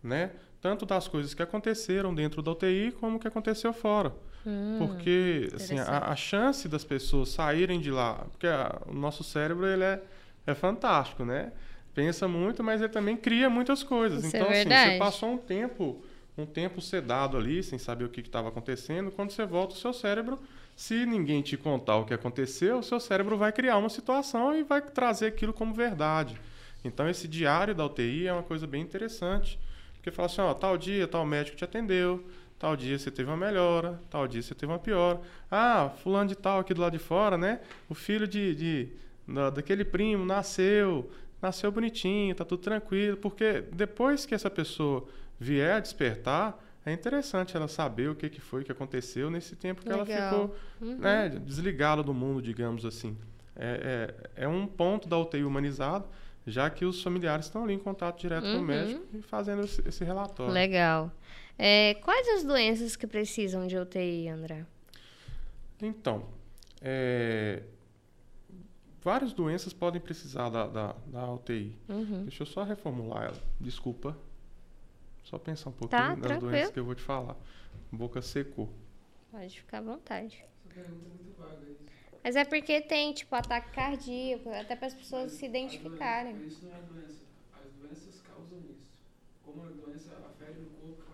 Né? 0.02 0.32
Tanto 0.60 0.84
das 0.84 1.06
coisas 1.06 1.34
que 1.34 1.42
aconteceram 1.42 2.14
dentro 2.14 2.42
da 2.42 2.50
UTI, 2.50 2.92
como 2.98 3.16
o 3.16 3.20
que 3.20 3.28
aconteceu 3.28 3.72
fora. 3.72 4.12
Hum, 4.46 4.76
porque 4.78 5.48
assim, 5.54 5.78
a, 5.78 6.10
a, 6.10 6.16
chance 6.16 6.68
das 6.68 6.84
pessoas 6.84 7.30
saírem 7.30 7.80
de 7.80 7.90
lá, 7.90 8.26
porque 8.30 8.46
a, 8.46 8.82
o 8.86 8.92
nosso 8.92 9.24
cérebro 9.24 9.66
ele 9.66 9.82
é, 9.82 10.02
é 10.46 10.54
fantástico, 10.54 11.24
né? 11.24 11.50
Pensa 11.94 12.28
muito, 12.28 12.62
mas 12.62 12.82
ele 12.82 12.92
também 12.92 13.16
cria 13.16 13.48
muitas 13.48 13.82
coisas. 13.82 14.24
Isso 14.24 14.36
então, 14.36 14.48
é 14.48 14.60
assim, 14.60 14.90
você 14.92 14.98
passou 14.98 15.32
um 15.32 15.38
tempo, 15.38 16.04
um 16.36 16.44
tempo 16.44 16.80
sedado 16.80 17.36
ali, 17.36 17.62
sem 17.62 17.78
saber 17.78 18.04
o 18.04 18.08
que 18.08 18.20
estava 18.20 18.48
acontecendo. 18.48 19.10
Quando 19.12 19.30
você 19.30 19.46
volta, 19.46 19.74
o 19.74 19.78
seu 19.78 19.92
cérebro, 19.92 20.38
se 20.76 21.06
ninguém 21.06 21.40
te 21.40 21.56
contar 21.56 21.96
o 21.96 22.04
que 22.04 22.12
aconteceu, 22.12 22.78
o 22.78 22.82
seu 22.82 22.98
cérebro 22.98 23.38
vai 23.38 23.52
criar 23.52 23.76
uma 23.78 23.88
situação 23.88 24.54
e 24.54 24.64
vai 24.64 24.82
trazer 24.82 25.26
aquilo 25.26 25.52
como 25.52 25.72
verdade. 25.72 26.38
Então, 26.84 27.08
esse 27.08 27.26
diário 27.28 27.74
da 27.74 27.86
UTI 27.86 28.26
é 28.26 28.32
uma 28.32 28.42
coisa 28.42 28.66
bem 28.66 28.82
interessante. 28.82 29.58
Porque 29.94 30.10
fala 30.10 30.26
assim, 30.26 30.42
ó, 30.42 30.52
tal 30.52 30.76
dia, 30.76 31.08
tal 31.08 31.24
médico 31.24 31.56
te 31.56 31.64
atendeu, 31.64 32.22
Tal 32.58 32.76
dia 32.76 32.98
você 32.98 33.10
teve 33.10 33.28
uma 33.28 33.36
melhora, 33.36 34.00
tal 34.08 34.26
dia 34.26 34.40
você 34.42 34.54
teve 34.54 34.72
uma 34.72 34.78
piora. 34.78 35.20
Ah, 35.50 35.90
fulano 36.02 36.28
de 36.28 36.36
tal 36.36 36.60
aqui 36.60 36.72
do 36.72 36.80
lado 36.80 36.92
de 36.92 36.98
fora, 36.98 37.36
né? 37.36 37.60
O 37.88 37.94
filho 37.94 38.26
de, 38.26 38.54
de 38.54 38.88
daquele 39.54 39.84
primo 39.84 40.24
nasceu, 40.24 41.10
nasceu 41.42 41.70
bonitinho, 41.70 42.34
tá 42.34 42.44
tudo 42.44 42.62
tranquilo. 42.62 43.16
Porque 43.16 43.64
depois 43.72 44.24
que 44.24 44.34
essa 44.34 44.48
pessoa 44.48 45.06
vier 45.38 45.74
a 45.74 45.80
despertar, 45.80 46.58
é 46.86 46.92
interessante 46.92 47.56
ela 47.56 47.66
saber 47.66 48.10
o 48.10 48.14
que, 48.14 48.28
que 48.28 48.40
foi 48.40 48.62
que 48.62 48.70
aconteceu 48.70 49.30
nesse 49.30 49.56
tempo 49.56 49.82
que 49.82 49.88
Legal. 49.88 50.06
ela 50.06 50.30
ficou 50.30 50.56
uhum. 50.80 50.98
né, 50.98 51.28
desligada 51.28 52.02
do 52.02 52.12
mundo, 52.12 52.42
digamos 52.42 52.84
assim. 52.84 53.16
É, 53.56 54.12
é, 54.36 54.44
é, 54.44 54.48
um 54.48 54.66
ponto 54.66 55.08
da 55.08 55.16
UTI 55.16 55.44
humanizado, 55.44 56.06
já 56.46 56.68
que 56.68 56.84
os 56.84 57.02
familiares 57.02 57.46
estão 57.46 57.64
ali 57.64 57.72
em 57.72 57.78
contato 57.78 58.20
direto 58.20 58.44
uhum. 58.44 58.52
com 58.52 58.56
o 58.56 58.60
uhum. 58.60 58.66
médico 58.66 59.06
e 59.14 59.22
fazendo 59.22 59.62
esse, 59.62 59.86
esse 59.88 60.04
relatório. 60.04 60.52
Legal. 60.52 61.10
É, 61.58 61.94
quais 61.94 62.28
as 62.28 62.44
doenças 62.44 62.96
que 62.96 63.06
precisam 63.06 63.66
de 63.66 63.76
UTI, 63.76 64.28
André? 64.28 64.66
Então, 65.80 66.26
é, 66.80 67.62
várias 69.02 69.32
doenças 69.32 69.72
podem 69.72 70.00
precisar 70.00 70.48
da, 70.48 70.66
da, 70.66 70.96
da 71.06 71.32
UTI. 71.32 71.76
Uhum. 71.88 72.22
Deixa 72.24 72.42
eu 72.42 72.46
só 72.46 72.64
reformular 72.64 73.24
ela. 73.24 73.42
Desculpa. 73.60 74.16
Só 75.22 75.38
pensar 75.38 75.70
um 75.70 75.72
pouquinho 75.72 76.00
tá, 76.02 76.14
das 76.14 76.20
tranquilo. 76.20 76.50
doenças 76.50 76.72
que 76.72 76.80
eu 76.80 76.84
vou 76.84 76.94
te 76.94 77.02
falar. 77.02 77.36
Boca 77.90 78.20
secou. 78.20 78.68
Pode 79.30 79.60
ficar 79.60 79.78
à 79.78 79.82
vontade. 79.82 80.44
Mas 82.22 82.36
é 82.36 82.44
porque 82.44 82.80
tem, 82.80 83.12
tipo, 83.12 83.34
ataque 83.34 83.70
cardíaco, 83.70 84.50
até 84.50 84.74
para 84.74 84.86
as 84.86 84.94
pessoas 84.94 85.32
se 85.32 85.46
identificarem. 85.46 86.46
Isso 86.46 86.64
não 86.64 86.74
é 86.74 86.80
doença. 86.82 87.22
As 87.52 87.72
doenças 87.72 88.22
causam 88.22 88.58
isso. 88.70 88.90
Como 89.44 89.62
a 89.62 89.68
doença 89.68 90.12
afeta 90.26 90.60
o 90.60 90.66
corpo, 90.80 91.04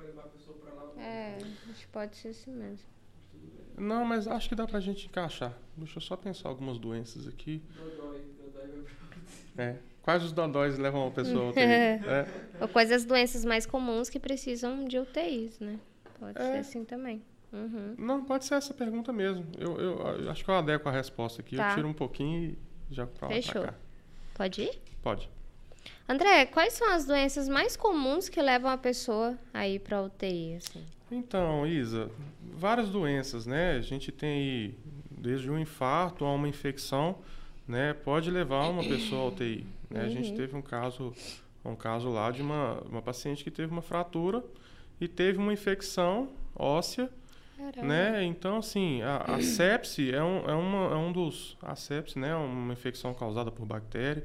é, 1.00 1.38
acho 1.70 1.80
que 1.80 1.92
pode 1.92 2.16
ser 2.16 2.28
assim 2.28 2.52
mesmo. 2.52 2.88
Não, 3.78 4.04
mas 4.04 4.28
acho 4.28 4.48
que 4.48 4.54
dá 4.54 4.66
pra 4.66 4.80
gente 4.80 5.06
encaixar. 5.06 5.56
Deixa 5.76 5.98
eu 5.98 6.02
só 6.02 6.16
pensar 6.16 6.48
algumas 6.48 6.78
doenças 6.78 7.26
aqui. 7.26 7.62
Dodói, 7.74 8.22
dodói 8.38 8.84
É. 9.56 9.76
Quais 10.02 10.22
os 10.22 10.32
dodóis 10.32 10.78
levam 10.78 11.06
a 11.06 11.10
pessoa 11.10 11.46
a 11.46 11.50
UTI? 11.50 11.60
é. 11.62 12.26
Ou 12.60 12.68
quais 12.68 12.90
as 12.90 13.04
doenças 13.04 13.44
mais 13.44 13.66
comuns 13.66 14.08
que 14.08 14.18
precisam 14.18 14.84
de 14.84 14.98
UTIs, 14.98 15.58
né? 15.60 15.78
Pode 16.18 16.38
é. 16.38 16.52
ser 16.52 16.58
assim 16.58 16.84
também. 16.84 17.22
Uhum. 17.52 17.94
Não, 17.98 18.24
pode 18.24 18.44
ser 18.44 18.54
essa 18.54 18.72
pergunta 18.72 19.12
mesmo. 19.12 19.44
Eu, 19.58 19.78
eu, 19.78 20.30
acho 20.30 20.44
que 20.44 20.50
eu 20.50 20.54
adequo 20.54 20.88
a 20.88 20.92
resposta 20.92 21.40
aqui. 21.40 21.56
Tá. 21.56 21.70
Eu 21.70 21.74
tiro 21.74 21.88
um 21.88 21.92
pouquinho 21.92 22.50
e 22.50 22.58
já 22.94 23.06
pra 23.06 23.28
Fechou. 23.28 23.62
Pra 23.62 23.74
Pode 24.34 24.62
ir? 24.62 24.82
Pode. 25.02 25.28
André, 26.08 26.46
quais 26.46 26.74
são 26.74 26.92
as 26.92 27.04
doenças 27.04 27.48
mais 27.48 27.76
comuns 27.76 28.28
que 28.28 28.40
levam 28.40 28.70
a 28.70 28.76
pessoa 28.76 29.38
a 29.52 29.66
ir 29.66 29.80
para 29.80 30.02
UTI? 30.02 30.56
Assim? 30.56 30.84
Então, 31.10 31.66
Isa, 31.66 32.10
várias 32.56 32.88
doenças, 32.88 33.46
né? 33.46 33.72
A 33.72 33.80
gente 33.80 34.12
tem 34.12 34.30
aí 34.30 34.74
desde 35.10 35.50
um 35.50 35.58
infarto 35.58 36.24
a 36.24 36.32
uma 36.32 36.48
infecção, 36.48 37.16
né? 37.66 37.92
Pode 37.92 38.30
levar 38.30 38.68
uma 38.68 38.82
pessoa 38.82 39.22
ao 39.22 39.28
UTI. 39.28 39.66
Né? 39.90 40.00
Uhum. 40.00 40.06
A 40.06 40.08
gente 40.08 40.30
uhum. 40.30 40.36
teve 40.36 40.56
um 40.56 40.62
caso, 40.62 41.12
um 41.64 41.74
caso 41.74 42.08
lá 42.08 42.30
de 42.30 42.40
uma, 42.42 42.80
uma 42.88 43.02
paciente 43.02 43.42
que 43.42 43.50
teve 43.50 43.72
uma 43.72 43.82
fratura 43.82 44.44
e 45.00 45.08
teve 45.08 45.38
uma 45.38 45.52
infecção 45.52 46.28
óssea, 46.54 47.10
Caramba. 47.56 47.82
né? 47.82 48.24
Então, 48.24 48.58
assim, 48.58 49.02
a, 49.02 49.16
a 49.34 49.42
sepse 49.42 50.12
é 50.12 50.22
um, 50.22 50.48
é, 50.48 50.54
uma, 50.54 50.94
é 50.94 50.96
um 50.96 51.12
dos... 51.12 51.56
A 51.60 51.74
sepse, 51.74 52.18
né? 52.18 52.34
Uma 52.36 52.72
infecção 52.72 53.12
causada 53.14 53.50
por 53.50 53.66
bactéria 53.66 54.24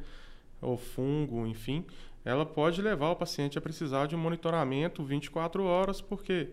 ou 0.61 0.77
fungo, 0.77 1.45
enfim. 1.47 1.85
Ela 2.23 2.45
pode 2.45 2.81
levar 2.81 3.11
o 3.11 3.15
paciente 3.15 3.57
a 3.57 3.61
precisar 3.61 4.07
de 4.07 4.15
um 4.15 4.19
monitoramento 4.19 5.03
24 5.03 5.63
horas, 5.63 6.01
porque 6.01 6.49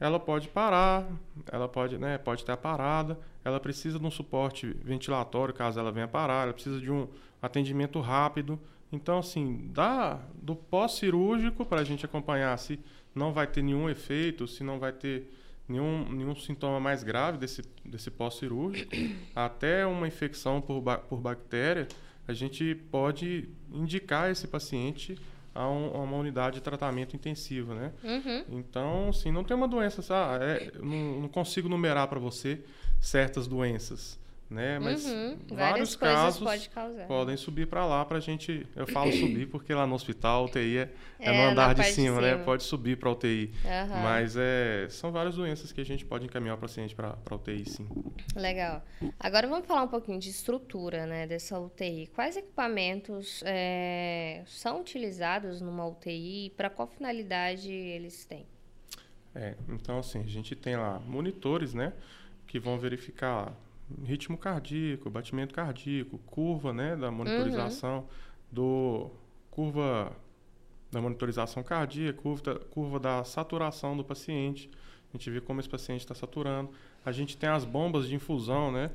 ela 0.00 0.18
pode 0.18 0.48
parar, 0.48 1.06
ela 1.52 1.68
pode, 1.68 1.98
né, 1.98 2.16
pode 2.16 2.42
ter 2.42 2.52
a 2.52 2.56
parada, 2.56 3.18
ela 3.44 3.60
precisa 3.60 3.98
de 3.98 4.06
um 4.06 4.10
suporte 4.10 4.74
ventilatório 4.82 5.52
caso 5.52 5.78
ela 5.78 5.92
venha 5.92 6.08
parar, 6.08 6.44
ela 6.44 6.52
precisa 6.54 6.80
de 6.80 6.90
um 6.90 7.06
atendimento 7.40 8.00
rápido. 8.00 8.58
Então, 8.90 9.18
assim, 9.18 9.68
dá 9.72 10.18
do 10.34 10.56
pós-cirúrgico 10.56 11.64
para 11.66 11.82
a 11.82 11.84
gente 11.84 12.04
acompanhar 12.04 12.58
se 12.58 12.80
não 13.14 13.32
vai 13.32 13.46
ter 13.46 13.62
nenhum 13.62 13.88
efeito, 13.88 14.48
se 14.48 14.64
não 14.64 14.78
vai 14.78 14.92
ter 14.92 15.30
nenhum, 15.68 16.10
nenhum 16.10 16.34
sintoma 16.34 16.80
mais 16.80 17.02
grave 17.02 17.38
desse, 17.38 17.62
desse 17.84 18.10
pós-cirúrgico, 18.10 18.90
até 19.36 19.86
uma 19.86 20.08
infecção 20.08 20.60
por, 20.60 20.82
por 21.08 21.20
bactéria, 21.20 21.86
a 22.26 22.32
gente 22.32 22.74
pode 22.90 23.48
indicar 23.72 24.30
esse 24.30 24.48
paciente 24.48 25.18
a, 25.54 25.68
um, 25.68 25.96
a, 25.96 25.98
uma 26.02 26.16
unidade 26.16 26.56
de 26.56 26.62
tratamento 26.62 27.16
intensivo, 27.16 27.74
né? 27.74 27.92
Uhum. 28.04 28.44
Então, 28.58 29.08
assim, 29.08 29.32
não 29.32 29.44
tem 29.44 29.56
uma 29.56 29.68
doença, 29.68 30.02
ah, 30.10 30.38
é, 30.40 30.70
não, 30.78 31.22
não 31.22 31.28
consigo 31.28 31.68
numerar 31.68 32.06
para 32.08 32.20
você 32.20 32.62
certas 33.00 33.46
doenças 33.46 34.19
né? 34.50 34.80
Mas 34.80 35.04
uhum, 35.04 35.38
vários 35.52 35.94
casos 35.94 36.42
pode 36.42 36.68
podem 37.06 37.36
subir 37.36 37.68
para 37.68 37.86
lá 37.86 38.04
para 38.04 38.18
a 38.18 38.20
gente. 38.20 38.66
Eu 38.74 38.84
falo 38.88 39.12
subir 39.12 39.46
porque 39.46 39.72
lá 39.72 39.86
no 39.86 39.94
hospital 39.94 40.42
a 40.42 40.44
UTI 40.46 40.78
é, 40.78 40.90
é, 41.20 41.28
é 41.28 41.32
no 41.32 41.52
andar 41.52 41.72
de 41.72 41.84
cima, 41.84 41.88
de 41.88 41.94
cima, 41.94 42.20
né? 42.20 42.36
Pode 42.44 42.64
subir 42.64 42.98
para 42.98 43.10
UTI. 43.10 43.52
Uhum. 43.64 44.02
Mas 44.02 44.36
é, 44.36 44.88
são 44.90 45.12
várias 45.12 45.36
doenças 45.36 45.70
que 45.70 45.80
a 45.80 45.84
gente 45.84 46.04
pode 46.04 46.24
encaminhar 46.24 46.56
o 46.56 46.58
paciente 46.58 46.96
para 46.96 47.16
a 47.24 47.34
UTI, 47.34 47.64
sim. 47.64 47.88
Legal. 48.34 48.82
Agora 49.20 49.46
vamos 49.46 49.66
falar 49.66 49.84
um 49.84 49.88
pouquinho 49.88 50.18
de 50.18 50.30
estrutura, 50.30 51.06
né? 51.06 51.28
Dessa 51.28 51.56
UTI. 51.58 52.08
Quais 52.12 52.36
equipamentos 52.36 53.44
é, 53.46 54.42
são 54.46 54.80
utilizados 54.80 55.60
numa 55.60 55.86
UTI? 55.86 56.52
Para 56.56 56.68
qual 56.68 56.88
finalidade 56.88 57.70
eles 57.70 58.24
têm? 58.24 58.44
É, 59.32 59.54
então 59.68 60.00
assim 60.00 60.20
a 60.20 60.26
gente 60.26 60.56
tem 60.56 60.76
lá 60.76 60.98
monitores, 60.98 61.72
né? 61.72 61.92
Que 62.48 62.58
vão 62.58 62.80
verificar 62.80 63.54
ritmo 64.04 64.36
cardíaco, 64.36 65.10
batimento 65.10 65.54
cardíaco, 65.54 66.18
curva, 66.26 66.72
né, 66.72 66.96
da 66.96 67.10
monitorização 67.10 67.98
uhum. 67.98 68.04
do 68.50 69.10
curva 69.50 70.12
da 70.90 71.00
monitorização 71.00 71.62
cardíaca, 71.62 72.20
curva 72.20 72.42
da, 72.42 72.54
curva 72.58 73.00
da 73.00 73.24
saturação 73.24 73.96
do 73.96 74.04
paciente. 74.04 74.70
A 75.12 75.16
gente 75.16 75.30
vê 75.30 75.40
como 75.40 75.60
esse 75.60 75.68
paciente 75.68 76.00
está 76.00 76.14
saturando. 76.14 76.70
A 77.04 77.12
gente 77.12 77.36
tem 77.36 77.48
as 77.48 77.64
bombas 77.64 78.08
de 78.08 78.14
infusão, 78.14 78.72
né? 78.72 78.90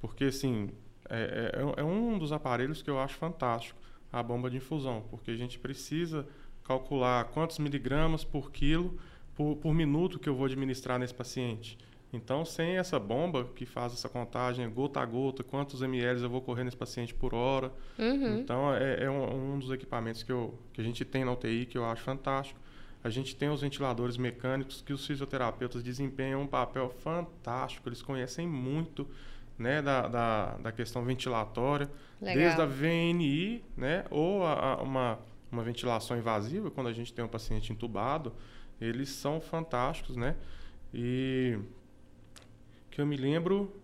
Porque 0.00 0.24
assim 0.24 0.70
é, 1.08 1.52
é, 1.54 1.80
é 1.80 1.84
um 1.84 2.18
dos 2.18 2.32
aparelhos 2.32 2.82
que 2.82 2.90
eu 2.90 3.00
acho 3.00 3.16
fantástico, 3.16 3.78
a 4.12 4.22
bomba 4.22 4.48
de 4.48 4.58
infusão, 4.58 5.04
porque 5.10 5.32
a 5.32 5.36
gente 5.36 5.58
precisa 5.58 6.26
calcular 6.62 7.24
quantos 7.24 7.58
miligramas 7.58 8.22
por 8.22 8.52
quilo 8.52 8.96
por, 9.34 9.56
por 9.56 9.74
minuto 9.74 10.18
que 10.18 10.28
eu 10.28 10.34
vou 10.34 10.46
administrar 10.46 10.98
nesse 10.98 11.14
paciente. 11.14 11.78
Então, 12.12 12.44
sem 12.44 12.76
essa 12.76 12.98
bomba 12.98 13.44
que 13.54 13.64
faz 13.64 13.92
essa 13.92 14.08
contagem 14.08 14.68
gota 14.68 15.00
a 15.00 15.06
gota, 15.06 15.44
quantos 15.44 15.80
ml 15.80 16.22
eu 16.22 16.30
vou 16.30 16.40
correr 16.40 16.64
nesse 16.64 16.76
paciente 16.76 17.14
por 17.14 17.32
hora. 17.34 17.72
Uhum. 17.98 18.38
Então, 18.38 18.74
é, 18.74 19.04
é 19.04 19.10
um, 19.10 19.54
um, 19.54 19.58
dos 19.58 19.70
equipamentos 19.70 20.22
que, 20.22 20.32
eu, 20.32 20.58
que 20.72 20.80
a 20.80 20.84
gente 20.84 21.04
tem 21.04 21.24
na 21.24 21.32
UTI 21.32 21.66
que 21.66 21.78
eu 21.78 21.84
acho 21.84 22.02
fantástico. 22.02 22.58
A 23.02 23.08
gente 23.08 23.34
tem 23.36 23.48
os 23.48 23.60
ventiladores 23.60 24.16
mecânicos 24.16 24.82
que 24.82 24.92
os 24.92 25.06
fisioterapeutas 25.06 25.82
desempenham 25.82 26.42
um 26.42 26.46
papel 26.46 26.90
fantástico. 26.90 27.88
Eles 27.88 28.02
conhecem 28.02 28.46
muito 28.46 29.08
né, 29.56 29.80
da, 29.80 30.08
da, 30.08 30.56
da 30.56 30.72
questão 30.72 31.04
ventilatória, 31.04 31.88
Legal. 32.20 32.36
desde 32.36 32.60
a 32.60 32.66
VNI 32.66 33.64
né, 33.76 34.04
ou 34.10 34.44
a, 34.44 34.74
a 34.74 34.82
uma, 34.82 35.18
uma 35.50 35.62
ventilação 35.62 36.18
invasiva, 36.18 36.70
quando 36.70 36.88
a 36.88 36.92
gente 36.92 37.12
tem 37.12 37.24
um 37.24 37.28
paciente 37.28 37.72
entubado. 37.72 38.32
Eles 38.80 39.10
são 39.10 39.40
fantásticos, 39.40 40.16
né? 40.16 40.34
E 40.92 41.58
que 43.00 43.02
eu 43.02 43.06
me 43.06 43.16
lembro. 43.16 43.74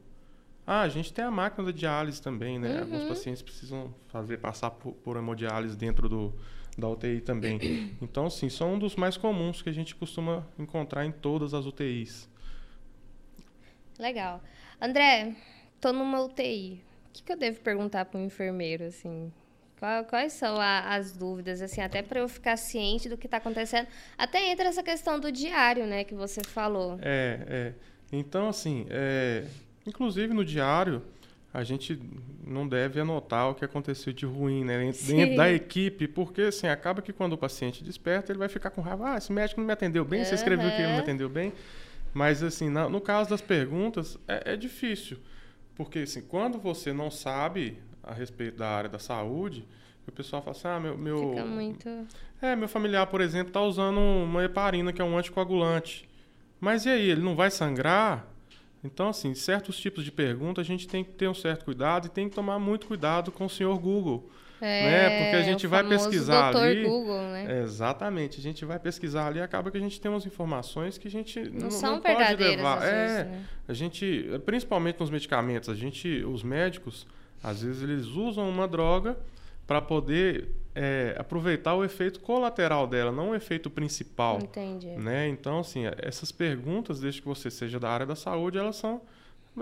Ah, 0.67 0.83
a 0.83 0.89
gente 0.89 1.13
tem 1.13 1.25
a 1.25 1.31
máquina 1.31 1.65
da 1.65 1.73
diálise 1.73 2.21
também, 2.21 2.59
né? 2.59 2.75
Uhum. 2.75 2.81
Alguns 2.83 3.05
pacientes 3.05 3.41
precisam 3.41 3.95
fazer 4.09 4.37
passar 4.39 4.71
por, 4.71 4.93
por 4.93 5.17
hemodiálise 5.17 5.77
dentro 5.77 6.09
do, 6.09 6.35
da 6.77 6.89
UTI 6.89 7.21
também. 7.23 7.97
Então, 8.03 8.29
sim, 8.29 8.51
são 8.51 8.75
um 8.75 8.79
dos 8.79 8.95
mais 8.95 9.17
comuns 9.17 9.63
que 9.63 9.71
a 9.71 9.73
gente 9.73 9.95
costuma 9.95 10.47
encontrar 10.59 11.07
em 11.07 11.13
todas 11.13 11.55
as 11.55 11.65
UTIs. 11.65 12.29
Legal. 13.99 14.43
André, 14.81 15.35
tô 15.81 15.93
numa 15.93 16.21
UTI. 16.21 16.83
O 17.09 17.13
que, 17.15 17.23
que 17.23 17.33
eu 17.33 17.39
devo 17.39 17.61
perguntar 17.61 18.05
para 18.05 18.21
um 18.21 18.25
enfermeiro, 18.27 18.85
assim? 18.85 19.33
Quais 20.09 20.35
são 20.35 20.61
a, 20.61 20.95
as 20.95 21.13
dúvidas, 21.13 21.63
assim, 21.63 21.81
até 21.81 22.03
para 22.03 22.21
eu 22.21 22.29
ficar 22.29 22.57
ciente 22.57 23.09
do 23.09 23.17
que 23.17 23.27
está 23.27 23.39
acontecendo? 23.39 23.87
Até 24.19 24.51
entra 24.51 24.69
essa 24.69 24.83
questão 24.83 25.19
do 25.19 25.33
diário, 25.33 25.87
né, 25.87 26.05
que 26.05 26.15
você 26.15 26.43
falou. 26.45 26.99
É, 27.01 27.39
é. 27.49 27.96
Então, 28.13 28.49
assim, 28.49 28.87
é, 28.89 29.45
inclusive 29.87 30.33
no 30.33 30.45
diário, 30.45 31.03
a 31.53 31.65
gente 31.65 31.99
não 32.47 32.69
deve 32.69 33.01
anotar 33.01 33.51
o 33.51 33.55
que 33.55 33.65
aconteceu 33.65 34.13
de 34.13 34.27
ruim 34.27 34.65
né, 34.65 34.79
dentro 34.79 35.01
Sim. 35.01 35.35
da 35.35 35.51
equipe, 35.51 36.07
porque 36.07 36.43
assim, 36.43 36.67
acaba 36.69 37.03
que 37.03 37.13
quando 37.13 37.33
o 37.33 37.39
paciente 37.39 37.83
desperta, 37.83 38.31
ele 38.31 38.39
vai 38.39 38.49
ficar 38.49 38.71
com 38.71 38.81
raiva. 38.81 39.15
Ah, 39.15 39.17
esse 39.17 39.33
médico 39.33 39.61
não 39.61 39.67
me 39.67 39.73
atendeu 39.73 40.05
bem, 40.05 40.21
uhum. 40.21 40.27
você 40.27 40.35
escreveu 40.35 40.71
que 40.71 40.77
ele 40.77 40.89
não 40.89 40.95
me 40.95 41.01
atendeu 41.01 41.29
bem. 41.29 41.53
Mas, 42.17 42.43
assim, 42.43 42.71
na, 42.71 42.89
no 42.89 42.99
caso 42.99 43.29
das 43.29 43.43
perguntas, 43.43 44.19
é, 44.27 44.55
é, 44.55 44.57
difícil. 44.57 45.19
Porque, 45.75 45.99
assim, 45.99 46.23
quando 46.23 46.59
você 46.59 46.91
não 46.91 47.11
sabe 47.11 47.79
a 48.03 48.15
respeito 48.15 48.57
da 48.57 48.69
área 48.69 48.89
da 48.89 48.99
saúde, 48.99 49.67
o 50.09 50.13
pessoal 50.13 50.41
fala 50.41 50.57
assim, 50.57 50.69
ah, 50.69 50.81
meu... 50.81 50.97
meu 50.97 51.31
Fica 51.31 51.45
muito... 51.45 51.89
É, 52.41 52.57
meu 52.57 52.69
familiar, 52.69 53.07
por 53.07 53.21
exemplo, 53.21 53.49
está 53.49 53.61
usando 53.61 53.99
uma 53.99 54.43
heparina, 54.45 54.95
que 54.95 55.03
é 55.03 55.05
um 55.05 55.19
anticoagulante. 55.19 56.06
Mas 56.61 56.87
e 56.87 56.91
aí, 56.91 57.11
ele 57.11 57.23
não 57.23 57.35
vai 57.35 57.51
sangrar? 57.51 58.27
Então, 58.83 59.09
assim, 59.09 59.35
certos 59.35 59.77
tipos 59.79 60.05
de 60.05 60.13
perguntas 60.13 60.65
a 60.65 60.67
gente 60.67 60.87
tem 60.87 61.03
que 61.03 61.13
ter 61.13 61.29
um 61.29 61.35
certo 61.35 61.65
cuidado 61.65 62.07
e 62.07 62.09
tem 62.09 62.29
que 62.29 62.35
tomar 62.35 62.59
muito 62.59 62.87
cuidado 62.87 63.33
com 63.33 63.47
o 63.47 63.51
senhor 63.51 63.77
Google. 63.79 64.31
É, 64.61 64.91
né? 64.91 65.23
Porque 65.23 65.37
a 65.37 65.43
gente 65.43 65.67
vai 65.67 65.87
pesquisar 65.87 66.57
ali. 66.57 66.85
Google, 66.85 67.21
né? 67.21 67.63
Exatamente. 67.63 68.41
A 68.41 68.43
gente 68.43 68.65
vai 68.65 68.79
pesquisar 68.79 69.27
ali 69.27 69.41
acaba 69.41 69.71
que 69.71 69.77
a 69.77 69.81
gente 69.81 70.01
tem 70.01 70.11
umas 70.11 70.25
informações 70.25 70.97
que 70.97 71.09
a 71.09 71.11
gente 71.11 71.41
não, 71.41 71.65
não, 71.65 71.71
são 71.71 71.97
não 71.97 72.01
pode 72.01 72.37
levar. 72.37 72.83
É, 72.83 72.91
vezes, 72.91 73.27
né? 73.27 73.45
a 73.69 73.73
gente, 73.75 74.41
principalmente 74.47 74.99
nos 74.99 75.11
medicamentos, 75.11 75.69
a 75.69 75.75
gente, 75.75 76.25
os 76.25 76.43
médicos, 76.43 77.07
às 77.43 77.63
vezes 77.63 77.83
eles 77.83 78.07
usam 78.07 78.49
uma 78.49 78.67
droga 78.67 79.19
para 79.67 79.83
poder 79.83 80.49
é, 80.77 81.17
aproveitar 81.19 81.75
o 81.75 81.83
efeito 81.83 82.21
colateral 82.21 82.87
dela, 82.87 83.11
não 83.11 83.31
o 83.31 83.35
efeito 83.35 83.71
principal. 83.71 84.39
Entendi. 84.43 84.89
Né? 84.89 85.27
Então, 85.27 85.61
assim, 85.61 85.85
essas 86.03 86.31
perguntas, 86.31 87.01
desde 87.01 87.23
que 87.23 87.27
você 87.27 87.51
seja 87.51 87.81
da 87.81 87.89
área 87.89 88.05
da 88.05 88.15
saúde, 88.15 88.59
elas 88.59 88.77
são 88.77 89.01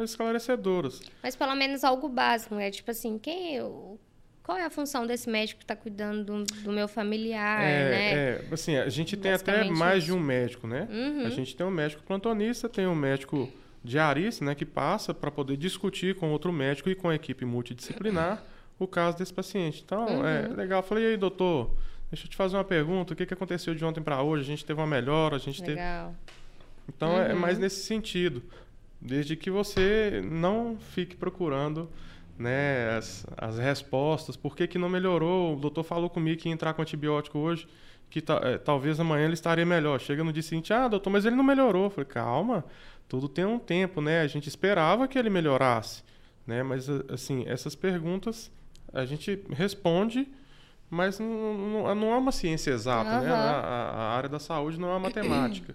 esclarecedoras. 0.02 1.00
Mas 1.22 1.36
pelo 1.36 1.54
menos 1.54 1.84
algo 1.84 2.08
básico, 2.08 2.56
né? 2.56 2.68
Tipo 2.72 2.90
assim, 2.90 3.16
quem 3.16 3.54
eu, 3.54 3.96
qual 4.42 4.58
é 4.58 4.64
a 4.64 4.70
função 4.70 5.06
desse 5.06 5.30
médico 5.30 5.58
que 5.58 5.64
está 5.64 5.76
cuidando 5.76 6.24
do, 6.24 6.44
do, 6.62 6.72
meu 6.72 6.88
familiar, 6.88 7.62
é, 7.62 7.90
né? 7.90 8.12
É, 8.12 8.44
assim, 8.50 8.76
a 8.76 8.88
gente 8.88 9.16
tem 9.16 9.32
até 9.32 9.70
mais 9.70 9.98
isso. 9.98 10.06
de 10.06 10.12
um 10.12 10.20
médico, 10.20 10.66
né? 10.66 10.88
Uhum. 10.90 11.26
A 11.26 11.30
gente 11.30 11.54
tem 11.54 11.64
um 11.64 11.70
médico 11.70 12.02
plantonista, 12.02 12.68
tem 12.68 12.88
um 12.88 12.94
médico 12.96 13.48
diarista, 13.84 14.44
né, 14.44 14.54
que 14.54 14.64
passa 14.64 15.12
para 15.12 15.30
poder 15.30 15.58
discutir 15.58 16.16
com 16.16 16.32
outro 16.32 16.50
médico 16.50 16.88
e 16.88 16.94
com 16.94 17.10
a 17.10 17.14
equipe 17.14 17.44
multidisciplinar 17.44 18.42
o 18.78 18.86
caso 18.86 19.18
desse 19.18 19.32
paciente. 19.32 19.82
Então, 19.84 20.06
uhum. 20.06 20.26
é 20.26 20.48
legal. 20.48 20.80
Eu 20.80 20.86
falei, 20.86 21.04
e 21.04 21.06
aí, 21.08 21.16
doutor, 21.16 21.70
deixa 22.10 22.26
eu 22.26 22.30
te 22.30 22.36
fazer 22.36 22.56
uma 22.56 22.64
pergunta. 22.64 23.12
O 23.12 23.16
que, 23.16 23.26
que 23.26 23.34
aconteceu 23.34 23.74
de 23.74 23.84
ontem 23.84 24.02
para 24.02 24.22
hoje? 24.22 24.42
A 24.42 24.46
gente 24.46 24.64
teve 24.64 24.80
uma 24.80 24.86
melhora, 24.86 25.36
a 25.36 25.38
gente 25.38 25.60
legal. 25.62 26.08
teve... 26.08 26.34
Então, 26.88 27.10
uhum. 27.10 27.20
é 27.20 27.34
mais 27.34 27.58
nesse 27.58 27.84
sentido. 27.84 28.42
Desde 29.00 29.36
que 29.36 29.50
você 29.50 30.22
não 30.24 30.76
fique 30.78 31.14
procurando 31.16 31.88
né, 32.38 32.96
as, 32.96 33.26
as 33.36 33.58
respostas. 33.58 34.36
Por 34.36 34.56
que, 34.56 34.66
que 34.66 34.78
não 34.78 34.88
melhorou? 34.88 35.54
O 35.54 35.60
doutor 35.60 35.84
falou 35.84 36.10
comigo 36.10 36.40
que 36.40 36.48
ia 36.48 36.54
entrar 36.54 36.74
com 36.74 36.82
antibiótico 36.82 37.38
hoje, 37.38 37.66
que 38.10 38.22
é, 38.42 38.58
talvez 38.58 38.98
amanhã 39.00 39.24
ele 39.24 39.34
estaria 39.34 39.64
melhor. 39.64 40.00
Chega 40.00 40.24
no 40.24 40.32
dia 40.32 40.42
seguinte, 40.42 40.72
ah, 40.72 40.88
doutor, 40.88 41.10
mas 41.10 41.24
ele 41.24 41.36
não 41.36 41.44
melhorou. 41.44 41.84
Eu 41.84 41.90
falei, 41.90 42.06
calma, 42.06 42.64
tudo 43.08 43.28
tem 43.28 43.44
um 43.44 43.58
tempo, 43.58 44.00
né? 44.00 44.20
A 44.20 44.26
gente 44.26 44.48
esperava 44.48 45.06
que 45.06 45.18
ele 45.18 45.30
melhorasse, 45.30 46.02
né? 46.46 46.62
Mas, 46.62 46.88
assim, 47.08 47.44
essas 47.46 47.74
perguntas 47.74 48.50
a 48.94 49.04
gente 49.04 49.44
responde, 49.50 50.28
mas 50.88 51.18
não, 51.18 51.54
não, 51.54 51.94
não 51.94 52.12
é 52.12 52.16
uma 52.16 52.32
ciência 52.32 52.70
exata, 52.70 53.10
uhum. 53.10 53.22
né? 53.22 53.30
A, 53.30 53.36
a, 53.36 54.16
área 54.16 54.28
da 54.28 54.38
saúde 54.38 54.78
não 54.78 54.88
é 54.88 54.92
uma 54.92 55.00
matemática. 55.10 55.74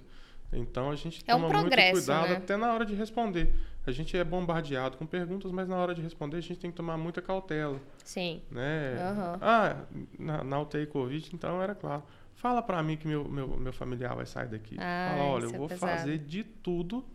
Então 0.51 0.89
a 0.89 0.95
gente 0.95 1.23
é 1.27 1.35
um 1.35 1.41
toma 1.41 1.61
muito 1.61 1.75
cuidado 1.75 2.29
né? 2.29 2.37
até 2.37 2.57
na 2.57 2.73
hora 2.73 2.85
de 2.85 2.95
responder. 2.95 3.53
A 3.85 3.91
gente 3.91 4.17
é 4.17 4.23
bombardeado 4.23 4.97
com 4.97 5.05
perguntas, 5.05 5.51
mas 5.51 5.67
na 5.67 5.77
hora 5.77 5.93
de 5.93 6.01
responder 6.01 6.37
a 6.37 6.41
gente 6.41 6.59
tem 6.59 6.71
que 6.71 6.77
tomar 6.77 6.97
muita 6.97 7.21
cautela. 7.21 7.79
Sim. 8.03 8.41
Né? 8.49 8.93
Uhum. 8.93 9.37
Ah, 9.41 9.75
na, 10.17 10.43
na 10.43 10.61
UTI 10.61 10.87
Covid, 10.87 11.29
então 11.33 11.61
era 11.61 11.75
claro. 11.75 12.03
Fala 12.33 12.61
para 12.61 12.81
mim 12.81 12.95
que 12.97 13.07
meu, 13.07 13.25
meu, 13.25 13.47
meu 13.57 13.73
familiar 13.73 14.15
vai 14.15 14.25
sair 14.25 14.47
daqui. 14.47 14.75
Ah, 14.79 15.09
Fala, 15.11 15.29
olha, 15.29 15.43
eu 15.43 15.53
é 15.53 15.57
vou 15.57 15.69
fazer 15.69 16.17
de 16.17 16.43
tudo 16.43 17.05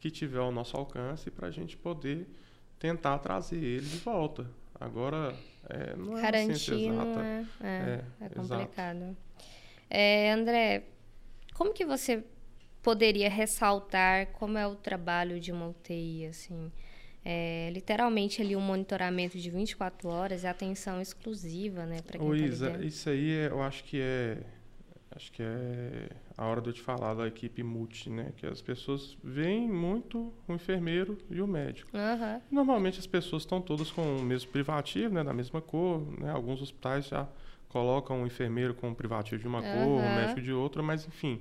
que 0.00 0.10
tiver 0.10 0.38
ao 0.38 0.50
nosso 0.50 0.76
alcance 0.76 1.30
para 1.30 1.48
a 1.48 1.50
gente 1.50 1.76
poder 1.76 2.26
tentar 2.78 3.18
trazer 3.18 3.62
ele 3.62 3.86
de 3.86 3.98
volta. 3.98 4.46
Agora, 4.84 5.34
é, 5.68 5.96
não 5.96 6.18
é 6.18 6.22
Garantir 6.22 6.48
uma 6.48 6.58
ciência 6.58 6.74
exata. 6.74 7.04
não 7.04 7.22
é, 7.22 7.46
é, 7.60 8.04
É, 8.20 8.24
é 8.24 8.28
complicado. 8.28 9.16
André, 10.32 10.84
como 11.54 11.72
que 11.72 11.84
você 11.84 12.24
poderia 12.82 13.30
ressaltar 13.30 14.26
como 14.32 14.58
é 14.58 14.66
o 14.66 14.74
trabalho 14.74 15.38
de 15.38 15.52
uma 15.52 15.68
UTI, 15.68 16.26
assim? 16.26 16.72
É, 17.24 17.70
literalmente 17.72 18.42
ali 18.42 18.56
um 18.56 18.60
monitoramento 18.60 19.38
de 19.38 19.48
24 19.48 20.08
horas 20.08 20.42
e 20.42 20.46
atenção 20.48 21.00
exclusiva, 21.00 21.86
né, 21.86 22.00
para 22.04 22.18
quem 22.18 22.26
Ô, 22.26 22.30
tá 22.30 22.36
Isa, 22.36 22.84
isso 22.84 23.08
aí 23.08 23.28
eu 23.46 23.62
acho 23.62 23.84
que 23.84 24.00
é 24.00 24.38
acho 25.16 25.32
que 25.32 25.42
é 25.42 26.08
a 26.36 26.46
hora 26.46 26.60
de 26.60 26.68
eu 26.68 26.72
te 26.72 26.80
falar 26.80 27.14
da 27.14 27.26
equipe 27.26 27.62
multi, 27.62 28.10
né? 28.10 28.32
Que 28.36 28.46
as 28.46 28.60
pessoas 28.60 29.16
veem 29.22 29.68
muito 29.68 30.32
o 30.48 30.52
enfermeiro 30.52 31.18
e 31.30 31.40
o 31.40 31.46
médico. 31.46 31.90
Aham. 31.94 32.40
Normalmente 32.50 32.98
as 32.98 33.06
pessoas 33.06 33.42
estão 33.42 33.60
todas 33.60 33.90
com 33.90 34.16
o 34.16 34.22
mesmo 34.22 34.50
privativo, 34.50 35.14
né? 35.14 35.24
Da 35.24 35.32
mesma 35.32 35.60
cor, 35.60 36.02
né? 36.18 36.30
Alguns 36.30 36.60
hospitais 36.62 37.06
já 37.06 37.26
colocam 37.68 38.22
o 38.22 38.26
enfermeiro 38.26 38.74
com 38.74 38.90
o 38.90 38.94
privativo 38.94 39.40
de 39.40 39.48
uma 39.48 39.62
cor, 39.62 40.00
o 40.00 40.16
médico 40.16 40.40
de 40.40 40.52
outra, 40.52 40.82
mas 40.82 41.06
enfim. 41.06 41.40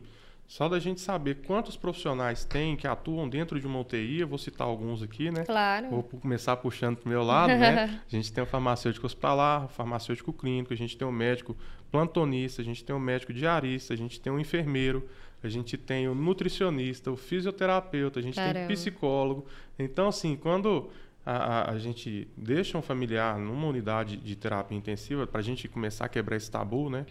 Só 0.51 0.67
da 0.67 0.79
gente 0.79 0.99
saber 0.99 1.35
quantos 1.47 1.77
profissionais 1.77 2.43
tem 2.43 2.75
que 2.75 2.85
atuam 2.85 3.29
dentro 3.29 3.57
de 3.57 3.65
uma 3.65 3.79
UTI, 3.79 4.19
eu 4.19 4.27
vou 4.27 4.37
citar 4.37 4.67
alguns 4.67 5.01
aqui, 5.01 5.31
né? 5.31 5.45
Claro. 5.45 5.89
Vou 5.89 6.03
começar 6.03 6.57
puxando 6.57 6.97
pro 6.97 7.09
meu 7.09 7.23
lado, 7.23 7.53
né? 7.53 8.01
A 8.05 8.09
gente 8.09 8.33
tem 8.33 8.43
o 8.43 8.45
farmacêutico 8.45 9.05
hospitalar, 9.05 9.63
o 9.63 9.67
farmacêutico 9.69 10.33
clínico, 10.33 10.73
a 10.73 10.75
gente 10.75 10.97
tem 10.97 11.07
o 11.07 11.11
médico 11.11 11.55
plantonista, 11.91 12.61
a 12.61 12.65
gente 12.65 12.83
tem 12.83 12.95
o 12.95 12.99
médico 12.99 13.33
diarista, 13.33 13.93
a 13.93 13.97
gente 13.97 14.19
tem 14.19 14.31
o 14.31 14.39
enfermeiro, 14.39 15.07
a 15.43 15.49
gente 15.49 15.77
tem 15.77 16.07
o 16.07 16.15
nutricionista, 16.15 17.11
o 17.11 17.17
fisioterapeuta, 17.17 18.19
a 18.19 18.23
gente 18.23 18.35
tem 18.35 18.43
Caramba. 18.45 18.65
o 18.65 18.67
psicólogo. 18.75 19.45
Então, 19.77 20.07
assim, 20.07 20.35
quando 20.35 20.89
a, 21.25 21.31
a- 21.35 21.71
a 21.71 21.77
gente 21.79 22.27
deixa 22.37 22.77
um 22.77 22.81
familiar 22.81 23.37
numa 23.37 23.67
unidade 23.67 24.17
de 24.17 24.35
terapia 24.35 24.77
intensiva, 24.77 25.25
para 25.27 25.39
a 25.39 25.43
gente 25.43 25.67
começar 25.67 26.05
a 26.05 26.09
quebrar 26.09 26.35
esse 26.37 26.49
tabu, 26.49 26.89
né? 26.89 27.05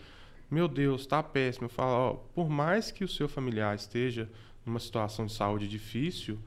Meu 0.51 0.67
Deus, 0.67 1.07
tá 1.07 1.23
péssimo. 1.23 1.67
Eu 1.67 1.71
falo, 1.71 1.93
ó, 1.93 2.13
por 2.35 2.49
mais 2.49 2.91
que 2.91 3.05
o 3.05 3.09
seu 3.09 3.29
familiar 3.29 3.75
esteja 3.77 4.29
numa 4.67 4.79
situação 4.81 5.27
de 5.27 5.33
saúde 5.33 5.69
difícil, 5.69 6.39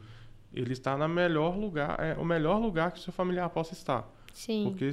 ele 0.54 0.74
está 0.74 0.98
na 0.98 1.08
melhor 1.08 1.58
lugar, 1.58 1.98
é 2.00 2.13
o 2.15 2.26
melhor 2.26 2.60
lugar 2.60 2.91
que 2.91 3.00
o 3.00 3.02
seu 3.02 3.13
familiar 3.13 3.50
possa 3.50 3.74
estar. 3.74 4.08
Sim. 4.34 4.65
Porque 4.65 4.91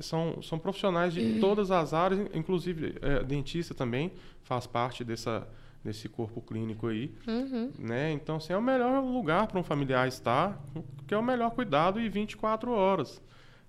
são, 0.00 0.42
são 0.42 0.58
profissionais 0.58 1.14
de 1.14 1.38
todas 1.38 1.70
as 1.70 1.94
áreas, 1.94 2.28
inclusive 2.34 2.96
é, 3.00 3.22
dentista 3.22 3.72
também 3.72 4.12
faz 4.42 4.66
parte 4.66 5.04
dessa, 5.04 5.46
desse 5.82 6.08
corpo 6.08 6.42
clínico 6.42 6.88
aí. 6.88 7.14
Uhum. 7.26 7.70
Né? 7.78 8.10
Então, 8.12 8.36
assim, 8.36 8.52
é 8.52 8.56
o 8.56 8.62
melhor 8.62 9.02
lugar 9.02 9.46
para 9.46 9.58
um 9.58 9.62
familiar 9.62 10.08
estar, 10.08 10.60
que 11.06 11.14
é 11.14 11.16
o 11.16 11.22
melhor 11.22 11.52
cuidado 11.52 12.00
e 12.00 12.08
24 12.08 12.72
horas. 12.72 13.22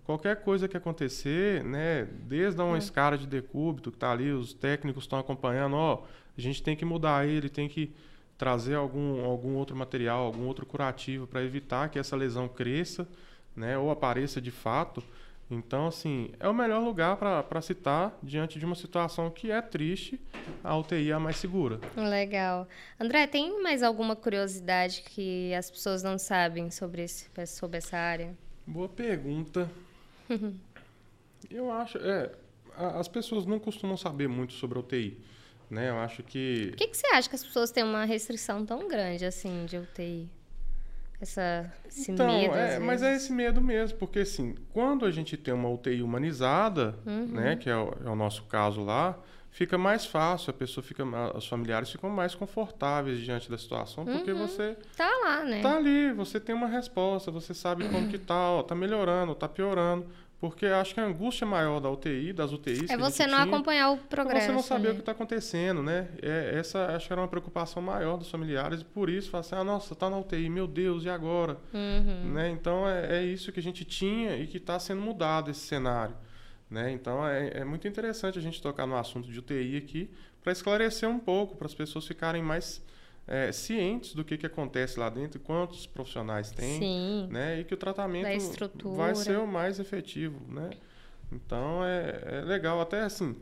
Qualquer 0.03 0.43
coisa 0.43 0.67
que 0.67 0.75
acontecer, 0.75 1.63
né, 1.63 2.05
desde 2.23 2.60
uma 2.60 2.77
escara 2.77 3.17
de 3.17 3.27
decúbito 3.27 3.91
que 3.91 3.97
está 3.97 4.12
ali, 4.12 4.31
os 4.31 4.51
técnicos 4.53 5.03
estão 5.03 5.19
acompanhando, 5.19 5.75
ó, 5.75 6.03
a 6.36 6.41
gente 6.41 6.63
tem 6.63 6.75
que 6.75 6.84
mudar 6.84 7.27
ele, 7.27 7.47
tem 7.47 7.69
que 7.69 7.93
trazer 8.38 8.73
algum, 8.73 9.23
algum 9.23 9.53
outro 9.53 9.75
material, 9.75 10.25
algum 10.25 10.47
outro 10.47 10.65
curativo 10.65 11.27
para 11.27 11.43
evitar 11.43 11.89
que 11.89 11.99
essa 11.99 12.15
lesão 12.15 12.47
cresça, 12.47 13.07
né, 13.55 13.77
ou 13.77 13.91
apareça 13.91 14.41
de 14.41 14.51
fato. 14.51 15.03
Então, 15.49 15.87
assim, 15.87 16.31
é 16.39 16.47
o 16.47 16.53
melhor 16.53 16.81
lugar 16.81 17.17
para 17.17 17.61
se 17.61 17.73
estar 17.73 18.17
diante 18.23 18.57
de 18.57 18.65
uma 18.65 18.73
situação 18.73 19.29
que 19.29 19.51
é 19.51 19.61
triste, 19.61 20.17
a 20.63 20.77
UTI 20.77 21.11
é 21.11 21.13
a 21.13 21.19
mais 21.19 21.35
segura. 21.35 21.81
Legal. 21.97 22.65
André, 22.97 23.27
tem 23.27 23.61
mais 23.61 23.83
alguma 23.83 24.15
curiosidade 24.15 25.03
que 25.03 25.53
as 25.53 25.69
pessoas 25.69 26.01
não 26.01 26.17
sabem 26.17 26.71
sobre, 26.71 27.01
esse, 27.03 27.29
sobre 27.47 27.79
essa 27.79 27.97
área? 27.97 28.33
Boa 28.65 28.87
pergunta. 28.87 29.69
Eu 31.51 31.69
acho, 31.69 31.97
é, 31.97 32.31
as 32.77 33.09
pessoas 33.09 33.45
não 33.45 33.59
costumam 33.59 33.97
saber 33.97 34.29
muito 34.29 34.53
sobre 34.53 34.77
a 34.77 34.81
UTI, 34.81 35.17
né? 35.69 35.89
Eu 35.89 35.99
acho 35.99 36.23
que 36.23 36.67
Por 36.69 36.77
que, 36.77 36.87
que 36.87 36.97
você 36.97 37.07
acha 37.07 37.27
que 37.27 37.35
as 37.35 37.43
pessoas 37.43 37.71
têm 37.71 37.83
uma 37.83 38.05
restrição 38.05 38.65
tão 38.65 38.87
grande 38.87 39.25
assim 39.25 39.65
de 39.65 39.77
UTI? 39.77 40.29
Essa, 41.21 41.71
esse 41.88 42.12
então, 42.12 42.25
medo, 42.27 42.55
é, 42.55 42.79
mas 42.79 43.03
é 43.03 43.15
esse 43.15 43.31
medo 43.31 43.62
mesmo, 43.62 43.97
porque 43.99 44.19
assim, 44.19 44.55
quando 44.73 45.05
a 45.05 45.12
gente 45.12 45.38
tem 45.38 45.53
uma 45.53 45.69
UTI 45.69 46.01
humanizada, 46.01 46.97
Uhum. 47.05 47.27
né, 47.27 47.55
que 47.55 47.69
é 47.69 47.75
o, 47.77 47.93
é 48.03 48.10
o 48.10 48.15
nosso 48.15 48.43
caso 48.45 48.84
lá, 48.84 49.15
fica 49.51 49.77
mais 49.77 50.03
fácil, 50.05 50.49
a 50.49 50.53
pessoa 50.53 50.84
fica, 50.84 51.03
os 51.38 51.47
familiares 51.47 51.91
ficam 51.91 52.10
mais 52.10 52.34
confortáveis 52.34 53.19
diante 53.19 53.51
da 53.51 53.57
situação, 53.57 54.03
porque 54.03 54.31
Uhum. 54.31 54.47
você 54.47 54.75
Tá 54.97 55.10
lá, 55.23 55.43
né? 55.43 55.62
Tá 55.62 55.75
ali, 55.77 56.12
você 56.12 56.39
tem 56.39 56.55
uma 56.55 56.67
resposta, 56.67 57.29
você 57.29 57.53
sabe 57.53 57.88
como 57.89 58.07
que 58.07 58.17
tá, 58.17 58.49
ó, 58.51 58.63
tá 58.63 58.73
melhorando, 58.73 59.36
tá 59.36 59.47
piorando. 59.47 60.07
Porque 60.41 60.65
acho 60.65 60.95
que 60.95 60.99
a 60.99 61.06
angústia 61.06 61.45
maior 61.45 61.80
da 61.80 61.88
UTI, 61.88 62.34
das 62.34 62.51
UTIs. 62.51 62.89
é 62.89 62.97
você 62.97 63.27
não 63.27 63.43
tinha, 63.43 63.43
acompanhar 63.43 63.91
o 63.91 63.93
é 63.93 63.97
progresso. 63.97 64.47
você 64.47 64.51
não 64.51 64.63
saber 64.63 64.88
o 64.88 64.89
ali. 64.89 64.95
que 64.95 65.01
está 65.04 65.12
acontecendo, 65.12 65.84
né? 65.84 66.08
É, 66.19 66.58
essa 66.58 66.95
acho 66.95 67.06
que 67.06 67.13
era 67.13 67.21
uma 67.21 67.27
preocupação 67.27 67.80
maior 67.80 68.17
dos 68.17 68.27
familiares, 68.27 68.82
e 68.82 68.86
por 68.86 69.08
isso, 69.08 69.30
fala 69.30 69.41
assim, 69.41 69.54
ah, 69.54 69.63
nossa, 69.63 69.93
tá 69.93 70.10
na 70.10 70.17
UTI, 70.17 70.49
meu 70.49 70.65
Deus, 70.65 71.04
e 71.04 71.10
agora? 71.10 71.58
Uhum. 71.71 72.34
Né? 72.34 72.49
Então 72.49 72.89
é, 72.89 73.19
é 73.19 73.23
isso 73.23 73.51
que 73.51 73.60
a 73.60 73.63
gente 73.63 73.86
tinha 73.86 74.36
e 74.36 74.47
que 74.47 74.58
está 74.58 74.80
sendo 74.80 74.99
mudado 74.99 75.51
esse 75.51 75.60
cenário. 75.60 76.15
Né? 76.67 76.91
Então 76.91 77.27
é, 77.27 77.60
é 77.60 77.63
muito 77.63 77.88
interessante 77.88 78.39
a 78.39 78.41
gente 78.41 78.60
tocar 78.63 78.88
no 78.88 78.97
assunto 78.97 79.32
de 79.32 79.38
UTI 79.38 79.77
aqui 79.77 80.10
para 80.41 80.51
esclarecer 80.51 81.08
um 81.08 81.19
pouco, 81.19 81.56
para 81.56 81.67
as 81.67 81.75
pessoas 81.75 82.08
ficarem 82.08 82.41
mais 82.41 82.82
é, 83.27 83.51
cientes 83.51 84.13
do 84.13 84.23
que, 84.23 84.38
que 84.38 84.45
acontece 84.45 84.99
lá 84.99 85.10
dentro, 85.10 85.39
quantos 85.39 85.86
profissionais 85.86 86.51
tem, 86.51 86.79
Sim. 86.79 87.27
né? 87.31 87.60
E 87.60 87.63
que 87.63 87.73
o 87.73 87.77
tratamento 87.77 88.27
vai 88.95 89.15
ser 89.15 89.38
o 89.38 89.47
mais 89.47 89.79
efetivo, 89.79 90.39
né? 90.51 90.69
Então 91.31 91.84
é, 91.86 92.39
é 92.39 92.41
legal, 92.41 92.81
até 92.81 93.01
assim, 93.01 93.36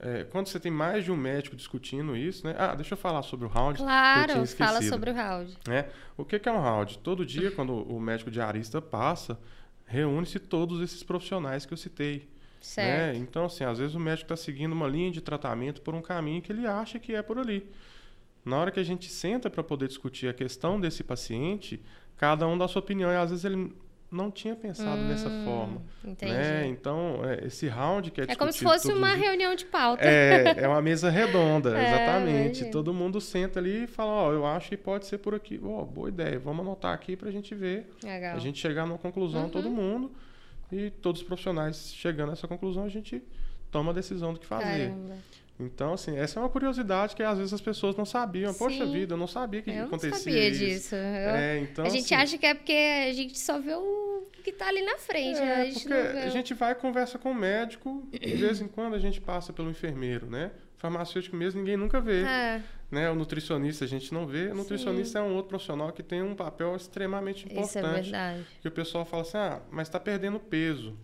é, 0.00 0.24
quando 0.24 0.48
você 0.48 0.58
tem 0.58 0.72
mais 0.72 1.04
de 1.04 1.12
um 1.12 1.16
médico 1.16 1.54
discutindo 1.54 2.16
isso, 2.16 2.46
né? 2.46 2.54
Ah, 2.58 2.74
deixa 2.74 2.94
eu 2.94 2.98
falar 2.98 3.22
sobre 3.22 3.46
o 3.46 3.48
round. 3.48 3.78
Claro, 3.78 4.46
fala 4.46 4.80
sobre 4.82 5.10
o 5.10 5.14
round. 5.14 5.56
né? 5.68 5.88
O 6.16 6.24
que, 6.24 6.38
que 6.38 6.48
é 6.48 6.52
um 6.52 6.60
round? 6.60 6.98
Todo 6.98 7.24
dia, 7.24 7.50
quando 7.50 7.74
o 7.74 8.00
médico 8.00 8.30
diarista 8.30 8.80
passa, 8.80 9.38
reúne-se 9.84 10.38
todos 10.38 10.80
esses 10.80 11.02
profissionais 11.02 11.66
que 11.66 11.74
eu 11.74 11.76
citei. 11.76 12.16
Né? 12.16 12.22
Certo. 12.60 13.18
Então, 13.18 13.44
assim, 13.44 13.64
às 13.64 13.78
vezes 13.78 13.94
o 13.94 14.00
médico 14.00 14.32
está 14.32 14.36
seguindo 14.36 14.72
uma 14.72 14.88
linha 14.88 15.10
de 15.10 15.20
tratamento 15.20 15.82
por 15.82 15.94
um 15.94 16.00
caminho 16.00 16.40
que 16.40 16.50
ele 16.50 16.66
acha 16.66 16.98
que 16.98 17.14
é 17.14 17.22
por 17.22 17.38
ali. 17.38 17.70
Na 18.44 18.58
hora 18.58 18.70
que 18.70 18.80
a 18.80 18.84
gente 18.84 19.10
senta 19.10 19.50
para 19.50 19.62
poder 19.62 19.88
discutir 19.88 20.28
a 20.28 20.32
questão 20.32 20.80
desse 20.80 21.04
paciente, 21.04 21.80
cada 22.16 22.46
um 22.46 22.56
dá 22.56 22.66
sua 22.68 22.80
opinião 22.80 23.10
e 23.10 23.16
às 23.16 23.30
vezes 23.30 23.44
ele 23.44 23.72
não 24.10 24.28
tinha 24.28 24.56
pensado 24.56 25.00
nessa 25.02 25.28
Hum, 25.28 25.44
forma. 25.44 25.82
Entendi. 26.04 26.32
Né? 26.32 26.66
Então, 26.66 27.20
é, 27.24 27.46
esse 27.46 27.68
round 27.68 28.10
que 28.10 28.20
é 28.20 28.24
É 28.28 28.34
como 28.34 28.50
se 28.52 28.64
fosse 28.64 28.92
uma 28.92 29.06
os 29.08 29.12
dias- 29.14 29.24
reunião 29.24 29.54
de 29.54 29.64
pauta. 29.66 30.02
é, 30.04 30.64
é 30.64 30.66
uma 30.68 30.82
mesa 30.82 31.08
redonda, 31.10 31.70
É, 31.78 31.86
exatamente. 31.94 32.64
Todo 32.72 32.92
mundo 32.92 33.20
senta 33.20 33.60
ali 33.60 33.84
e 33.84 33.86
fala, 33.86 34.10
ó, 34.10 34.32
eu 34.32 34.44
acho 34.44 34.68
que 34.70 34.76
pode 34.76 35.06
ser 35.06 35.18
por 35.18 35.32
aqui. 35.34 35.60
Ó, 35.62 35.84
boa 35.84 36.08
ideia, 36.08 36.40
vamos 36.40 36.66
anotar 36.66 36.92
aqui 36.92 37.14
pra 37.14 37.30
gente 37.30 37.54
ver. 37.54 37.88
Legal. 38.02 38.34
A 38.34 38.38
gente 38.40 38.58
chegar 38.58 38.84
numa 38.84 38.98
conclusão, 38.98 39.44
Uhum. 39.44 39.50
todo 39.50 39.70
mundo. 39.70 40.10
E 40.72 40.90
todos 40.90 41.20
os 41.20 41.26
profissionais 41.26 41.92
chegando 41.94 42.30
a 42.30 42.32
essa 42.32 42.48
conclusão, 42.48 42.84
a 42.84 42.88
gente 42.88 43.22
toma 43.70 43.90
a 43.92 43.94
decisão 43.94 44.32
do 44.32 44.40
que 44.40 44.46
fazer. 44.46 44.88
Caramba. 44.90 45.14
Então, 45.60 45.92
assim, 45.92 46.16
essa 46.16 46.38
é 46.38 46.42
uma 46.42 46.48
curiosidade 46.48 47.14
que 47.14 47.22
às 47.22 47.36
vezes 47.38 47.52
as 47.52 47.60
pessoas 47.60 47.94
não 47.96 48.04
sabiam. 48.04 48.52
Poxa 48.54 48.84
Sim. 48.86 48.92
vida, 48.92 49.14
eu 49.14 49.18
não 49.18 49.26
sabia 49.26 49.62
que 49.62 49.70
Eu 49.70 49.76
não 49.76 49.84
acontecia 49.84 50.16
sabia 50.18 50.48
isso. 50.48 50.58
disso. 50.64 50.94
Eu- 50.94 51.00
É, 51.00 51.58
então, 51.58 51.84
a 51.84 51.88
gente 51.88 52.04
assim, 52.04 52.14
acha 52.14 52.38
que 52.38 52.46
é 52.46 52.54
porque 52.54 52.72
a 52.72 53.12
gente 53.12 53.38
só 53.38 53.58
vê 53.60 53.74
o 53.74 54.26
que 54.42 54.52
tá 54.52 54.68
ali 54.68 54.82
na 54.82 54.96
frente. 54.98 55.38
né? 55.38 55.46
É, 55.46 55.60
A 55.60 55.64
gente 55.66 55.88
não 55.88 55.96
a 55.96 56.28
gente 56.28 56.54
vai 56.54 56.72
e 56.72 56.74
conversa 56.74 57.18
com 57.18 57.30
o 57.30 57.34
médico, 57.34 58.08
de 58.10 58.34
vez 58.36 58.60
em 58.60 58.66
quando 58.68 58.94
a 58.94 58.98
gente 58.98 59.20
passa 59.20 59.52
pelo 59.52 59.70
enfermeiro, 59.70 60.26
né? 60.30 60.50
Farmacêutico 60.78 61.36
mesmo, 61.36 61.60
ninguém 61.60 61.76
nunca 61.76 62.00
vê. 62.00 62.22
É, 62.22 62.62
Né? 62.90 63.08
O 63.10 63.14
nutricionista 63.14 63.84
a 63.84 63.88
gente 63.88 64.12
não 64.14 64.26
vê. 64.26 64.46
O 64.48 64.54
nutricionista 64.54 65.18
é 65.18 65.22
um 65.22 65.34
outro 65.34 65.50
profissional 65.50 65.92
que 65.92 66.02
tem 66.02 66.22
um 66.22 66.34
papel 66.34 66.74
extremamente 66.74 67.46
isso 67.46 67.78
é 67.78 67.80
importante. 67.82 68.02
verdade. 68.10 68.46
que 68.62 68.66
o 68.66 68.70
pessoal 68.72 69.04
fala 69.04 69.22
assim, 69.22 69.36
ah, 69.36 69.60
mas 69.70 69.86
está 69.88 70.00
perdendo 70.00 70.40
peso. 70.40 70.96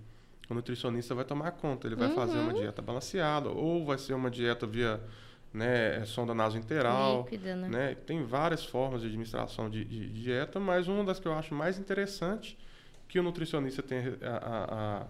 O 0.48 0.54
nutricionista 0.54 1.14
vai 1.14 1.24
tomar 1.24 1.50
conta, 1.52 1.86
ele 1.88 1.96
vai 1.96 2.08
fazer 2.14 2.36
Uhum. 2.38 2.44
uma 2.44 2.54
dieta 2.54 2.80
balanceada, 2.80 3.48
ou 3.48 3.84
vai 3.84 3.98
ser 3.98 4.14
uma 4.14 4.30
dieta 4.30 4.66
via 4.66 5.00
né, 5.52 6.04
sonda 6.04 6.34
nasointeral. 6.34 7.22
Líquida, 7.22 7.56
né? 7.56 7.68
Né? 7.68 7.94
Tem 7.94 8.22
várias 8.24 8.64
formas 8.64 9.00
de 9.00 9.06
administração 9.08 9.68
de, 9.70 9.84
de 9.84 10.08
dieta, 10.10 10.60
mas 10.60 10.86
uma 10.86 11.02
das 11.02 11.18
que 11.18 11.26
eu 11.26 11.32
acho 11.34 11.54
mais 11.54 11.78
interessante 11.78 12.56
que 13.08 13.18
o 13.18 13.22
nutricionista 13.22 13.82
tem 13.82 13.98
a- 14.22 14.36
a- 14.36 15.00
a- 15.02 15.06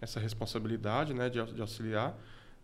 essa 0.00 0.20
responsabilidade 0.20 1.12
né, 1.14 1.28
de, 1.28 1.42
de 1.52 1.60
auxiliar, 1.60 2.16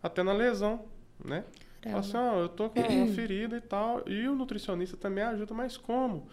até 0.03 0.23
na 0.23 0.33
lesão, 0.33 0.85
né? 1.25 1.45
Fala 1.83 1.99
assim, 1.99 2.17
oh, 2.17 2.41
eu 2.43 2.49
tô 2.49 2.71
com 2.71 2.81
uma 2.81 3.07
ferida 3.15 3.57
e 3.57 3.61
tal. 3.61 4.03
E 4.09 4.29
o 4.29 4.35
nutricionista 4.35 4.97
também 4.97 5.23
ajuda, 5.25 5.53
mas 5.53 5.77
como? 5.77 6.29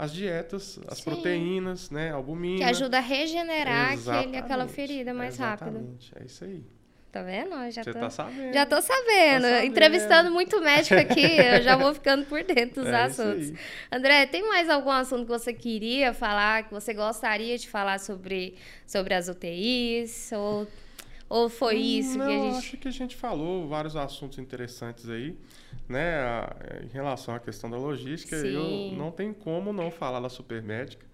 As 0.00 0.12
dietas, 0.12 0.78
as 0.86 0.98
Sim. 0.98 1.04
proteínas, 1.10 1.90
né? 1.90 2.12
Albumina. 2.12 2.58
Que 2.58 2.64
ajuda 2.64 2.98
a 2.98 3.00
regenerar 3.00 3.94
aquele, 3.94 4.36
aquela 4.36 4.68
ferida 4.68 5.12
mais 5.12 5.34
Exatamente. 5.34 6.12
rápido. 6.12 6.22
É 6.22 6.24
isso 6.24 6.44
aí. 6.44 6.62
Tá 7.10 7.22
vendo? 7.22 7.50
Já 7.72 7.82
Você 7.82 7.92
tô, 7.92 7.98
tá 7.98 8.08
sabendo. 8.08 8.54
Já 8.54 8.64
tô 8.64 8.80
sabendo. 8.80 9.42
Tá 9.42 9.48
sabendo. 9.48 9.66
Entrevistando 9.66 10.30
muito 10.30 10.60
médico 10.60 10.94
aqui, 10.94 11.24
eu 11.56 11.62
já 11.62 11.74
vou 11.74 11.92
ficando 11.92 12.24
por 12.26 12.44
dentro 12.44 12.84
dos 12.84 12.86
é 12.92 13.02
assuntos. 13.02 13.52
André, 13.90 14.26
tem 14.26 14.46
mais 14.46 14.70
algum 14.70 14.90
assunto 14.90 15.22
que 15.22 15.30
você 15.30 15.52
queria 15.52 16.14
falar, 16.14 16.68
que 16.68 16.70
você 16.72 16.94
gostaria 16.94 17.58
de 17.58 17.68
falar 17.68 17.98
sobre, 17.98 18.54
sobre 18.86 19.14
as 19.14 19.26
UTIs? 19.26 20.30
Ou, 20.32 20.68
ou 21.28 21.48
foi 21.48 21.76
isso 21.76 22.16
Não, 22.16 22.26
que 22.26 22.32
a 22.32 22.38
gente. 22.42 22.56
acho 22.56 22.76
que 22.76 22.88
a 22.88 22.92
gente 22.92 23.16
falou 23.16 23.68
vários 23.68 23.96
assuntos 23.96 24.38
interessantes 24.38 25.08
aí. 25.08 25.36
Né, 25.88 26.20
em 26.84 26.88
relação 26.88 27.34
à 27.34 27.40
questão 27.40 27.70
da 27.70 27.78
logística, 27.78 28.38
Sim. 28.38 28.92
eu 28.92 28.98
não 28.98 29.10
tem 29.10 29.32
como 29.32 29.72
não 29.72 29.90
falar 29.90 30.20
da 30.20 30.28
Supermédica 30.28 31.08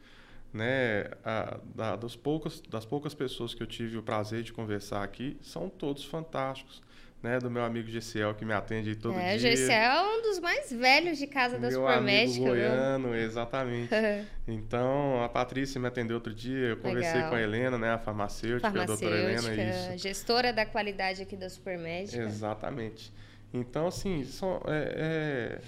né, 0.55 1.11
a, 1.25 1.59
da, 1.75 1.97
das, 1.97 2.15
poucas, 2.15 2.61
das 2.71 2.87
poucas 2.87 3.13
pessoas 3.13 3.53
que 3.53 3.63
eu 3.63 3.67
tive 3.67 3.99
o 3.99 4.03
prazer 4.03 4.45
de 4.45 4.53
conversar 4.53 5.03
aqui, 5.03 5.37
são 5.43 5.69
todos 5.69 6.05
fantásticos. 6.05 6.81
Né, 7.25 7.39
do 7.39 7.51
meu 7.51 7.65
amigo 7.65 7.89
Gessiel, 7.89 8.35
que 8.35 8.45
me 8.45 8.53
atende 8.53 8.95
todo 8.95 9.19
é, 9.19 9.39
dia. 9.39 9.49
É, 9.49 9.57
Gessiel 9.57 9.93
é 9.95 10.19
um 10.19 10.21
dos 10.21 10.39
mais 10.41 10.71
velhos 10.71 11.17
de 11.17 11.27
casa 11.27 11.59
da 11.59 11.71
Supermédica. 11.71 12.45
Meu 12.45 12.53
amigo 12.53 12.69
goiano, 12.69 13.17
exatamente. 13.17 13.89
então, 14.47 15.23
a 15.23 15.29
Patrícia 15.31 15.81
me 15.81 15.89
atendeu 15.89 16.17
outro 16.17 16.35
dia, 16.35 16.69
eu 16.69 16.77
conversei 16.77 17.15
Legal. 17.15 17.31
com 17.31 17.37
a 17.37 17.41
Helena, 17.41 17.79
né, 17.79 17.93
a 17.93 17.99
farmacêutica, 17.99 18.71
farmacêutica, 18.71 19.07
a 19.07 19.11
doutora 19.11 19.33
Helena. 19.33 19.95
Isso. 19.95 20.03
gestora 20.03 20.53
da 20.53 20.67
qualidade 20.67 21.23
aqui 21.23 21.35
da 21.35 21.49
Supermédica. 21.49 22.23
Exatamente. 22.25 23.11
Então, 23.55 23.87
assim, 23.87 24.23
são, 24.25 24.61
é, 24.67 25.61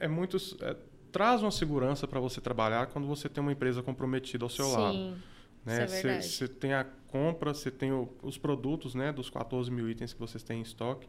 é, 0.00 0.04
é 0.04 0.06
muitos... 0.06 0.54
É, 0.60 0.76
traz 1.10 1.40
uma 1.40 1.50
segurança 1.50 2.06
para 2.06 2.20
você 2.20 2.42
trabalhar 2.42 2.88
quando 2.88 3.08
você 3.08 3.26
tem 3.26 3.40
uma 3.40 3.52
empresa 3.52 3.82
comprometida 3.82 4.44
ao 4.44 4.50
seu 4.50 4.66
Sim, 4.66 4.76
lado. 4.76 5.16
Né? 5.64 5.86
Você 5.86 6.44
é 6.44 6.48
tem 6.48 6.74
a 6.74 6.84
compra, 7.08 7.54
você 7.54 7.70
tem 7.70 7.92
o, 7.92 8.08
os 8.22 8.38
produtos 8.38 8.94
né, 8.94 9.12
dos 9.12 9.30
14 9.30 9.70
mil 9.70 9.88
itens 9.88 10.12
que 10.12 10.20
vocês 10.20 10.42
têm 10.42 10.58
em 10.58 10.62
estoque. 10.62 11.08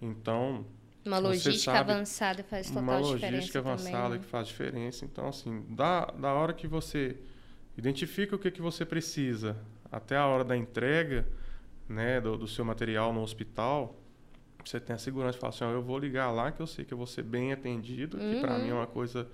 Então. 0.00 0.64
Uma 1.04 1.18
logística 1.18 1.72
sabe, 1.72 1.92
avançada 1.92 2.44
faz 2.44 2.70
total 2.70 2.82
diferença. 2.82 3.26
Uma 3.26 3.30
logística 3.30 3.58
avançada 3.58 3.92
também, 3.92 4.10
né? 4.10 4.18
que 4.18 4.26
faz 4.26 4.48
diferença. 4.48 5.04
Então, 5.04 5.28
assim, 5.28 5.64
da, 5.70 6.06
da 6.06 6.32
hora 6.34 6.52
que 6.52 6.66
você 6.66 7.16
identifica 7.76 8.36
o 8.36 8.38
que, 8.38 8.50
que 8.50 8.60
você 8.60 8.84
precisa 8.84 9.56
até 9.90 10.16
a 10.16 10.26
hora 10.26 10.44
da 10.44 10.56
entrega 10.56 11.26
né, 11.88 12.20
do, 12.20 12.36
do 12.36 12.46
seu 12.46 12.64
material 12.64 13.12
no 13.12 13.22
hospital, 13.22 13.96
você 14.64 14.78
tem 14.78 14.94
a 14.94 14.98
segurança 14.98 15.34
de 15.34 15.38
falar 15.38 15.50
assim, 15.50 15.64
ó, 15.64 15.70
eu 15.70 15.82
vou 15.82 15.98
ligar 15.98 16.30
lá 16.30 16.52
que 16.52 16.60
eu 16.60 16.66
sei 16.66 16.84
que 16.84 16.92
eu 16.92 16.98
vou 16.98 17.06
ser 17.06 17.22
bem 17.22 17.52
atendido, 17.52 18.18
uhum. 18.18 18.34
que 18.34 18.40
para 18.40 18.58
mim 18.58 18.68
é 18.68 18.74
uma 18.74 18.86
coisa 18.86 19.26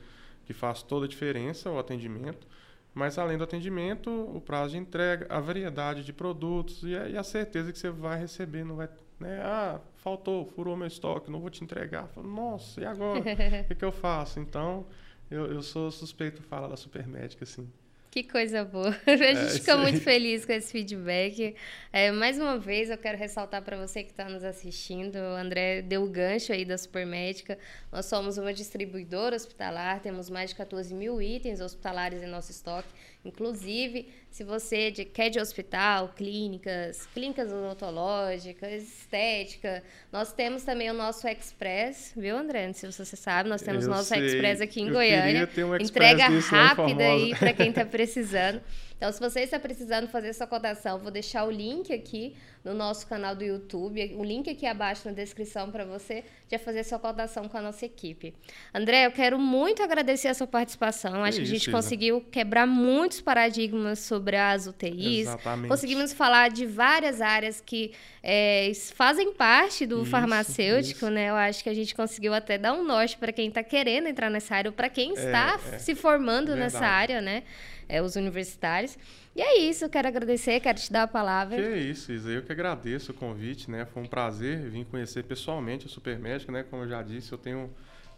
que 0.45 0.53
faz 0.53 0.83
toda 0.83 1.07
a 1.07 1.09
diferença, 1.09 1.71
o 1.71 1.79
atendimento. 1.79 2.47
Mas 2.95 3.19
além 3.19 3.37
do 3.37 3.45
atendimento, 3.45 4.09
o 4.11 4.41
prazo 4.41 4.73
de 4.73 4.79
entrega, 4.79 5.27
a 5.29 5.41
variedade 5.41 6.05
de 6.05 6.13
produtos 6.13 6.85
e 6.85 6.97
a, 6.97 7.09
e 7.09 7.17
a 7.17 7.25
certeza 7.25 7.73
que 7.73 7.79
você 7.79 7.91
vai 7.91 8.19
receber, 8.19 8.65
não 8.65 8.77
vai, 8.77 8.89
né? 9.19 9.41
Ah, 9.43 9.81
faltou, 9.97 10.47
furou 10.47 10.77
meu 10.77 10.87
estoque, 10.87 11.31
não 11.31 11.41
vou 11.41 11.51
te 11.51 11.65
entregar. 11.65 12.09
Nossa, 12.17 12.81
e 12.81 12.85
agora? 12.85 13.21
o 13.21 13.25
que, 13.69 13.75
que 13.75 13.85
eu 13.85 13.91
faço? 13.91 14.39
Então, 14.39 14.87
eu, 15.29 15.47
eu 15.47 15.61
sou 15.63 15.91
suspeito 15.91 16.41
de 16.41 16.47
falar 16.47 16.69
da 16.69 16.77
Supermédica, 16.77 17.43
assim. 17.43 17.69
Que 18.15 18.23
coisa 18.23 18.65
boa. 18.65 18.97
A 19.05 19.17
gente 19.17 19.39
é, 19.39 19.49
fica 19.49 19.77
muito 19.77 20.01
feliz 20.01 20.47
com 20.47 20.53
esse 20.53 20.71
feedback. 20.71 21.57
É, 21.93 22.13
mais 22.13 22.39
uma 22.39 22.57
vez, 22.57 22.89
eu 22.89 22.97
quero 22.97 23.19
ressaltar 23.19 23.61
para 23.63 23.77
você 23.77 24.05
que 24.05 24.13
está 24.13 24.29
nos 24.29 24.45
assistindo, 24.45 25.17
o 25.17 25.35
André 25.35 25.83
deu 25.83 26.05
o 26.05 26.09
gancho 26.09 26.53
aí 26.53 26.65
da 26.65 26.79
Supermédica. 26.79 27.59
Nós 27.91 28.07
somos 28.07 28.39
uma 28.39 28.55
distribuidora 28.55 29.35
hospitalar, 29.35 29.99
temos 29.99 30.31
mais 30.31 30.51
de 30.51 30.55
14 30.55 30.95
mil 30.95 31.21
itens 31.21 31.61
hospitalares 31.61 32.23
em 32.23 32.29
nosso 32.29 32.53
estoque. 32.53 32.87
Inclusive, 33.25 34.09
se 34.31 34.45
você 34.45 34.91
de, 34.91 35.05
quer 35.05 35.31
de 35.31 35.41
hospital, 35.41 36.13
clínicas, 36.15 37.07
clínicas 37.15 37.51
odontológicas, 37.51 38.83
estética, 38.83 39.83
nós 40.13 40.33
temos 40.33 40.63
também 40.63 40.91
o 40.91 40.95
nosso 40.95 41.27
Express, 41.27 42.13
viu, 42.15 42.37
André? 42.37 42.73
Se 42.75 42.87
você 42.87 43.17
sabe, 43.17 43.49
nós 43.49 43.63
temos 43.63 43.87
o 43.87 43.91
nosso 43.91 44.11
sei. 44.11 44.27
Express 44.27 44.61
aqui 44.61 44.83
em 44.83 44.89
Eu 44.89 44.93
Goiânia. 44.93 45.49
Um 45.57 45.77
Entrega 45.77 46.29
rápida 46.29 47.05
aí 47.05 47.35
para 47.35 47.53
quem 47.53 47.71
está 47.71 47.85
precisando. 47.87 48.61
Então, 48.97 49.11
se 49.13 49.21
você 49.21 49.41
está 49.41 49.59
precisando 49.59 50.09
fazer 50.09 50.33
sua 50.33 50.47
cotação, 50.47 50.99
vou 50.99 51.11
deixar 51.11 51.45
o 51.45 51.51
link 51.51 51.93
aqui 51.93 52.35
no 52.65 52.73
nosso 52.73 53.07
canal 53.07 53.37
do 53.37 53.45
YouTube, 53.45 54.15
o 54.17 54.25
link 54.25 54.49
aqui 54.49 54.65
abaixo 54.65 55.07
na 55.07 55.13
descrição 55.13 55.71
para 55.71 55.85
você 55.85 56.25
já 56.51 56.59
fazer 56.59 56.83
sua 56.85 56.99
cotação 56.99 57.47
com 57.47 57.59
a 57.59 57.61
nossa 57.61 57.85
equipe. 57.85 58.35
André, 58.73 59.05
eu 59.05 59.13
quero 59.13 59.39
muito 59.39 59.83
agradecer 59.83 60.29
a 60.29 60.35
sua 60.35 60.47
participação. 60.47 61.23
Acho 61.23 61.39
que 61.39 61.43
a 61.43 61.47
gente 61.47 61.71
conseguiu 61.71 62.23
quebrar 62.31 62.67
muitos 62.67 63.21
paradigmas 63.21 63.99
sobre 63.99 64.37
as 64.37 64.67
UTIs. 64.67 65.29
Exatamente. 65.29 65.69
Conseguimos 65.69 66.13
falar 66.15 66.49
de 66.49 66.65
várias 66.65 67.21
áreas 67.21 67.61
que 67.61 67.93
é, 68.23 68.73
fazem 68.95 69.35
parte 69.35 69.85
do 69.85 70.01
isso, 70.01 70.11
farmacêutico, 70.11 71.05
isso. 71.05 71.11
né? 71.11 71.29
Eu 71.29 71.35
acho 71.35 71.63
que 71.63 71.69
a 71.69 71.75
gente 71.75 71.95
conseguiu 71.95 72.33
até 72.33 72.57
dar 72.57 72.73
um 72.73 72.83
norte 72.83 73.19
para 73.19 73.33
quem 73.33 73.49
está 73.49 73.63
querendo 73.63 74.07
entrar 74.07 74.31
nessa 74.31 74.55
área 74.55 74.71
ou 74.71 74.73
para 74.75 74.89
quem 74.89 75.11
é, 75.11 75.13
está 75.15 75.61
é, 75.71 75.79
se 75.79 75.95
formando 75.95 76.47
verdade. 76.47 76.73
nessa 76.73 76.87
área, 76.87 77.21
né? 77.21 77.43
É, 77.89 78.03
os 78.03 78.17
universitários. 78.17 78.97
E 79.35 79.43
é 79.43 79.59
isso, 79.59 79.89
quero 79.89 80.09
agradecer, 80.09 80.61
quero 80.61 80.79
te 80.79 80.93
dar 80.93 81.05
a 81.05 81.09
palavra. 81.09 81.57
Que 81.57 81.63
é 81.63 81.79
isso, 81.79 82.13
Isa. 82.13 82.31
Eu 82.31 82.43
que 82.43 82.53
agradeço 82.53 83.13
o 83.13 83.15
convite, 83.15 83.71
né? 83.71 83.85
Foi 83.85 84.03
um 84.03 84.07
prazer 84.07 84.69
vir 84.71 84.85
conhecer 84.85 85.25
pessoalmente 85.25 85.87
a 85.87 85.89
Supermédica, 85.89 86.53
né? 86.53 86.63
Como 86.63 86.83
eu 86.83 86.89
já 86.89 87.03
disse, 87.03 87.33
eu 87.33 87.39
tenho 87.39 87.71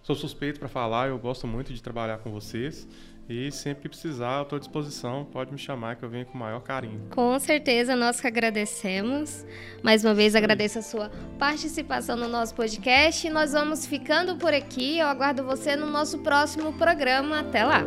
sou 0.03 0.15
suspeito 0.15 0.61
para 0.61 0.69
falar, 0.69 1.09
eu 1.09 1.19
gosto 1.19 1.49
muito 1.49 1.75
de 1.75 1.83
trabalhar 1.83 2.19
com 2.19 2.31
vocês. 2.31 2.87
E 3.29 3.51
sempre 3.51 3.83
que 3.83 3.89
precisar, 3.89 4.37
eu 4.37 4.43
estou 4.45 4.57
à 4.57 4.61
disposição. 4.61 5.25
Pode 5.25 5.51
me 5.51 5.59
chamar 5.59 5.97
que 5.97 6.05
eu 6.05 6.09
venho 6.09 6.25
com 6.27 6.35
o 6.35 6.41
maior 6.41 6.61
carinho. 6.61 7.09
Com 7.11 7.37
certeza, 7.41 7.97
nós 7.97 8.21
que 8.21 8.27
agradecemos. 8.27 9.45
Mais 9.83 10.05
uma 10.05 10.15
vez, 10.15 10.33
Sim. 10.33 10.39
agradeço 10.39 10.79
a 10.79 10.83
sua 10.83 11.11
participação 11.37 12.17
no 12.17 12.29
nosso 12.29 12.55
podcast. 12.55 13.29
Nós 13.29 13.53
vamos 13.53 13.85
ficando 13.85 14.37
por 14.37 14.55
aqui. 14.55 14.99
Eu 14.99 15.09
aguardo 15.09 15.43
você 15.43 15.75
no 15.75 15.91
nosso 15.91 16.19
próximo 16.21 16.73
programa. 16.75 17.41
Até 17.41 17.65
lá! 17.65 17.83